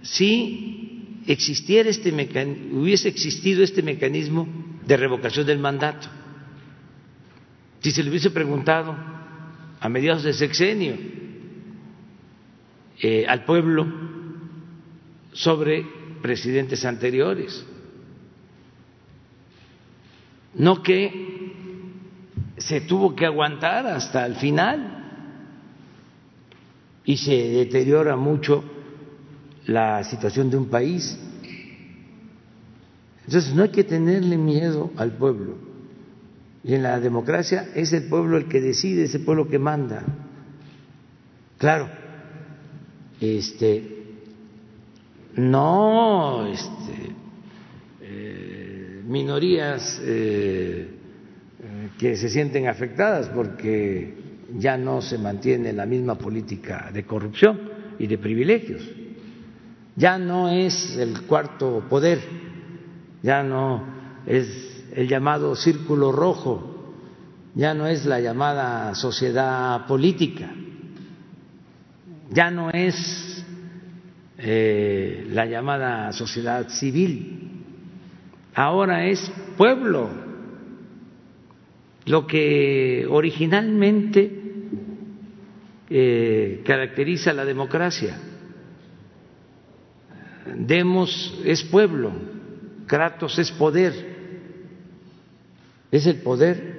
[0.00, 2.12] si existiera este
[2.72, 4.48] hubiese existido este mecanismo
[4.86, 6.08] de revocación del mandato,
[7.80, 8.96] si se le hubiese preguntado
[9.78, 10.96] a mediados de sexenio
[13.00, 13.86] eh, al pueblo
[15.32, 15.84] sobre
[16.22, 17.64] presidentes anteriores,
[20.54, 21.52] no que
[22.56, 24.96] se tuvo que aguantar hasta el final
[27.04, 28.64] y se deteriora mucho
[29.66, 31.18] la situación de un país.
[33.26, 35.56] Entonces no hay que tenerle miedo al pueblo.
[36.64, 40.02] Y en la democracia es el pueblo el que decide, es el pueblo que manda.
[41.58, 41.88] Claro,
[43.20, 44.04] este,
[45.36, 47.16] no, este,
[49.06, 50.88] minorías eh,
[51.98, 54.14] que se sienten afectadas porque
[54.58, 57.60] ya no se mantiene la misma política de corrupción
[57.98, 58.82] y de privilegios.
[59.96, 62.20] Ya no es el cuarto poder,
[63.22, 63.82] ya no
[64.26, 66.94] es el llamado círculo rojo,
[67.54, 70.52] ya no es la llamada sociedad política,
[72.30, 73.44] ya no es
[74.38, 77.62] eh, la llamada sociedad civil,
[78.54, 80.10] ahora es pueblo,
[82.06, 84.30] lo que originalmente
[85.88, 88.18] eh, caracteriza la democracia.
[90.54, 92.12] Demos es pueblo,
[92.86, 93.94] Kratos es poder,
[95.90, 96.76] es el poder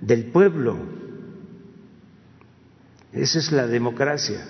[0.00, 0.78] del pueblo.
[3.12, 4.42] Esa es la democracia.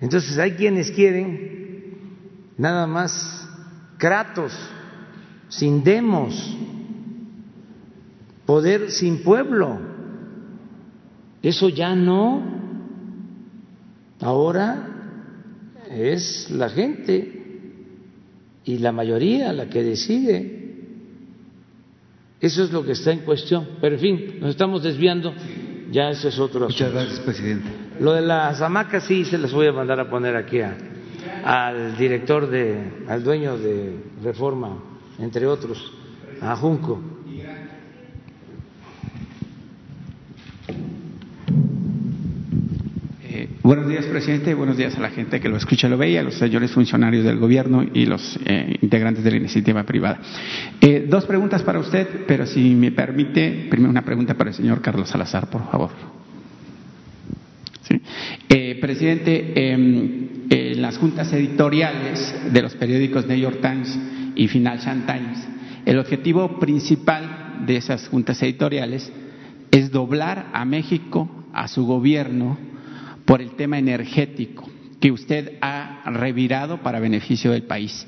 [0.00, 1.56] Entonces hay quienes quieren
[2.58, 3.48] nada más
[3.98, 4.52] kratos,
[5.48, 6.56] sin demos,
[8.44, 9.78] poder sin pueblo.
[11.42, 12.56] Eso ya no.
[14.20, 14.88] Ahora
[15.90, 17.36] es la gente
[18.64, 20.56] y la mayoría la que decide.
[22.40, 23.66] Eso es lo que está en cuestión.
[23.80, 25.32] Pero en fin, nos estamos desviando.
[25.90, 27.85] Ya eso es otro Muchas gracias, presidente.
[28.00, 30.60] Lo de las hamacas sí se las voy a mandar a poner aquí
[31.44, 34.78] al director de, al dueño de Reforma,
[35.18, 35.92] entre otros,
[36.40, 37.00] a Junco.
[43.62, 44.54] Buenos días, presidente.
[44.54, 47.38] Buenos días a la gente que lo escucha, lo ve a los señores funcionarios del
[47.38, 50.20] gobierno y los eh, integrantes de la iniciativa privada.
[50.80, 54.80] Eh, dos preguntas para usted, pero si me permite, primero una pregunta para el señor
[54.80, 56.25] Carlos Salazar, por favor.
[58.48, 63.98] Eh, presidente, em, en las juntas editoriales de los periódicos New York Times
[64.34, 65.46] y Financial Times,
[65.84, 69.12] el objetivo principal de esas juntas editoriales
[69.70, 72.58] es doblar a México, a su gobierno,
[73.24, 74.68] por el tema energético
[75.00, 78.06] que usted ha revirado para beneficio del país.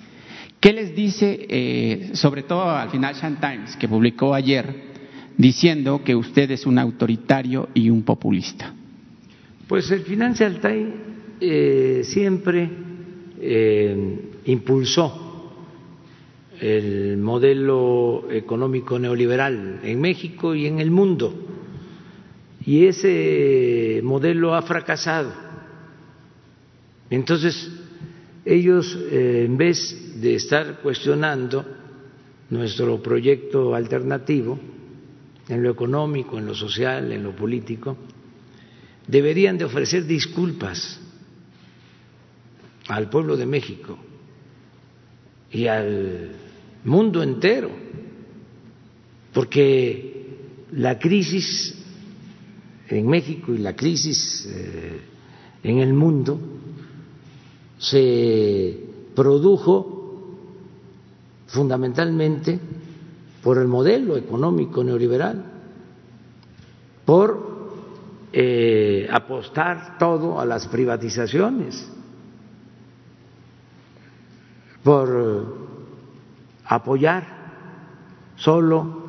[0.60, 4.88] ¿Qué les dice, eh, sobre todo al Financial Times, que publicó ayer,
[5.36, 8.74] diciendo que usted es un autoritario y un populista?
[9.68, 10.94] Pues el Financial Times
[11.40, 12.70] eh, siempre
[13.38, 15.52] eh, impulsó
[16.58, 21.34] el modelo económico neoliberal en México y en el mundo
[22.64, 25.32] y ese modelo ha fracasado.
[27.10, 27.70] Entonces,
[28.46, 31.64] ellos, eh, en vez de estar cuestionando
[32.48, 34.58] nuestro proyecto alternativo,
[35.48, 37.96] en lo económico, en lo social, en lo político,
[39.09, 41.01] deberían de ofrecer disculpas
[42.89, 43.98] al pueblo de México
[45.51, 46.32] y al
[46.85, 47.70] mundo entero,
[49.32, 50.36] porque
[50.72, 51.74] la crisis
[52.89, 55.01] en México y la crisis eh,
[55.62, 56.39] en el mundo
[57.78, 58.78] se
[59.14, 60.36] produjo
[61.47, 62.59] fundamentalmente
[63.43, 65.44] por el modelo económico neoliberal,
[67.05, 67.47] por
[68.32, 71.90] eh, apostar todo a las privatizaciones,
[74.82, 75.68] por
[76.64, 77.26] apoyar
[78.36, 79.02] solo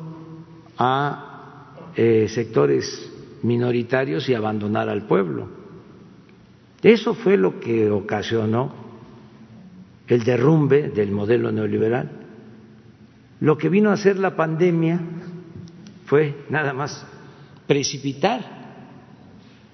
[0.78, 3.10] a eh, sectores
[3.42, 5.48] minoritarios y abandonar al pueblo.
[6.82, 8.72] Eso fue lo que ocasionó
[10.08, 12.10] el derrumbe del modelo neoliberal.
[13.40, 15.00] Lo que vino a hacer la pandemia
[16.06, 17.06] fue nada más
[17.66, 18.59] precipitar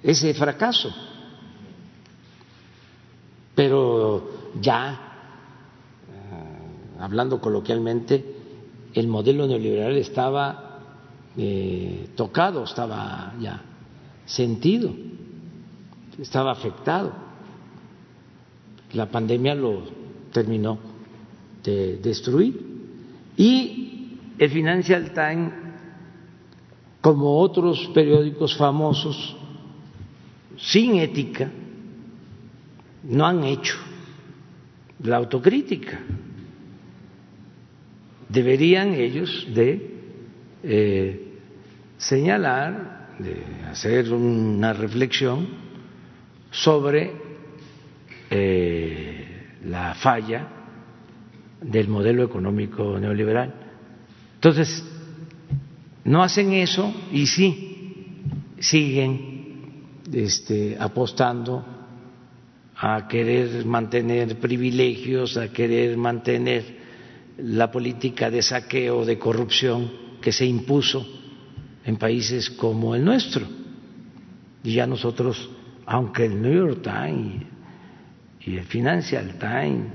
[0.07, 0.95] ese fracaso.
[3.57, 5.01] Pero ya,
[6.09, 8.25] eh, hablando coloquialmente,
[8.95, 10.79] el modelo neoliberal estaba
[11.37, 13.61] eh, tocado, estaba ya
[14.25, 14.95] sentido,
[16.21, 17.13] estaba afectado.
[18.93, 19.83] La pandemia lo
[20.33, 20.79] terminó
[21.65, 22.65] de destruir.
[23.37, 25.53] Y el Financial Times,
[27.01, 29.37] como otros periódicos famosos,
[30.57, 31.51] sin ética,
[33.05, 33.77] no han hecho
[35.03, 36.01] la autocrítica.
[38.29, 39.91] Deberían ellos de
[40.63, 41.39] eh,
[41.97, 45.47] señalar, de hacer una reflexión
[46.51, 47.13] sobre
[48.31, 49.27] eh,
[49.65, 50.49] la falla
[51.61, 53.55] del modelo económico neoliberal.
[54.35, 54.85] Entonces,
[56.05, 58.23] no hacen eso y sí
[58.59, 59.36] siguen
[60.13, 61.65] este, apostando
[62.77, 66.77] a querer mantener privilegios, a querer mantener
[67.39, 71.07] la política de saqueo, de corrupción que se impuso
[71.85, 73.47] en países como el nuestro.
[74.63, 75.51] Y ya nosotros,
[75.87, 77.43] aunque el New York Times
[78.41, 79.87] y el Financial Times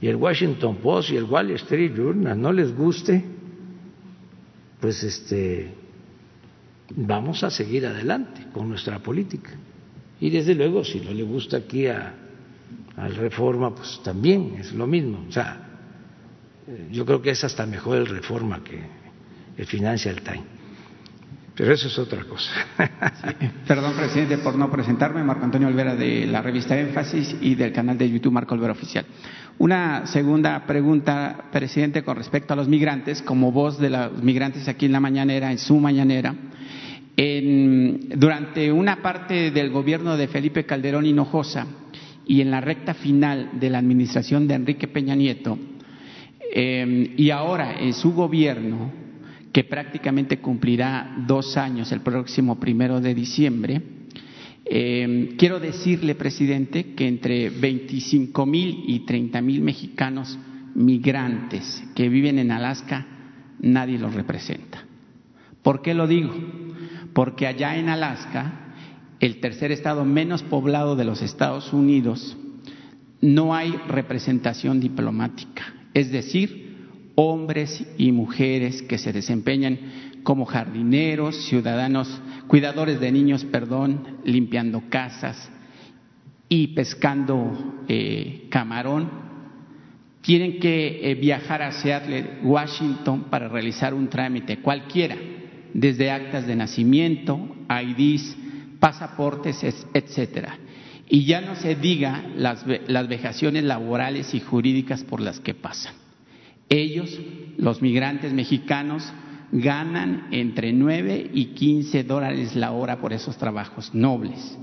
[0.00, 3.24] y el Washington Post y el Wall Street Journal no les guste,
[4.80, 5.81] pues este
[6.96, 9.50] vamos a seguir adelante con nuestra política.
[10.20, 12.14] Y desde luego, si no le gusta aquí a,
[12.96, 15.24] al Reforma, pues también es lo mismo.
[15.28, 15.68] O sea,
[16.90, 18.80] yo creo que es hasta mejor el Reforma que
[19.56, 20.62] el Financial Times.
[21.54, 22.50] Pero eso es otra cosa.
[23.68, 25.22] perdón, presidente, por no presentarme.
[25.22, 29.04] Marco Antonio Olvera de la revista Énfasis y del canal de YouTube Marco Olvera Oficial.
[29.58, 34.86] Una segunda pregunta, presidente, con respecto a los migrantes, como voz de los migrantes aquí
[34.86, 36.34] en la mañanera, en su mañanera.
[37.16, 41.66] En, durante una parte del gobierno de Felipe Calderón Hinojosa
[42.26, 45.58] y en la recta final de la administración de Enrique Peña Nieto,
[46.54, 48.92] eh, y ahora en su gobierno,
[49.52, 53.82] que prácticamente cumplirá dos años el próximo primero de diciembre,
[54.64, 60.38] eh, quiero decirle, presidente, que entre 25 mil y 30 mil mexicanos
[60.74, 63.06] migrantes que viven en Alaska,
[63.60, 64.84] nadie los representa.
[65.62, 66.34] ¿Por qué lo digo?
[67.14, 68.74] Porque allá en Alaska,
[69.20, 72.36] el tercer estado menos poblado de los Estados Unidos,
[73.20, 75.74] no hay representación diplomática.
[75.94, 76.72] Es decir,
[77.14, 79.78] hombres y mujeres que se desempeñan
[80.22, 85.50] como jardineros, ciudadanos, cuidadores de niños, perdón, limpiando casas
[86.48, 89.10] y pescando eh, camarón,
[90.20, 95.16] tienen que eh, viajar a Seattle, Washington, para realizar un trámite cualquiera,
[95.74, 98.36] desde actas de nacimiento, IDs,
[98.80, 100.58] pasaportes, etcétera.
[101.08, 105.94] Y ya no se diga las, las vejaciones laborales y jurídicas por las que pasan.
[106.68, 107.20] Ellos,
[107.58, 109.12] los migrantes mexicanos,
[109.52, 114.58] ganan entre 9 y 15 dólares la hora por esos trabajos nobles.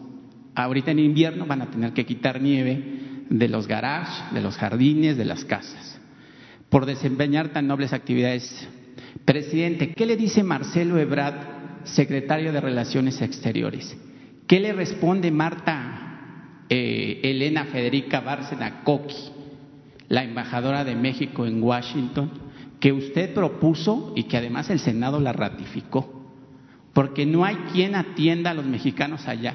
[0.55, 5.15] Ahorita en invierno van a tener que quitar nieve de los garages, de los jardines,
[5.15, 6.01] de las casas,
[6.69, 8.67] por desempeñar tan nobles actividades.
[9.25, 13.95] Presidente, ¿qué le dice Marcelo Ebrard, secretario de Relaciones Exteriores?
[14.47, 19.15] ¿Qué le responde Marta eh, Elena Federica Bárcena Coqui,
[20.07, 22.31] la embajadora de México en Washington,
[22.79, 26.33] que usted propuso y que además el Senado la ratificó?
[26.93, 29.53] Porque no hay quien atienda a los mexicanos allá.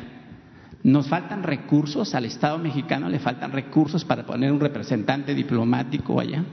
[0.84, 6.44] Nos faltan recursos, al Estado mexicano le faltan recursos para poner un representante diplomático allá.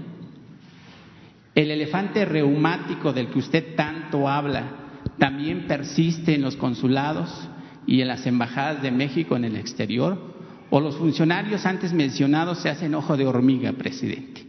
[1.53, 4.81] El elefante reumático del que usted tanto habla
[5.17, 7.49] también persiste en los consulados
[7.85, 10.31] y en las embajadas de México en el exterior.
[10.69, 14.45] O los funcionarios antes mencionados se hacen ojo de hormiga, presidente.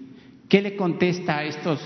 [0.49, 1.81] ¿Qué le contesta a estos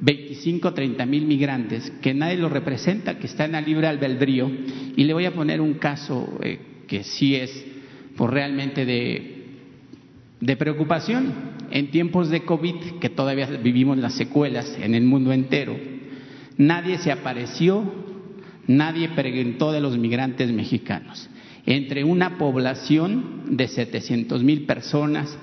[0.00, 4.50] 25, 30 mil migrantes que nadie los representa, que están a libre albedrío?
[4.96, 7.64] Y le voy a poner un caso eh, que sí es
[8.16, 9.44] pues, realmente de,
[10.40, 15.76] de preocupación en tiempos de COVID, que todavía vivimos las secuelas en el mundo entero.
[16.56, 17.84] Nadie se apareció,
[18.66, 21.28] nadie preguntó de los migrantes mexicanos.
[21.66, 25.36] Entre una población de 700 mil personas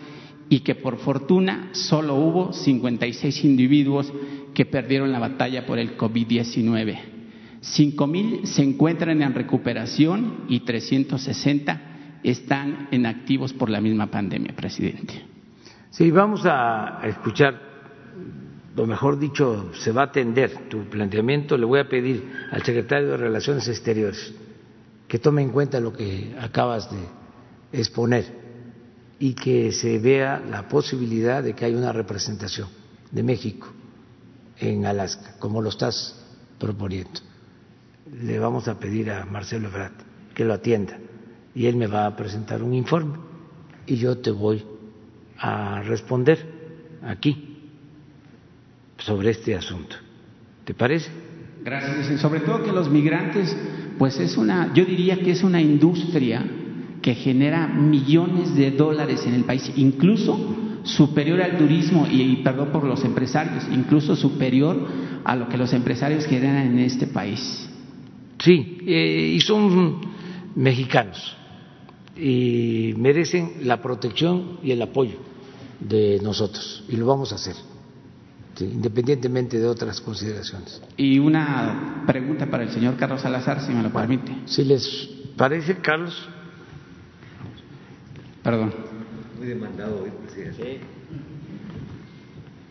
[0.49, 4.11] y que por fortuna solo hubo 56 individuos
[4.53, 6.99] que perdieron la batalla por el COVID-19.
[7.61, 14.53] Cinco mil se encuentran en recuperación y 360 están en activos por la misma pandemia,
[14.55, 15.32] presidente.
[15.93, 17.59] Sí, vamos a escuchar,
[18.75, 21.57] o mejor dicho, se va a atender tu planteamiento.
[21.57, 24.33] Le voy a pedir al secretario de Relaciones Exteriores
[25.07, 28.25] que tome en cuenta lo que acabas de exponer
[29.19, 32.67] y que se vea la posibilidad de que haya una representación
[33.11, 33.67] de México
[34.57, 36.19] en Alaska, como lo estás
[36.59, 37.21] proponiendo
[38.21, 39.93] le vamos a pedir a Marcelo Ebrard
[40.33, 40.97] que lo atienda
[41.55, 43.17] y él me va a presentar un informe
[43.85, 44.63] y yo te voy
[45.37, 46.39] a responder
[47.05, 47.57] aquí
[48.97, 49.95] sobre este asunto.
[50.65, 51.09] ¿Te parece?
[51.63, 52.19] Gracias.
[52.21, 53.55] Sobre todo que los migrantes,
[53.97, 56.43] pues es una, yo diría que es una industria
[57.01, 62.69] que genera millones de dólares en el país, incluso superior al turismo y, y perdón
[62.71, 64.87] por los empresarios, incluso superior
[65.23, 67.69] a lo que los empresarios generan en este país.
[68.39, 70.01] Sí, eh, y son
[70.55, 71.37] mexicanos
[72.15, 75.17] y merecen la protección y el apoyo
[75.79, 77.55] de nosotros y lo vamos a hacer,
[78.59, 80.81] independientemente de otras consideraciones.
[80.97, 84.31] Y una pregunta para el señor Carlos Salazar, si me lo permite.
[84.45, 86.29] Si les parece, Carlos.
[88.43, 88.73] Perdón.
[89.37, 90.81] Muy demandado hoy, presidente.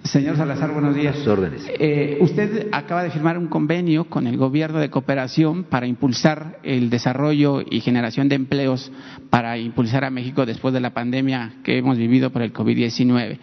[0.04, 1.26] Señor Salazar, buenos días.
[1.28, 1.64] órdenes.
[1.78, 6.90] Eh, usted acaba de firmar un convenio con el gobierno de cooperación para impulsar el
[6.90, 8.90] desarrollo y generación de empleos
[9.30, 13.38] para impulsar a México después de la pandemia que hemos vivido por el COVID-19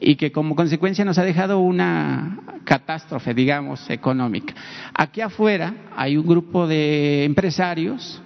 [0.00, 4.54] y que como consecuencia nos ha dejado una catástrofe, digamos, económica.
[4.94, 8.20] Aquí afuera hay un grupo de empresarios,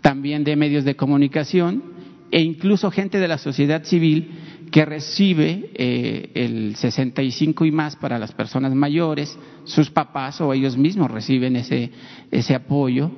[0.00, 1.82] también de medios de comunicación
[2.30, 4.30] e incluso gente de la sociedad civil
[4.70, 10.76] que recibe eh, el 65 y más para las personas mayores, sus papás o ellos
[10.76, 11.90] mismos reciben ese,
[12.30, 13.10] ese apoyo.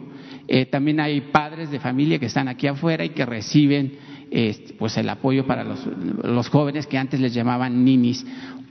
[0.47, 3.98] Eh, también hay padres de familia que están aquí afuera y que reciben
[4.31, 5.86] eh, pues el apoyo para los,
[6.22, 8.24] los jóvenes que antes les llamaban ninis.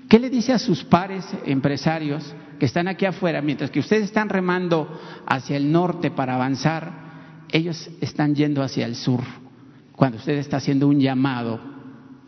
[0.07, 4.27] ¿Qué le dice a sus pares empresarios que están aquí afuera, mientras que ustedes están
[4.27, 9.21] remando hacia el norte para avanzar, ellos están yendo hacia el sur,
[9.95, 11.78] cuando usted está haciendo un llamado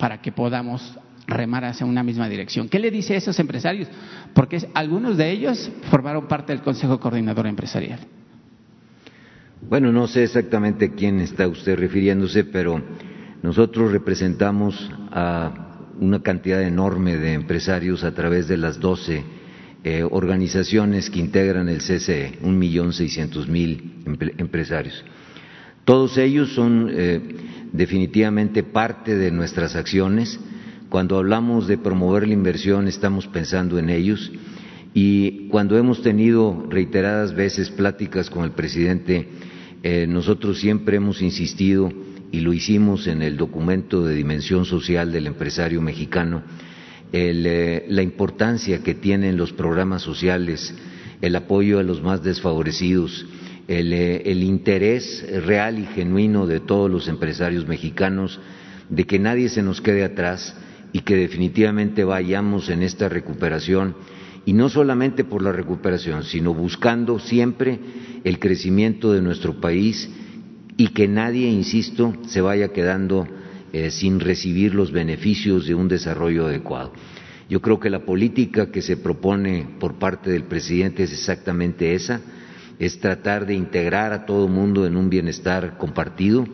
[0.02, 0.98] para que podamos
[1.28, 2.68] remar hacia una misma dirección.
[2.68, 3.88] ¿Qué le dice a esos empresarios?
[4.34, 8.00] Porque algunos de ellos formaron parte del Consejo Coordinador Empresarial.
[9.70, 12.82] Bueno, no sé exactamente a quién está usted refiriéndose, pero
[13.44, 19.24] nosotros representamos a una cantidad enorme de empresarios a través de las doce
[19.84, 24.02] eh, organizaciones que integran el CCE, un millón seiscientos mil
[24.40, 25.06] empresarios.
[25.92, 27.20] Todos ellos son eh,
[27.74, 30.40] definitivamente parte de nuestras acciones.
[30.88, 34.32] Cuando hablamos de promover la inversión estamos pensando en ellos
[34.94, 39.28] y cuando hemos tenido reiteradas veces pláticas con el presidente,
[39.84, 41.92] eh, nosotros siempre hemos insistido
[42.32, 46.42] y lo hicimos en el documento de dimensión social del empresario mexicano,
[47.12, 50.74] eh, la importancia que tienen los programas sociales,
[51.20, 53.26] el apoyo a los más desfavorecidos,
[53.74, 58.38] eh, el, interés real y genuino de todos los empresarios mexicanos
[58.90, 60.58] de que nadie se nos quede atrás
[60.92, 63.96] y que definitivamente vayamos en esta recuperación
[64.46, 67.80] y no solamente por la recuperación, sino buscando siempre
[68.26, 70.10] el crecimiento de nuestro país
[70.76, 73.26] y que nadie, insisto, se vaya quedando
[73.72, 76.92] eh, sin recibir los beneficios de un desarrollo adecuado.
[77.50, 82.20] Yo creo que la política que se propone por parte del presidente es exactamente esa,
[82.82, 86.48] es tratar de integrar a todo el mundo en un bienestar compartido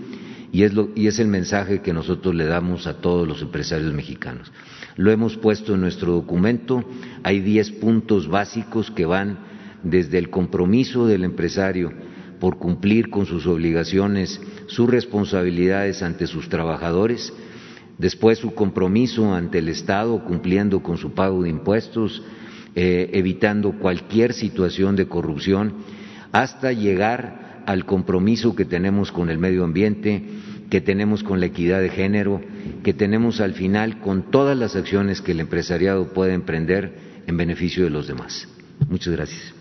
[0.52, 4.52] y es, el mensaje que nosotros le damos a todos los empresarios mexicanos.
[4.98, 6.84] Lo hemos puesto en nuestro documento,
[7.24, 9.40] hay diez puntos básicos que van
[9.84, 11.94] desde el compromiso del empresario
[12.41, 17.32] por cumplir con sus obligaciones, sus responsabilidades ante sus trabajadores,
[17.98, 22.22] después su compromiso ante el Estado cumpliendo con su pago de impuestos,
[22.76, 25.74] eh, evitando cualquier situación de corrupción,
[26.32, 30.24] hasta llegar al compromiso que tenemos con el medio ambiente,
[30.70, 32.41] que tenemos con la equidad de género,
[32.84, 37.84] que tenemos al final con todas las acciones que el empresariado puede emprender en beneficio
[37.84, 38.48] de los demás.
[38.90, 39.54] Muchas gracias.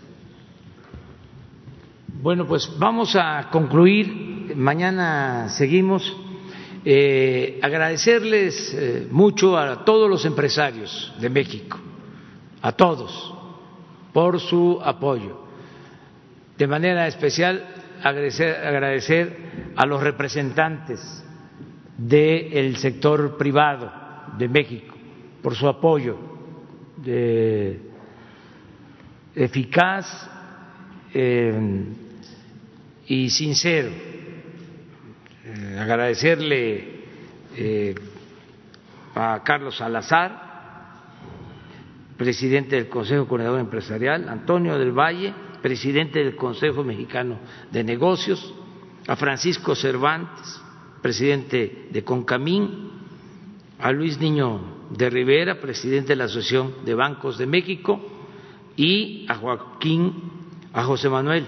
[2.21, 4.53] Bueno, pues vamos a concluir.
[4.55, 6.15] Mañana seguimos.
[6.89, 11.77] Eh, agradecerles eh, mucho a todos los empresarios de México,
[12.61, 13.33] a todos,
[14.13, 15.46] por su apoyo.
[16.57, 17.63] De manera especial,
[18.03, 19.37] agradecer,
[19.75, 21.23] a los representantes
[21.97, 23.91] del sector privado
[24.37, 24.95] de México
[25.41, 26.17] por su apoyo
[26.97, 27.79] de,
[29.35, 30.29] eficaz.
[31.13, 31.83] Eh,
[33.07, 33.89] y sincero.
[35.45, 36.87] Eh, agradecerle
[37.55, 37.95] eh,
[39.15, 40.45] a Carlos Salazar,
[42.17, 47.39] presidente del Consejo Coordinador Empresarial, Antonio del Valle, presidente del Consejo Mexicano
[47.71, 48.53] de Negocios,
[49.07, 50.61] a Francisco Cervantes,
[51.01, 52.91] presidente de Concamín,
[53.79, 57.99] a Luis Niño de Rivera, presidente de la Asociación de Bancos de México,
[58.75, 60.13] y a Joaquín,
[60.73, 61.45] a José Manuel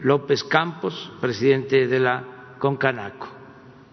[0.00, 3.28] López Campos, presidente de la Concanaco.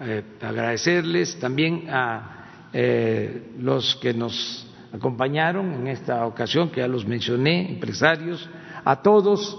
[0.01, 7.05] Eh, agradecerles también a eh, los que nos acompañaron en esta ocasión, que ya los
[7.05, 8.47] mencioné, empresarios,
[8.89, 9.55] a todos,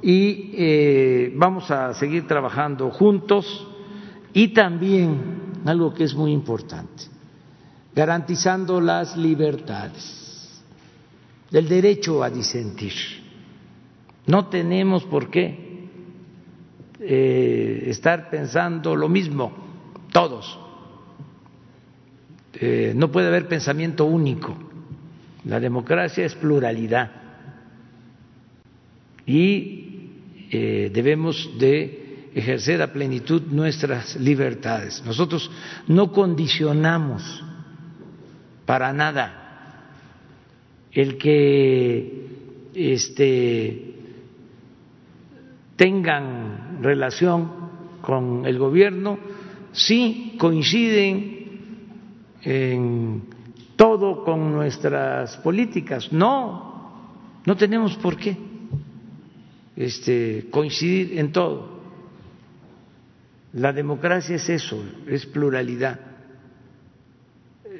[0.00, 3.66] y eh, vamos a seguir trabajando juntos
[4.32, 7.04] y también algo que es muy importante,
[7.94, 10.62] garantizando las libertades,
[11.52, 12.94] el derecho a disentir.
[14.26, 15.88] No tenemos por qué
[17.00, 19.52] eh, estar pensando lo mismo,
[20.10, 20.58] todos.
[22.54, 24.56] Eh, no puede haber pensamiento único.
[25.44, 27.19] La democracia es pluralidad
[29.30, 30.10] y
[30.50, 35.04] eh, debemos de ejercer a plenitud nuestras libertades.
[35.06, 35.48] Nosotros
[35.86, 37.44] no condicionamos
[38.66, 39.86] para nada
[40.90, 42.26] el que
[42.74, 43.94] este,
[45.76, 47.52] tengan relación
[48.00, 49.16] con el gobierno,
[49.70, 51.60] sí coinciden
[52.42, 53.22] en
[53.76, 56.12] todo con nuestras políticas.
[56.12, 58.49] No, no tenemos por qué
[59.80, 61.80] este, coincidir en todo.
[63.54, 65.98] La democracia es eso, es pluralidad.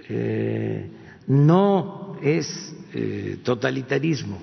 [0.09, 0.91] Eh,
[1.27, 4.41] no es eh, totalitarismo,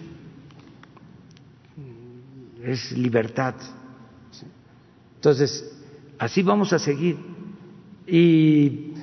[2.64, 3.56] es libertad.
[5.16, 5.76] Entonces,
[6.20, 7.18] así vamos a seguir.
[8.06, 8.94] Y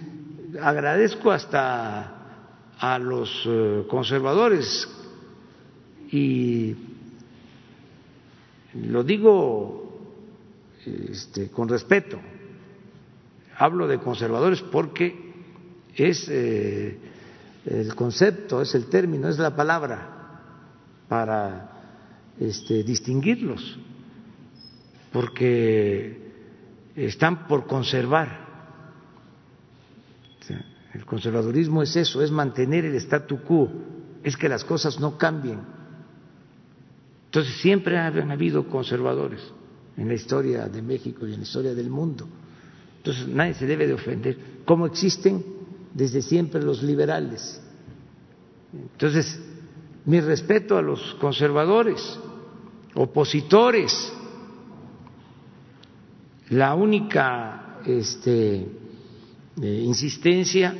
[0.62, 4.88] agradezco hasta a los eh, conservadores
[6.12, 6.93] y
[8.74, 9.84] lo digo
[10.84, 12.18] este, con respeto.
[13.56, 15.32] Hablo de conservadores porque
[15.94, 16.98] es eh,
[17.66, 20.14] el concepto, es el término, es la palabra
[21.08, 21.70] para
[22.38, 23.78] este, distinguirlos,
[25.12, 26.32] porque
[26.96, 28.44] están por conservar.
[30.92, 33.68] El conservadurismo es eso, es mantener el statu quo,
[34.22, 35.60] es que las cosas no cambien.
[37.34, 39.40] Entonces siempre han habido conservadores
[39.96, 42.28] en la historia de México y en la historia del mundo.
[42.98, 45.44] Entonces nadie se debe de ofender, como existen
[45.92, 47.60] desde siempre los liberales.
[48.72, 49.40] Entonces,
[50.04, 52.20] mi respeto a los conservadores,
[52.94, 54.12] opositores.
[56.50, 58.64] La única este,
[59.60, 60.72] eh, insistencia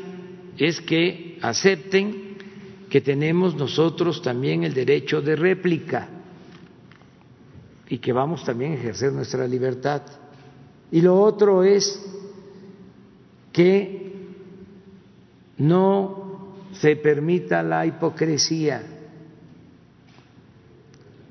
[0.57, 2.37] es que acepten
[2.89, 6.14] que tenemos nosotros también el derecho de réplica
[7.95, 10.03] y que vamos también a ejercer nuestra libertad.
[10.91, 12.05] Y lo otro es
[13.53, 14.13] que
[15.59, 18.83] no se permita la hipocresía,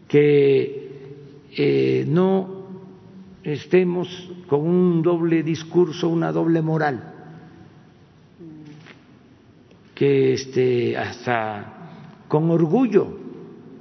[0.08, 1.18] que
[1.58, 2.64] eh, no
[3.44, 7.14] estemos con un doble discurso, una doble moral,
[9.94, 13.20] que este, hasta con orgullo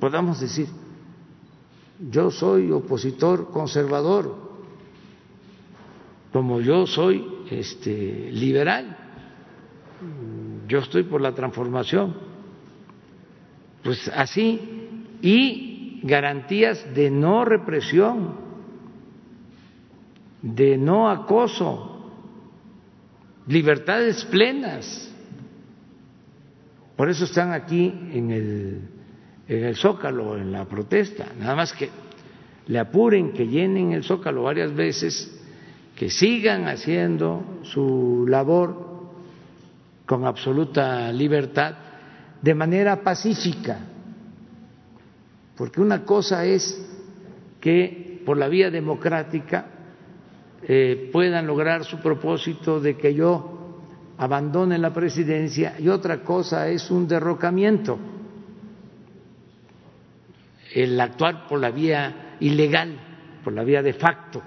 [0.01, 0.67] podamos decir,
[2.11, 4.35] yo soy opositor conservador,
[6.33, 8.97] como yo soy este, liberal,
[10.67, 12.15] yo estoy por la transformación,
[13.85, 14.61] pues así,
[15.21, 18.35] y garantías de no represión,
[20.41, 22.11] de no acoso,
[23.47, 25.09] libertades plenas.
[26.97, 29.02] Por eso están aquí en el
[29.59, 31.91] en el zócalo, en la protesta, nada más que
[32.67, 35.39] le apuren, que llenen el zócalo varias veces,
[35.95, 38.93] que sigan haciendo su labor
[40.07, 41.75] con absoluta libertad,
[42.41, 43.79] de manera pacífica,
[45.57, 46.81] porque una cosa es
[47.61, 49.67] que por la vía democrática
[50.63, 53.79] eh, puedan lograr su propósito de que yo
[54.17, 57.99] abandone la presidencia y otra cosa es un derrocamiento
[60.75, 62.97] el actuar por la vía ilegal,
[63.45, 64.43] por la vía de facto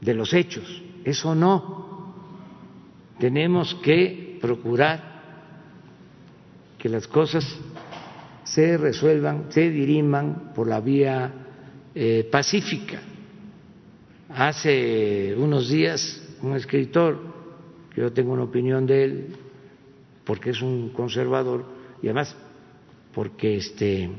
[0.00, 0.82] de los hechos.
[1.04, 2.14] Eso no.
[3.18, 5.16] Tenemos que procurar
[6.78, 7.44] que las cosas
[8.44, 11.32] se resuelvan, se diriman por la vía
[11.94, 13.00] eh, pacífica.
[14.28, 17.18] Hace unos días un escritor,
[17.94, 19.36] que yo tengo una opinión de él,
[20.24, 21.64] porque es un conservador
[22.02, 22.36] y además
[23.14, 24.10] porque este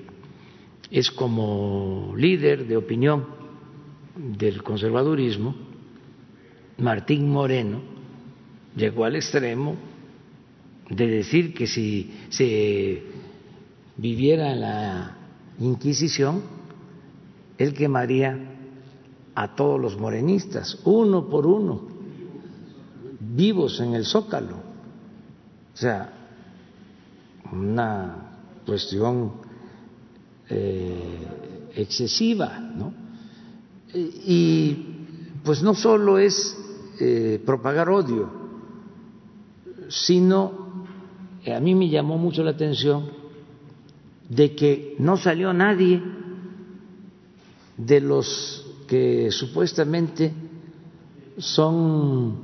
[0.89, 3.25] es como líder de opinión
[4.15, 5.55] del conservadurismo,
[6.77, 7.81] Martín Moreno
[8.75, 9.75] llegó al extremo
[10.89, 13.03] de decir que si se
[13.97, 15.13] viviera la
[15.59, 16.43] Inquisición,
[17.57, 18.37] él quemaría
[19.33, 21.87] a todos los morenistas, uno por uno,
[23.19, 24.55] vivos en el zócalo.
[25.73, 26.13] O sea,
[27.51, 29.46] una cuestión
[30.49, 32.93] eh, excesiva, ¿no?
[33.93, 34.77] Y
[35.43, 36.55] pues no solo es
[36.99, 38.29] eh, propagar odio,
[39.87, 40.85] sino
[41.43, 43.09] eh, a mí me llamó mucho la atención
[44.27, 46.01] de que no salió nadie
[47.77, 50.33] de los que supuestamente
[51.37, 52.39] son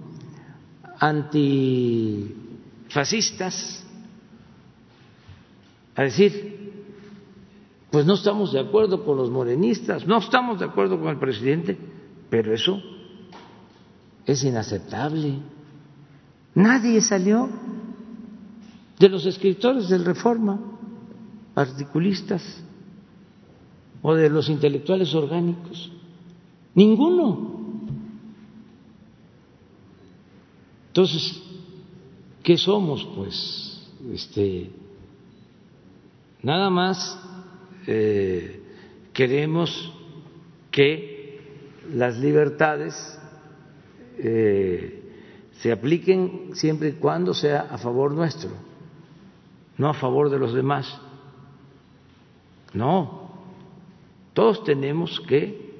[0.99, 3.83] antifascistas
[5.95, 6.62] a decir
[7.93, 11.77] pues no estamos de acuerdo con los morenistas, no estamos de acuerdo con el presidente,
[12.27, 12.81] pero eso
[14.25, 15.37] es inaceptable.
[16.55, 17.47] Nadie salió
[18.97, 20.59] de los escritores del Reforma,
[21.53, 22.63] articulistas
[24.01, 25.91] o de los intelectuales orgánicos.
[26.73, 27.59] Ninguno.
[30.87, 31.43] Entonces,
[32.41, 33.07] ¿qué somos?
[33.15, 34.71] Pues, este,
[36.41, 37.19] nada más
[37.87, 38.61] eh,
[39.13, 39.93] queremos
[40.71, 41.39] que
[41.93, 43.19] las libertades
[44.17, 45.01] eh,
[45.59, 48.51] se apliquen siempre y cuando sea a favor nuestro,
[49.77, 50.99] no a favor de los demás.
[52.73, 53.31] No,
[54.33, 55.73] todos tenemos que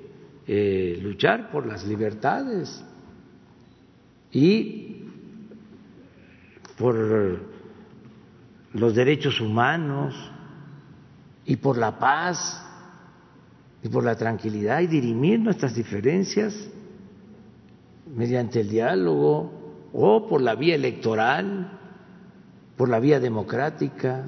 [0.46, 2.84] eh, luchar por las libertades
[4.32, 5.04] y
[6.78, 7.40] por
[8.74, 10.33] los derechos humanos
[11.46, 12.66] y por la paz
[13.82, 16.56] y por la tranquilidad y dirimir nuestras diferencias
[18.16, 19.52] mediante el diálogo
[19.94, 21.80] o por la vía electoral
[22.78, 24.26] por la vía democrática,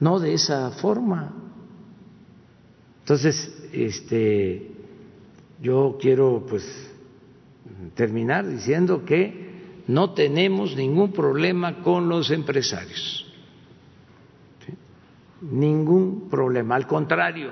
[0.00, 1.32] no de esa forma.
[3.00, 4.70] Entonces, este,
[5.60, 6.64] yo quiero pues
[7.94, 13.31] terminar diciendo que no tenemos ningún problema con los empresarios,
[15.42, 17.50] ningún problema, al contrario,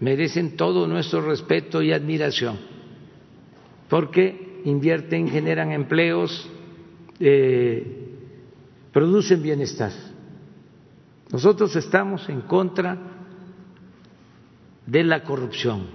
[0.00, 2.58] merecen todo nuestro respeto y admiración,
[3.88, 6.50] porque invierten, generan empleos,
[7.20, 8.08] eh,
[8.92, 9.92] producen bienestar.
[11.30, 12.96] Nosotros estamos en contra
[14.86, 15.86] de la corrupción,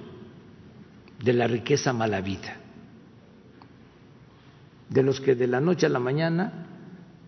[1.23, 2.57] de la riqueza mala vida,
[4.89, 6.67] de los que de la noche a la mañana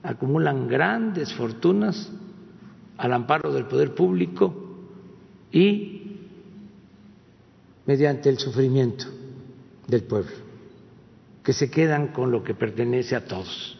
[0.03, 2.11] acumulan grandes fortunas
[2.97, 4.53] al amparo del poder público
[5.51, 6.17] y
[7.85, 9.05] mediante el sufrimiento
[9.87, 10.31] del pueblo,
[11.43, 13.77] que se quedan con lo que pertenece a todos.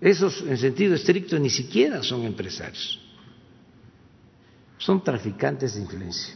[0.00, 2.98] Esos, en sentido estricto, ni siquiera son empresarios,
[4.78, 6.34] son traficantes de influencia.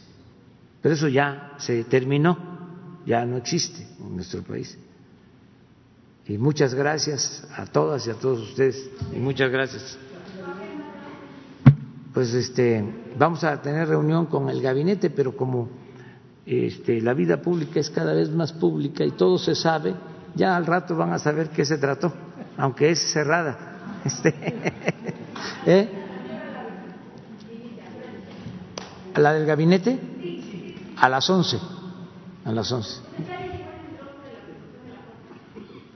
[0.83, 4.79] Pero eso ya se terminó, ya no existe en nuestro país.
[6.27, 9.99] Y muchas gracias a todas y a todos ustedes, y muchas gracias.
[12.15, 12.85] Pues este,
[13.19, 15.69] vamos a tener reunión con el gabinete, pero como
[16.47, 19.95] este, la vida pública es cada vez más pública y todo se sabe,
[20.37, 22.13] ya al rato van a saber qué se trató
[22.57, 23.71] aunque es cerrada.
[24.05, 24.35] Este,
[25.67, 25.89] ¿eh?
[29.17, 29.99] ¿La del gabinete?
[30.99, 31.59] A las once.
[32.45, 33.01] A las once.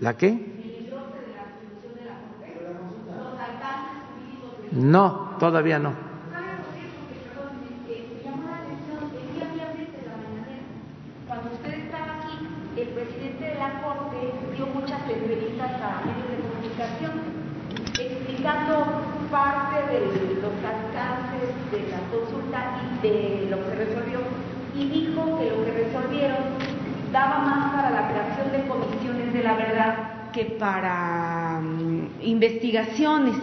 [0.00, 0.58] ¿La qué?
[4.72, 5.92] No, todavía no.
[11.26, 14.16] Cuando usted estaba aquí, el presidente de la Corte
[14.56, 17.12] dio muchas entrevistas a medios de comunicación
[17.98, 24.20] explicando parte de los alcances de la consulta y de lo que resolvió
[24.74, 26.38] y dijo que lo que resolvieron
[27.12, 33.34] daba más para la creación de comisiones de la verdad que para um, investigaciones.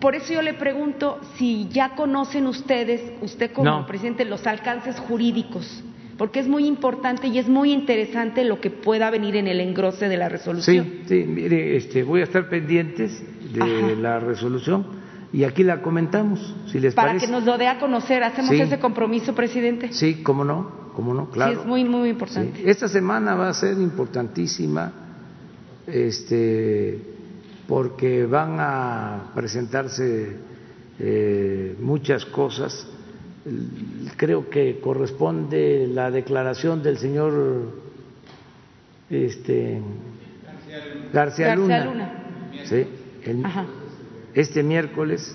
[0.00, 3.86] Por eso yo le pregunto si ya conocen ustedes, usted como No.
[3.86, 5.84] presidente, los alcances jurídicos,
[6.16, 10.08] porque es muy importante y es muy interesante lo que pueda venir en el engrose
[10.08, 10.84] de la resolución.
[10.84, 13.22] Sí, sí, mire, este, voy a estar pendientes
[13.52, 14.00] de Ajá.
[14.00, 14.84] la resolución
[15.32, 17.26] y aquí la comentamos, si les Para parece.
[17.26, 18.60] que nos lo dé a conocer, hacemos Sí.
[18.60, 19.92] ese compromiso, presidente.
[19.92, 21.52] Sí, cómo no, cómo no, claro.
[21.52, 22.58] Sí, es muy, muy importante.
[22.58, 22.64] Sí.
[22.68, 24.92] Esta semana va a ser importantísima,
[25.88, 26.98] este,
[27.66, 30.36] porque van a presentarse
[30.98, 32.86] eh, muchas cosas.
[34.16, 37.72] Creo que corresponde la declaración del señor
[39.10, 39.80] este,
[41.12, 42.12] García Luna, García Luna.
[42.64, 42.86] Sí,
[43.24, 43.66] el- Ajá.
[44.34, 45.34] este miércoles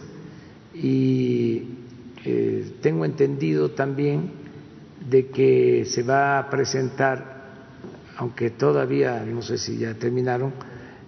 [0.75, 1.63] y
[2.25, 4.31] eh, tengo entendido también
[5.09, 7.32] de que se va a presentar,
[8.17, 10.53] aunque todavía no sé si ya terminaron,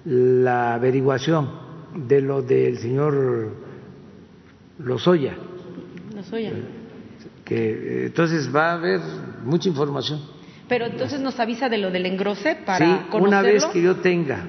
[0.06, 1.50] la averiguación
[1.96, 3.54] de lo del señor
[4.80, 5.36] Lozoya,
[6.32, 6.52] yo.
[7.44, 9.00] que entonces va a haber
[9.44, 10.22] mucha información.
[10.68, 13.28] Pero entonces nos avisa de lo del engrose para sí, conocerlo.
[13.28, 14.46] una vez que yo tenga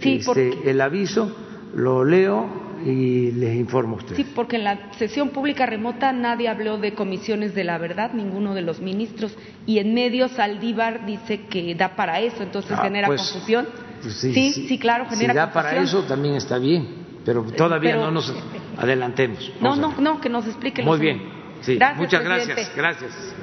[0.00, 1.30] Sí, este, el aviso,
[1.74, 4.16] lo leo y les informo a ustedes.
[4.18, 8.54] Sí, porque en la sesión pública remota nadie habló de comisiones de la verdad, ninguno
[8.54, 9.36] de los ministros,
[9.66, 13.66] y en medios Saldívar dice que da para eso, entonces Ah, genera pues, confusión.
[14.02, 16.00] Pues sí, sí, claro, genera Si da para confusión.
[16.02, 16.86] eso también está bien,
[17.24, 18.32] pero todavía pero- no nos
[18.76, 19.52] adelantemos.
[19.60, 20.82] No, no, no, que nos explique.
[20.82, 21.22] Muy bien,
[21.62, 21.74] sí.
[21.76, 22.70] Gracias, Muchas presidente.
[22.76, 23.34] gracias, gracias.